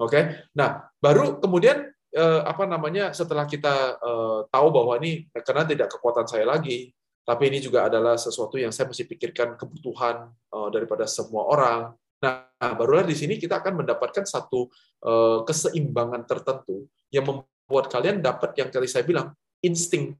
Oke, 0.00 0.16
okay? 0.16 0.24
nah 0.56 0.88
baru 0.96 1.36
kemudian 1.44 1.92
eh, 2.16 2.40
apa 2.40 2.64
namanya 2.64 3.12
setelah 3.12 3.44
kita 3.44 4.00
eh, 4.00 4.40
tahu 4.48 4.66
bahwa 4.72 4.96
ini 4.96 5.28
karena 5.44 5.68
tidak 5.68 5.92
kekuatan 5.92 6.24
saya 6.24 6.48
lagi, 6.48 6.88
tapi 7.20 7.52
ini 7.52 7.60
juga 7.60 7.84
adalah 7.84 8.16
sesuatu 8.16 8.56
yang 8.56 8.72
saya 8.72 8.88
mesti 8.88 9.04
pikirkan 9.04 9.60
kebutuhan 9.60 10.32
eh, 10.32 10.68
daripada 10.72 11.04
semua 11.04 11.52
orang. 11.52 11.80
Nah, 12.20 12.48
barulah 12.76 13.04
di 13.04 13.16
sini 13.16 13.36
kita 13.36 13.60
akan 13.60 13.84
mendapatkan 13.84 14.24
satu 14.24 14.72
eh, 15.04 15.38
keseimbangan 15.44 16.24
tertentu 16.24 16.88
yang 17.12 17.28
membuat 17.28 17.92
kalian 17.92 18.24
dapat 18.24 18.56
yang 18.56 18.72
tadi 18.72 18.88
saya 18.88 19.04
bilang 19.04 19.36
insting. 19.60 20.16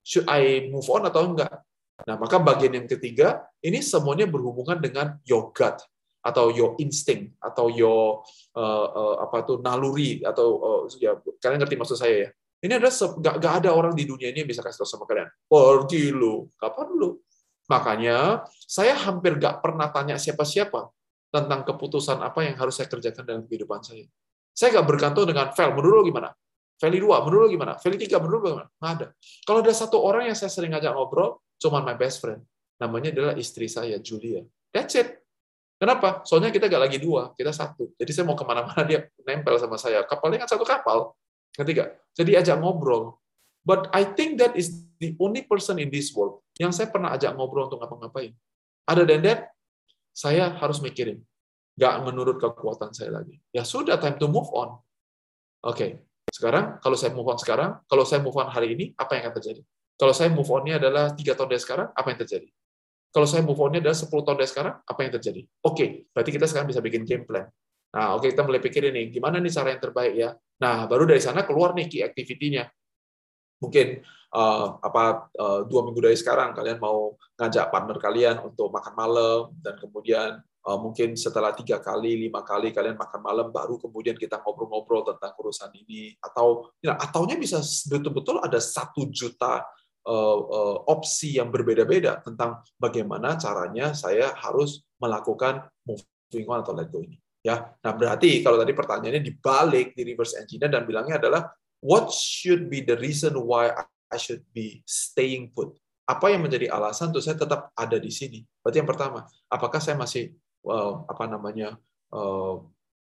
Should 0.00 0.26
I 0.32 0.72
move 0.72 0.88
on 0.88 1.06
atau 1.06 1.28
enggak? 1.28 1.60
Nah, 2.08 2.16
maka 2.18 2.40
bagian 2.40 2.74
yang 2.74 2.88
ketiga 2.88 3.44
ini 3.62 3.84
semuanya 3.84 4.26
berhubungan 4.26 4.80
dengan 4.80 5.20
your 5.28 5.52
atau 6.22 6.54
your 6.54 6.78
instinct 6.78 7.34
atau 7.42 7.66
your 7.66 8.22
uh, 8.54 8.88
uh, 8.94 9.16
apa 9.26 9.42
tuh 9.42 9.58
naluri 9.58 10.22
atau 10.22 10.46
uh, 10.62 10.82
ya 11.02 11.18
kalian 11.42 11.58
ngerti 11.58 11.76
maksud 11.76 11.98
saya 11.98 12.14
ya 12.26 12.28
ini 12.62 12.78
adalah 12.78 12.94
gak, 12.94 13.36
gak 13.42 13.54
ada 13.58 13.70
orang 13.74 13.92
di 13.92 14.06
dunia 14.06 14.30
ini 14.30 14.46
yang 14.46 14.50
bisa 14.50 14.62
kasih 14.62 14.86
tahu 14.86 14.88
sama 14.88 15.04
kalian 15.10 15.26
pergi 15.50 16.14
lu 16.14 16.46
kapan 16.54 16.88
lu 16.94 17.18
makanya 17.66 18.46
saya 18.54 18.94
hampir 18.94 19.34
gak 19.42 19.58
pernah 19.58 19.90
tanya 19.90 20.14
siapa-siapa 20.14 20.94
tentang 21.34 21.66
keputusan 21.66 22.22
apa 22.22 22.46
yang 22.46 22.54
harus 22.54 22.78
saya 22.78 22.86
kerjakan 22.86 23.26
dalam 23.26 23.42
kehidupan 23.50 23.82
saya 23.82 24.06
saya 24.54 24.78
gak 24.78 24.86
bergantung 24.86 25.26
dengan 25.26 25.50
file 25.50 25.74
menurut 25.74 26.00
lo 26.00 26.04
gimana 26.06 26.30
Feli 26.82 26.98
2, 26.98 27.06
menurut 27.06 27.46
lo 27.46 27.48
gimana? 27.54 27.72
Feli 27.78 27.94
3, 27.94 28.18
menurut 28.18 28.42
lo 28.42 28.48
gimana? 28.58 28.68
Nggak 28.82 28.92
ada. 28.98 29.06
Kalau 29.46 29.62
ada 29.62 29.70
satu 29.70 30.02
orang 30.02 30.26
yang 30.26 30.34
saya 30.34 30.50
sering 30.50 30.74
ngajak 30.74 30.90
ngobrol, 30.90 31.38
cuma 31.54 31.78
my 31.78 31.94
best 31.94 32.18
friend. 32.18 32.42
Namanya 32.82 33.14
adalah 33.14 33.34
istri 33.38 33.70
saya, 33.70 34.02
Julia. 34.02 34.42
That's 34.74 34.98
it. 34.98 35.21
Kenapa? 35.82 36.22
Soalnya 36.22 36.54
kita 36.54 36.70
gak 36.70 36.78
lagi 36.86 37.02
dua, 37.02 37.34
kita 37.34 37.50
satu. 37.50 37.90
Jadi 37.98 38.14
saya 38.14 38.22
mau 38.22 38.38
ke 38.38 38.46
mana-mana 38.46 38.86
dia 38.86 39.10
nempel 39.26 39.58
sama 39.58 39.74
saya. 39.74 40.06
Kapalnya 40.06 40.46
kan 40.46 40.54
satu 40.54 40.62
kapal. 40.62 41.10
Ketiga. 41.50 41.90
Jadi 42.14 42.38
ajak 42.38 42.62
ngobrol. 42.62 43.18
But 43.66 43.90
I 43.90 44.06
think 44.14 44.38
that 44.38 44.54
is 44.54 44.86
the 45.02 45.18
only 45.18 45.42
person 45.42 45.82
in 45.82 45.90
this 45.90 46.14
world 46.14 46.38
yang 46.62 46.70
saya 46.70 46.86
pernah 46.86 47.10
ajak 47.18 47.34
ngobrol 47.34 47.66
untuk 47.66 47.82
ngapa-ngapain. 47.82 48.30
Ada 48.86 49.02
dan 49.02 49.26
that, 49.26 49.50
saya 50.14 50.54
harus 50.54 50.78
mikirin. 50.78 51.18
Gak 51.74 51.98
menurut 52.06 52.38
kekuatan 52.38 52.94
saya 52.94 53.18
lagi. 53.18 53.42
Ya 53.50 53.66
sudah, 53.66 53.98
time 53.98 54.22
to 54.22 54.30
move 54.30 54.54
on. 54.54 54.78
Oke, 55.66 55.66
okay. 55.66 55.90
sekarang 56.30 56.78
kalau 56.78 56.94
saya 56.94 57.10
move 57.10 57.26
on 57.26 57.42
sekarang, 57.42 57.82
kalau 57.90 58.06
saya 58.06 58.22
move 58.22 58.38
on 58.38 58.46
hari 58.46 58.78
ini, 58.78 58.94
apa 58.94 59.18
yang 59.18 59.26
akan 59.26 59.34
terjadi? 59.42 59.62
Kalau 59.98 60.14
saya 60.14 60.30
move 60.30 60.46
on-nya 60.46 60.78
adalah 60.78 61.10
tiga 61.10 61.34
tahun 61.34 61.50
dari 61.50 61.62
sekarang, 61.62 61.88
apa 61.90 62.06
yang 62.06 62.18
terjadi? 62.22 62.48
Kalau 63.12 63.28
saya 63.28 63.44
move 63.44 63.60
on-nya 63.60 63.84
adalah 63.84 63.94
10 63.94 64.08
tahun 64.08 64.36
dari 64.40 64.48
sekarang, 64.48 64.74
apa 64.80 65.00
yang 65.04 65.12
terjadi? 65.20 65.40
Oke, 65.44 65.76
okay, 65.76 65.88
berarti 66.16 66.30
kita 66.32 66.46
sekarang 66.48 66.68
bisa 66.72 66.80
bikin 66.80 67.04
game 67.04 67.28
plan. 67.28 67.44
Nah, 67.92 68.16
oke 68.16 68.24
okay, 68.24 68.28
kita 68.32 68.42
mulai 68.42 68.60
pikir 68.64 68.88
ini, 68.88 69.12
gimana 69.12 69.36
nih 69.36 69.52
cara 69.52 69.68
yang 69.76 69.82
terbaik 69.84 70.14
ya? 70.16 70.32
Nah, 70.64 70.88
baru 70.88 71.04
dari 71.04 71.20
sana 71.20 71.44
keluar 71.44 71.76
nih 71.76 71.92
key 71.92 72.00
activity-nya. 72.00 72.72
Mungkin 73.60 74.00
uh, 74.32 74.80
apa 74.80 75.28
uh, 75.36 75.60
dua 75.68 75.84
minggu 75.84 76.00
dari 76.00 76.16
sekarang 76.16 76.56
kalian 76.56 76.80
mau 76.80 77.14
ngajak 77.36 77.68
partner 77.68 77.96
kalian 78.00 78.36
untuk 78.42 78.72
makan 78.72 78.94
malam 78.96 79.40
dan 79.60 79.76
kemudian 79.76 80.40
uh, 80.66 80.78
mungkin 80.80 81.14
setelah 81.14 81.52
tiga 81.52 81.78
kali 81.78 82.26
lima 82.26 82.42
kali 82.42 82.72
kalian 82.72 82.96
makan 82.96 83.20
malam 83.20 83.48
baru 83.52 83.76
kemudian 83.78 84.16
kita 84.16 84.40
ngobrol-ngobrol 84.40 85.04
tentang 85.06 85.36
urusan 85.36 85.70
ini 85.76 86.16
atau 86.18 86.72
ya, 86.80 86.96
ataunya 86.96 87.36
bisa 87.36 87.60
betul-betul 87.92 88.40
ada 88.40 88.58
satu 88.58 89.06
juta 89.12 89.62
opsi 90.88 91.38
yang 91.38 91.54
berbeda-beda 91.54 92.18
tentang 92.26 92.58
bagaimana 92.74 93.38
caranya 93.38 93.94
saya 93.94 94.34
harus 94.34 94.82
melakukan 94.98 95.66
moving 95.86 96.46
on 96.50 96.62
atau 96.62 96.74
let 96.74 96.90
go 96.90 97.02
ini. 97.02 97.22
Ya, 97.42 97.74
nah 97.82 97.90
berarti 97.90 98.38
kalau 98.38 98.54
tadi 98.54 98.70
pertanyaannya 98.70 99.22
dibalik 99.22 99.98
di 99.98 100.02
reverse 100.06 100.38
engineer 100.38 100.70
dan 100.70 100.86
bilangnya 100.86 101.18
adalah 101.18 101.50
what 101.82 102.14
should 102.14 102.70
be 102.70 102.86
the 102.86 102.94
reason 103.02 103.34
why 103.34 103.74
I 104.10 104.18
should 104.18 104.46
be 104.54 104.86
staying 104.86 105.50
put? 105.50 105.74
Apa 106.06 106.30
yang 106.30 106.46
menjadi 106.46 106.70
alasan 106.70 107.10
untuk 107.10 107.26
saya 107.26 107.34
tetap 107.34 107.74
ada 107.74 107.98
di 107.98 108.14
sini? 108.14 108.46
Berarti 108.62 108.78
yang 108.78 108.86
pertama, 108.86 109.26
apakah 109.50 109.82
saya 109.82 109.98
masih 109.98 110.30
uh, 110.62 111.02
apa 111.10 111.26
namanya 111.26 111.74
uh, 112.14 112.62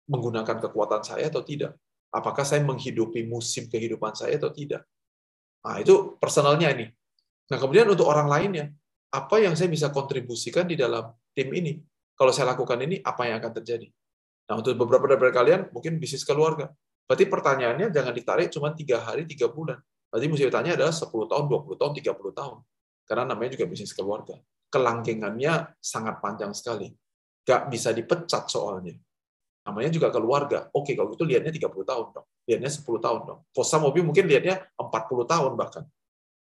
menggunakan 0.08 0.56
kekuatan 0.64 1.04
saya 1.04 1.28
atau 1.28 1.44
tidak? 1.44 1.76
Apakah 2.08 2.44
saya 2.44 2.64
menghidupi 2.64 3.28
musim 3.28 3.68
kehidupan 3.68 4.16
saya 4.16 4.40
atau 4.40 4.52
tidak? 4.52 4.84
Nah, 5.62 5.76
itu 5.78 6.18
personalnya 6.18 6.70
ini. 6.74 6.86
Nah, 7.50 7.58
kemudian 7.58 7.86
untuk 7.86 8.06
orang 8.08 8.26
lainnya, 8.26 8.70
apa 9.12 9.38
yang 9.38 9.54
saya 9.54 9.70
bisa 9.70 9.94
kontribusikan 9.94 10.66
di 10.66 10.74
dalam 10.74 11.12
tim 11.36 11.48
ini? 11.54 11.78
Kalau 12.18 12.34
saya 12.34 12.54
lakukan 12.54 12.78
ini, 12.82 12.98
apa 13.02 13.28
yang 13.28 13.38
akan 13.38 13.52
terjadi? 13.62 13.86
Nah, 14.50 14.58
untuk 14.58 14.74
beberapa 14.74 15.06
dari 15.06 15.32
kalian, 15.32 15.70
mungkin 15.70 16.02
bisnis 16.02 16.26
keluarga. 16.26 16.70
Berarti 17.06 17.24
pertanyaannya 17.28 17.92
jangan 17.94 18.12
ditarik 18.14 18.48
cuma 18.50 18.74
tiga 18.74 19.02
hari, 19.02 19.26
tiga 19.26 19.50
bulan. 19.50 19.78
Berarti 20.10 20.26
mesti 20.28 20.44
ditanya 20.48 20.72
adalah 20.76 20.92
10 20.92 21.08
tahun, 21.08 21.44
20 21.48 21.80
tahun, 21.80 21.92
30 21.98 22.32
tahun. 22.36 22.58
Karena 23.08 23.24
namanya 23.32 23.50
juga 23.56 23.64
bisnis 23.70 23.92
keluarga. 23.96 24.36
Kelanggengannya 24.72 25.76
sangat 25.80 26.20
panjang 26.20 26.52
sekali. 26.52 26.88
Gak 27.42 27.68
bisa 27.72 27.90
dipecat 27.90 28.46
soalnya 28.48 28.96
namanya 29.62 29.90
juga 29.94 30.10
keluarga. 30.10 30.66
Oke, 30.74 30.98
kalau 30.98 31.14
itu 31.14 31.22
lihatnya 31.22 31.54
30 31.54 31.86
tahun 31.86 32.06
dong. 32.14 32.26
Lihatnya 32.48 32.70
10 32.70 32.84
tahun 32.98 33.20
dong. 33.22 33.40
Fosa 33.54 33.78
mobil 33.78 34.02
mungkin 34.02 34.26
lihatnya 34.26 34.66
40 34.74 35.26
tahun 35.26 35.52
bahkan. 35.54 35.84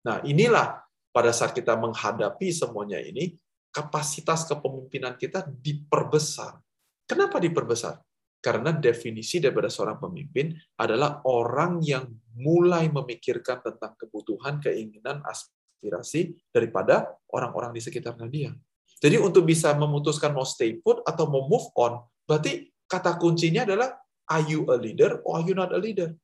Nah, 0.07 0.23
inilah 0.25 0.81
pada 1.11 1.35
saat 1.35 1.51
kita 1.51 1.75
menghadapi 1.75 2.47
semuanya 2.55 2.97
ini, 3.03 3.35
kapasitas 3.69 4.47
kepemimpinan 4.47 5.19
kita 5.19 5.47
diperbesar. 5.47 6.59
Kenapa 7.07 7.39
diperbesar? 7.39 7.99
Karena 8.41 8.73
definisi 8.73 9.37
daripada 9.37 9.69
seorang 9.69 10.01
pemimpin 10.01 10.55
adalah 10.81 11.21
orang 11.29 11.77
yang 11.85 12.09
mulai 12.33 12.89
memikirkan 12.89 13.61
tentang 13.61 13.93
kebutuhan, 13.99 14.57
keinginan, 14.57 15.21
aspirasi 15.21 16.33
daripada 16.49 17.05
orang-orang 17.29 17.75
di 17.77 17.81
sekitarnya 17.85 18.27
dia. 18.31 18.51
Jadi 18.97 19.21
untuk 19.21 19.45
bisa 19.45 19.73
memutuskan 19.77 20.33
mau 20.33 20.45
stay 20.45 20.77
put 20.81 21.05
atau 21.05 21.29
mau 21.29 21.45
move 21.45 21.69
on, 21.77 22.01
berarti 22.25 22.69
kata 22.89 23.17
kuncinya 23.21 23.61
adalah 23.65 24.00
are 24.31 24.43
you 24.47 24.63
a 24.71 24.79
leader 24.79 25.19
or 25.27 25.43
are 25.43 25.45
you 25.45 25.51
not 25.51 25.75
a 25.75 25.79
leader? 25.79 26.15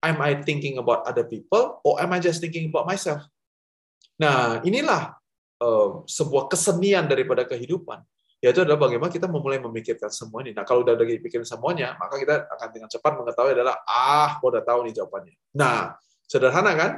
Am 0.00 0.18
I 0.24 0.40
thinking 0.40 0.80
about 0.80 1.04
other 1.04 1.28
people 1.28 1.84
or 1.84 2.00
am 2.00 2.16
I 2.16 2.18
just 2.18 2.40
thinking 2.40 2.72
about 2.72 2.88
myself? 2.88 3.28
Nah, 4.16 4.64
inilah 4.64 5.14
uh, 5.60 6.02
sebuah 6.08 6.48
kesenian 6.48 7.04
daripada 7.04 7.44
kehidupan. 7.44 8.00
Yaitu 8.42 8.66
adalah 8.66 8.90
bagaimana 8.90 9.06
kita 9.06 9.30
memulai 9.30 9.62
memikirkan 9.62 10.10
semua 10.10 10.42
ini. 10.42 10.50
Nah, 10.50 10.66
kalau 10.66 10.82
udah 10.82 10.98
lagi 10.98 11.22
pikirin 11.22 11.46
semuanya, 11.46 11.94
maka 11.94 12.18
kita 12.18 12.50
akan 12.50 12.68
dengan 12.74 12.90
cepat 12.90 13.12
mengetahui 13.14 13.54
adalah, 13.54 13.78
ah, 13.86 14.34
gua 14.42 14.58
udah 14.58 14.64
tahu 14.66 14.90
nih 14.90 14.94
jawabannya. 14.98 15.34
Nah, 15.54 15.94
sederhana 16.26 16.74
kan? 16.74 16.92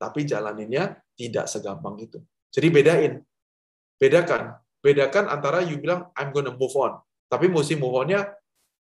Tapi 0.00 0.24
jalaninnya 0.24 0.96
tidak 1.12 1.44
segampang 1.52 2.00
itu. 2.00 2.16
Jadi 2.48 2.72
bedain. 2.72 3.20
Bedakan. 4.00 4.56
Bedakan 4.80 5.28
antara 5.28 5.60
you 5.60 5.76
bilang, 5.76 6.08
I'm 6.16 6.32
gonna 6.32 6.56
move 6.56 6.72
on. 6.72 6.96
Tapi 7.28 7.52
mesti 7.52 7.76
move 7.76 7.92
on-nya 7.92 8.24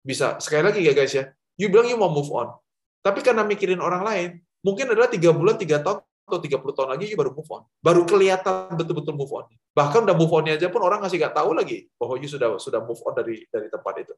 bisa. 0.01 0.37
Sekali 0.41 0.69
lagi 0.69 0.81
ya 0.81 0.93
guys 0.93 1.13
ya. 1.13 1.29
You 1.57 1.69
bilang 1.69 1.89
you 1.89 1.97
mau 1.97 2.09
move 2.09 2.29
on. 2.33 2.53
Tapi 3.01 3.25
karena 3.25 3.41
mikirin 3.45 3.81
orang 3.81 4.05
lain 4.05 4.29
mungkin 4.61 4.93
adalah 4.93 5.09
tiga 5.09 5.33
bulan 5.33 5.57
tiga 5.57 5.81
tahun 5.81 6.05
atau 6.21 6.37
30 6.37 6.77
tahun 6.77 6.89
lagi 6.95 7.05
you 7.09 7.17
baru 7.17 7.33
move 7.33 7.49
on. 7.49 7.65
Baru 7.81 8.05
kelihatan 8.05 8.77
betul-betul 8.77 9.17
move 9.17 9.33
on. 9.33 9.45
Bahkan 9.73 10.05
udah 10.07 10.15
move 10.15 10.31
onnya 10.31 10.55
aja 10.59 10.67
pun 10.67 10.83
orang 10.83 11.03
ngasih 11.03 11.17
nggak 11.19 11.35
tahu 11.35 11.51
lagi 11.55 11.87
bahwa 11.97 12.15
you 12.19 12.29
sudah 12.29 12.55
sudah 12.61 12.79
move 12.83 12.99
on 13.03 13.13
dari 13.15 13.43
dari 13.49 13.67
tempat 13.67 13.93
itu. 14.03 14.13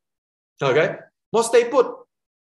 Oke? 0.61 0.73
Okay? 0.73 0.87
mau 1.33 1.41
stay 1.41 1.65
put. 1.65 2.05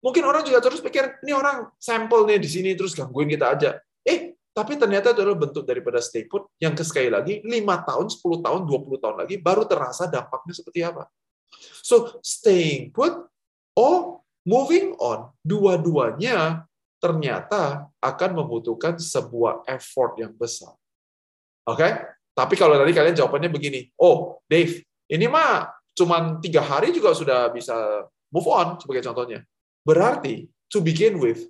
Mungkin 0.04 0.22
orang 0.28 0.44
juga 0.44 0.60
terus 0.60 0.84
pikir 0.84 1.24
ini 1.24 1.32
orang 1.32 1.72
sampel 1.80 2.28
nih 2.28 2.36
di 2.36 2.46
sini 2.46 2.70
terus 2.76 2.92
gangguin 2.92 3.32
kita 3.32 3.46
aja. 3.56 3.70
Eh 4.04 4.36
tapi 4.52 4.76
ternyata 4.76 5.12
itu 5.12 5.20
adalah 5.24 5.40
bentuk 5.40 5.64
daripada 5.64 6.00
stay 6.04 6.28
put 6.28 6.52
yang 6.60 6.76
ke 6.76 6.84
sekali 6.84 7.08
lagi 7.08 7.40
5 7.44 7.88
tahun, 7.88 8.06
10 8.08 8.44
tahun, 8.44 8.60
20 8.64 9.02
tahun 9.02 9.16
lagi 9.24 9.34
baru 9.40 9.64
terasa 9.64 10.04
dampaknya 10.08 10.52
seperti 10.52 10.80
apa. 10.84 11.08
So 11.84 12.18
staying 12.22 12.90
put 12.90 13.14
or 13.76 14.24
moving 14.46 14.94
on, 14.98 15.30
dua-duanya 15.42 16.66
ternyata 16.98 17.90
akan 18.00 18.30
membutuhkan 18.42 18.96
sebuah 18.96 19.66
effort 19.68 20.18
yang 20.18 20.32
besar. 20.34 20.74
Oke? 21.66 21.82
Okay? 21.82 21.92
Tapi 22.36 22.54
kalau 22.54 22.76
tadi 22.76 22.92
kalian 22.92 23.16
jawabannya 23.16 23.48
begini, 23.48 23.88
oh 23.96 24.44
Dave, 24.44 24.84
ini 25.08 25.24
mah 25.24 25.72
cuma 25.96 26.36
tiga 26.44 26.60
hari 26.60 26.92
juga 26.92 27.16
sudah 27.16 27.48
bisa 27.48 28.04
move 28.28 28.48
on 28.52 28.76
sebagai 28.76 29.08
contohnya. 29.08 29.40
Berarti 29.80 30.44
to 30.68 30.84
begin 30.84 31.16
with, 31.16 31.48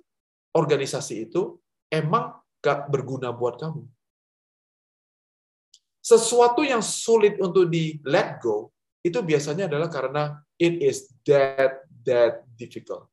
organisasi 0.55 1.27
itu 1.27 1.59
emang 1.91 2.39
gak 2.63 2.87
berguna 2.87 3.35
buat 3.35 3.59
kamu. 3.59 3.83
Sesuatu 5.99 6.63
yang 6.63 6.79
sulit 6.79 7.35
untuk 7.43 7.67
di 7.67 7.99
let 8.07 8.39
go 8.39 8.71
itu 9.07 9.19
biasanya 9.23 9.71
adalah 9.71 9.87
karena 9.87 10.37
it 10.59 10.83
is 10.83 11.07
that 11.23 11.87
that 12.03 12.43
difficult. 12.59 13.07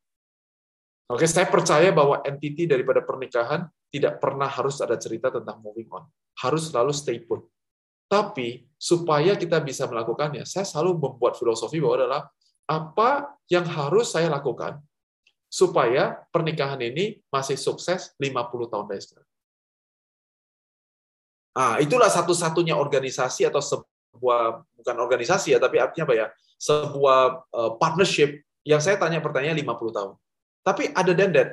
Oke, 1.04 1.28
saya 1.28 1.46
percaya 1.46 1.92
bahwa 1.92 2.24
entity 2.24 2.64
daripada 2.64 3.04
pernikahan 3.04 3.68
tidak 3.92 4.18
pernah 4.18 4.48
harus 4.48 4.80
ada 4.80 4.96
cerita 4.96 5.28
tentang 5.30 5.60
moving 5.60 5.86
on. 5.92 6.08
Harus 6.40 6.72
selalu 6.72 6.90
stay 6.96 7.20
put. 7.22 7.44
Tapi 8.08 8.66
supaya 8.74 9.36
kita 9.36 9.60
bisa 9.60 9.84
melakukannya, 9.86 10.42
saya 10.48 10.64
selalu 10.64 10.98
membuat 10.98 11.36
filosofi 11.38 11.78
bahwa 11.78 11.96
adalah 12.02 12.22
apa 12.64 13.36
yang 13.52 13.68
harus 13.68 14.10
saya 14.10 14.32
lakukan 14.32 14.80
supaya 15.52 16.24
pernikahan 16.32 16.80
ini 16.80 17.20
masih 17.30 17.54
sukses 17.54 18.16
50 18.18 18.72
tahun 18.72 18.86
dari 18.90 19.02
sekarang. 19.04 19.30
Nah, 21.54 21.78
itulah 21.78 22.10
satu-satunya 22.10 22.74
organisasi 22.74 23.46
atau 23.46 23.62
sebuah 24.14 24.62
bukan 24.78 24.96
organisasi 25.02 25.52
ya, 25.52 25.58
tapi 25.58 25.82
artinya 25.82 26.06
apa 26.06 26.14
ya? 26.14 26.26
Sebuah 26.56 27.20
uh, 27.50 27.70
partnership 27.76 28.46
yang 28.62 28.78
saya 28.78 28.96
tanya 28.96 29.18
pertanyaan 29.18 29.58
50 29.58 29.90
tahun. 29.90 30.12
Tapi 30.64 30.94
ada 30.94 31.12
dan 31.12 31.50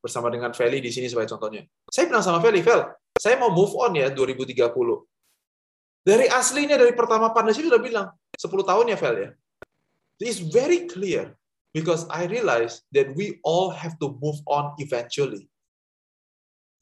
bersama 0.00 0.30
dengan 0.30 0.54
Feli 0.54 0.78
di 0.78 0.88
sini 0.94 1.10
sebagai 1.10 1.34
contohnya. 1.34 1.66
Saya 1.90 2.06
bilang 2.06 2.22
sama 2.22 2.38
Feli, 2.38 2.62
Fel, 2.62 2.86
saya 3.18 3.36
mau 3.36 3.50
move 3.50 3.74
on 3.76 3.98
ya 3.98 4.08
2030. 4.14 4.54
Dari 6.06 6.30
aslinya 6.30 6.78
dari 6.78 6.94
pertama 6.94 7.34
partnership 7.34 7.66
sudah 7.66 7.82
bilang 7.82 8.06
10 8.38 8.46
tahun 8.46 8.94
ya 8.94 8.96
Fel 8.96 9.16
ya. 9.18 9.30
It's 10.22 10.40
very 10.40 10.88
clear 10.88 11.36
because 11.76 12.08
I 12.08 12.24
realize 12.30 12.80
that 12.96 13.12
we 13.12 13.42
all 13.44 13.68
have 13.68 14.00
to 14.00 14.16
move 14.16 14.40
on 14.48 14.72
eventually. 14.80 15.44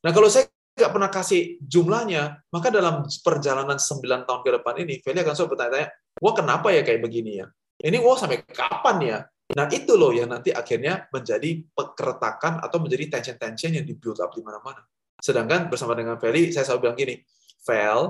Nah, 0.06 0.14
kalau 0.14 0.30
saya 0.30 0.46
nggak 0.74 0.90
pernah 0.90 1.10
kasih 1.10 1.62
jumlahnya, 1.62 2.42
maka 2.50 2.68
dalam 2.68 3.06
perjalanan 3.06 3.78
9 3.78 4.26
tahun 4.26 4.40
ke 4.42 4.50
depan 4.58 4.74
ini, 4.82 4.94
Feli 5.00 5.22
akan 5.22 5.34
selalu 5.34 5.50
bertanya, 5.54 5.88
wah 6.18 6.34
kenapa 6.34 6.74
ya 6.74 6.82
kayak 6.82 7.00
begini 7.00 7.42
ya? 7.42 7.46
Ini 7.78 8.02
wah 8.02 8.18
sampai 8.18 8.42
kapan 8.42 8.96
ya? 9.02 9.18
Nah 9.54 9.70
itu 9.70 9.94
loh 9.94 10.10
yang 10.10 10.34
nanti 10.34 10.50
akhirnya 10.50 11.06
menjadi 11.14 11.62
perkeretakan 11.70 12.58
atau 12.58 12.78
menjadi 12.82 13.18
tension-tension 13.18 13.70
yang 13.78 13.86
di-build 13.86 14.18
up 14.18 14.34
di 14.34 14.42
mana-mana. 14.42 14.82
Sedangkan 15.22 15.70
bersama 15.70 15.94
dengan 15.94 16.18
Feli, 16.18 16.50
saya 16.50 16.66
selalu 16.66 16.80
bilang 16.90 16.98
gini, 16.98 17.14
Fel, 17.62 18.00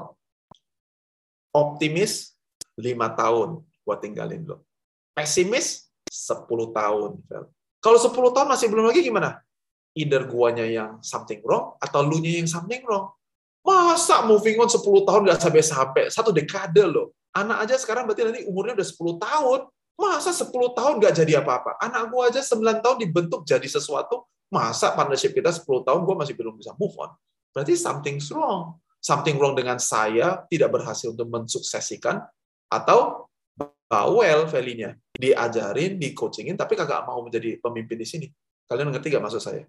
optimis 1.53 2.33
5 2.81 3.21
tahun, 3.21 3.49
gua 3.85 3.97
tinggalin 4.01 4.43
lo. 4.49 4.65
Pesimis 5.12 5.93
10 6.09 6.49
tahun, 6.73 7.21
Fel. 7.29 7.45
Kalau 7.85 7.99
10 8.01 8.33
tahun 8.33 8.49
masih 8.49 8.67
belum 8.73 8.89
lagi 8.89 9.05
gimana? 9.05 9.45
Either 9.95 10.26
guanya 10.26 10.66
yang 10.66 10.99
something 11.01 11.40
wrong 11.47 11.78
atau 11.78 12.03
lu 12.03 12.18
nya 12.18 12.42
yang 12.42 12.51
something 12.51 12.82
wrong. 12.82 13.14
Masa 13.64 14.26
moving 14.28 14.61
on 14.61 14.68
10 14.68 14.82
tahun 14.82 15.20
nggak 15.24 15.40
sampai-sampai? 15.40 16.03
Satu 16.12 16.34
dekade 16.34 16.84
loh. 16.84 17.16
Anak 17.32 17.64
aja 17.64 17.80
sekarang 17.80 18.05
berarti 18.05 18.22
nanti 18.28 18.42
umurnya 18.45 18.76
udah 18.76 18.88
10 18.92 19.24
tahun. 19.24 19.61
Masa 19.95 20.30
10 20.36 20.51
tahun 20.53 20.95
nggak 21.01 21.14
jadi 21.24 21.32
apa-apa? 21.40 21.80
Anak 21.80 22.12
gua 22.12 22.28
aja 22.28 22.45
9 22.45 22.61
tahun 22.84 22.97
dibentuk 23.01 23.47
jadi 23.49 23.64
sesuatu. 23.64 24.26
Masa 24.53 24.92
partnership 24.92 25.32
kita 25.32 25.49
10 25.49 25.64
tahun 25.64 26.05
gua 26.05 26.20
masih 26.20 26.36
belum 26.36 26.61
bisa 26.61 26.76
move 26.76 26.92
on? 27.01 27.14
Berarti 27.57 27.78
something's 27.78 28.28
wrong. 28.34 28.76
Something 29.01 29.40
wrong 29.40 29.57
dengan 29.57 29.80
saya 29.80 30.45
tidak 30.51 30.74
berhasil 30.74 31.14
untuk 31.14 31.30
mensuksesikan 31.30 32.20
atau 32.68 33.30
bawel 33.88 34.51
value-nya. 34.51 34.99
Diajarin, 35.14 35.97
di 35.97 36.11
coachingin, 36.11 36.59
tapi 36.59 36.74
kagak 36.74 37.07
mau 37.07 37.22
menjadi 37.22 37.62
pemimpin 37.62 37.97
di 37.97 38.07
sini. 38.09 38.26
Kalian 38.65 38.91
ngerti 38.91 39.12
gak 39.12 39.25
maksud 39.25 39.43
saya? 39.43 39.65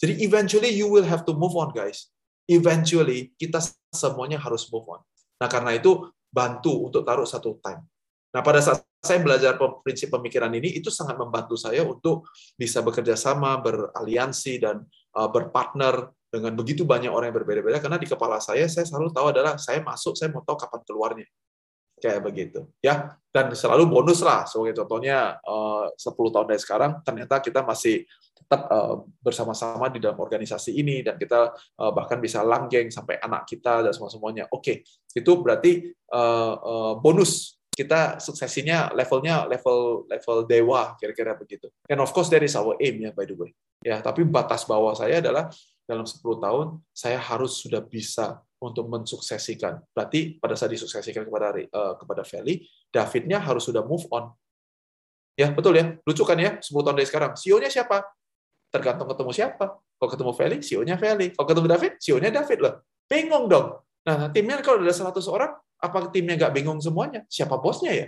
Jadi 0.00 0.24
eventually 0.24 0.72
you 0.72 0.88
will 0.88 1.04
have 1.04 1.22
to 1.28 1.36
move 1.36 1.52
on, 1.58 1.72
guys. 1.74 2.08
Eventually 2.48 3.36
kita 3.36 3.60
semuanya 3.92 4.40
harus 4.40 4.68
move 4.72 4.88
on. 4.88 5.00
Nah 5.38 5.48
karena 5.52 5.76
itu 5.76 6.08
bantu 6.32 6.88
untuk 6.88 7.04
taruh 7.04 7.28
satu 7.28 7.60
time. 7.60 7.84
Nah 8.32 8.40
pada 8.40 8.60
saat 8.64 8.84
saya 8.98 9.22
belajar 9.22 9.54
prinsip 9.84 10.10
pemikiran 10.10 10.50
ini, 10.50 10.80
itu 10.80 10.90
sangat 10.90 11.14
membantu 11.20 11.54
saya 11.54 11.86
untuk 11.86 12.26
bisa 12.58 12.82
bekerja 12.82 13.14
sama, 13.14 13.60
beraliansi, 13.62 14.58
dan 14.58 14.82
uh, 15.14 15.28
berpartner 15.30 16.10
dengan 16.28 16.52
begitu 16.56 16.82
banyak 16.82 17.08
orang 17.08 17.30
yang 17.30 17.38
berbeda-beda. 17.38 17.78
Karena 17.78 17.96
di 18.00 18.08
kepala 18.08 18.42
saya, 18.42 18.66
saya 18.66 18.84
selalu 18.88 19.12
tahu 19.14 19.26
adalah 19.30 19.54
saya 19.60 19.80
masuk, 19.84 20.18
saya 20.18 20.32
mau 20.34 20.42
tahu 20.42 20.56
kapan 20.58 20.80
keluarnya 20.88 21.28
kayak 21.98 22.24
begitu 22.24 22.66
ya 22.80 23.14
dan 23.28 23.52
selalu 23.52 23.86
bonus 23.86 24.24
lah 24.24 24.48
sebagai 24.48 24.82
contohnya 24.82 25.38
eh, 25.38 25.86
uh, 25.90 25.94
10 25.94 26.34
tahun 26.34 26.46
dari 26.48 26.60
sekarang 26.62 26.92
ternyata 27.04 27.38
kita 27.44 27.60
masih 27.62 28.06
tetap 28.34 28.64
uh, 28.72 29.04
bersama-sama 29.20 29.92
di 29.92 30.00
dalam 30.00 30.16
organisasi 30.16 30.78
ini 30.78 31.04
dan 31.04 31.20
kita 31.20 31.52
uh, 31.52 31.92
bahkan 31.92 32.16
bisa 32.22 32.40
langgeng 32.40 32.88
sampai 32.88 33.20
anak 33.20 33.44
kita 33.44 33.84
dan 33.84 33.92
semua 33.92 34.08
semuanya 34.08 34.48
oke 34.48 34.82
itu 35.12 35.32
berarti 35.42 35.90
bonus 37.02 37.58
kita 37.78 38.18
suksesinya 38.18 38.90
levelnya 38.90 39.46
level 39.46 40.02
level 40.10 40.42
dewa 40.50 40.98
kira-kira 40.98 41.38
begitu. 41.38 41.70
And 41.86 42.02
of 42.02 42.10
course 42.10 42.26
that 42.34 42.42
is 42.42 42.58
our 42.58 42.74
aim 42.82 42.98
ya 42.98 43.14
by 43.14 43.22
the 43.22 43.38
way. 43.38 43.54
Ya, 43.86 44.02
tapi 44.02 44.26
batas 44.26 44.66
bawah 44.66 44.98
saya 44.98 45.22
adalah 45.22 45.46
dalam 45.86 46.02
10 46.02 46.18
tahun 46.18 46.66
saya 46.90 47.22
harus 47.22 47.62
sudah 47.62 47.78
bisa 47.78 48.42
untuk 48.58 48.90
mensuksesikan. 48.90 49.78
Berarti 49.94 50.36
pada 50.38 50.58
saat 50.58 50.74
disuksesikan 50.74 51.26
kepada 51.26 51.54
uh, 51.54 51.94
kepada 51.94 52.22
Feli, 52.26 52.66
Davidnya 52.90 53.38
harus 53.38 53.66
sudah 53.66 53.86
move 53.86 54.04
on. 54.10 54.34
Ya, 55.38 55.54
betul 55.54 55.78
ya. 55.78 55.94
Lucu 56.02 56.26
kan 56.26 56.34
ya? 56.34 56.58
10 56.58 56.66
tahun 56.66 56.96
dari 56.98 57.06
sekarang. 57.06 57.32
CEO-nya 57.38 57.70
siapa? 57.70 58.02
Tergantung 58.74 59.06
ketemu 59.06 59.30
siapa. 59.30 59.78
Kalau 59.78 60.10
ketemu 60.10 60.32
Feli, 60.34 60.56
CEO-nya 60.58 60.98
Feli. 60.98 61.30
Kalau 61.30 61.46
ketemu 61.46 61.66
David, 61.70 61.92
CEO-nya 62.02 62.30
David 62.34 62.58
loh. 62.58 62.74
Bingung 63.06 63.46
dong. 63.46 63.78
Nah, 64.02 64.34
timnya 64.34 64.58
kalau 64.66 64.82
ada 64.82 64.90
100 64.90 65.14
orang, 65.30 65.54
apa 65.78 65.98
timnya 66.10 66.34
nggak 66.34 66.52
bingung 66.58 66.82
semuanya? 66.82 67.22
Siapa 67.30 67.54
bosnya 67.62 67.94
ya? 67.94 68.06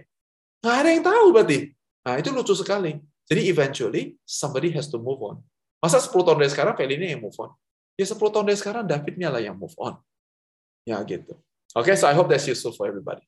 Nggak 0.66 0.74
ada 0.74 0.88
yang 0.90 1.04
tahu 1.06 1.26
berarti. 1.30 1.58
Nah, 2.02 2.14
itu 2.18 2.28
lucu 2.34 2.54
sekali. 2.58 2.98
Jadi 3.30 3.46
eventually, 3.46 4.18
somebody 4.26 4.74
has 4.74 4.90
to 4.90 4.98
move 4.98 5.22
on. 5.22 5.38
Masa 5.78 6.02
10 6.02 6.10
tahun 6.10 6.42
dari 6.42 6.50
sekarang, 6.50 6.74
Feli 6.74 6.98
ini 6.98 7.14
yang 7.14 7.22
move 7.22 7.38
on? 7.38 7.54
Ya 7.94 8.10
10 8.10 8.18
tahun 8.18 8.44
dari 8.50 8.58
sekarang, 8.58 8.84
Davidnya 8.90 9.30
lah 9.30 9.38
yang 9.38 9.54
move 9.54 9.76
on. 9.78 9.94
Ya 10.90 10.98
gitu. 11.06 11.38
Oke, 11.78 11.90
okay, 11.90 11.94
so 11.94 12.10
I 12.10 12.14
hope 12.18 12.26
that's 12.26 12.50
useful 12.50 12.74
for 12.74 12.90
everybody 12.90 13.22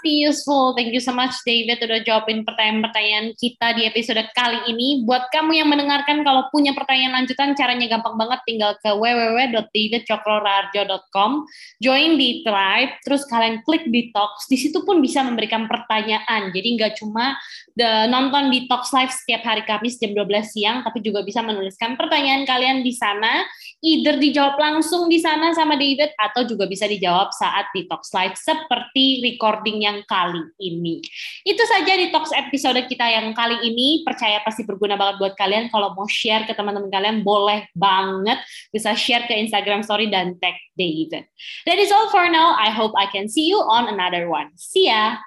pasti 0.00 0.24
useful. 0.24 0.72
Thank 0.72 0.96
you 0.96 1.04
so 1.04 1.12
much 1.12 1.36
David 1.44 1.84
udah 1.84 2.00
jawabin 2.00 2.48
pertanyaan-pertanyaan 2.48 3.36
kita 3.36 3.76
di 3.76 3.84
episode 3.84 4.24
kali 4.32 4.72
ini. 4.72 5.04
Buat 5.04 5.28
kamu 5.28 5.60
yang 5.60 5.68
mendengarkan 5.68 6.24
kalau 6.24 6.48
punya 6.48 6.72
pertanyaan 6.72 7.20
lanjutan 7.20 7.52
caranya 7.52 7.84
gampang 7.84 8.16
banget 8.16 8.40
tinggal 8.48 8.80
ke 8.80 8.96
www.davidcokrorarjo.com, 8.96 11.44
join 11.84 12.16
di 12.16 12.40
Tribe, 12.40 12.96
terus 13.04 13.28
kalian 13.28 13.60
klik 13.60 13.84
di 13.92 14.08
Talks. 14.08 14.48
Di 14.48 14.56
situ 14.56 14.80
pun 14.88 15.04
bisa 15.04 15.20
memberikan 15.20 15.68
pertanyaan. 15.68 16.48
Jadi 16.48 16.80
nggak 16.80 16.96
cuma 16.96 17.36
the, 17.76 18.08
nonton 18.08 18.48
di 18.48 18.64
Talks 18.64 18.96
Live 18.96 19.12
setiap 19.12 19.44
hari 19.44 19.68
Kamis 19.68 20.00
jam 20.00 20.16
12 20.16 20.48
siang, 20.48 20.80
tapi 20.80 21.04
juga 21.04 21.20
bisa 21.20 21.44
menuliskan 21.44 22.00
pertanyaan 22.00 22.48
kalian 22.48 22.80
di 22.80 22.96
sana. 22.96 23.44
Either 23.80 24.20
dijawab 24.20 24.60
langsung 24.60 25.08
di 25.08 25.16
sana 25.16 25.56
sama 25.56 25.72
David 25.72 26.12
atau 26.20 26.44
juga 26.44 26.68
bisa 26.68 26.84
dijawab 26.84 27.32
saat 27.32 27.72
di 27.72 27.88
Talks 27.88 28.12
Live 28.12 28.36
seperti 28.36 29.24
recording 29.24 29.88
yang 29.88 30.04
kali 30.04 30.44
ini. 30.60 31.00
Itu 31.48 31.64
saja 31.64 31.96
di 31.96 32.12
Talks 32.12 32.28
episode 32.36 32.76
kita 32.84 33.08
yang 33.08 33.32
kali 33.32 33.56
ini. 33.64 34.04
Percaya 34.04 34.44
pasti 34.44 34.68
berguna 34.68 35.00
banget 35.00 35.16
buat 35.16 35.32
kalian. 35.32 35.72
Kalau 35.72 35.96
mau 35.96 36.04
share 36.04 36.44
ke 36.44 36.52
teman-teman 36.52 36.92
kalian, 36.92 37.24
boleh 37.24 37.72
banget. 37.72 38.44
Bisa 38.68 38.92
share 38.92 39.24
ke 39.24 39.32
Instagram 39.32 39.80
story 39.80 40.12
dan 40.12 40.36
tag 40.36 40.60
David. 40.76 41.24
That 41.64 41.80
is 41.80 41.88
all 41.88 42.12
for 42.12 42.28
now. 42.28 42.52
I 42.60 42.68
hope 42.68 42.92
I 43.00 43.08
can 43.08 43.32
see 43.32 43.48
you 43.48 43.64
on 43.64 43.88
another 43.88 44.28
one. 44.28 44.52
See 44.60 44.92
ya! 44.92 45.24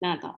Nah, 0.00 0.16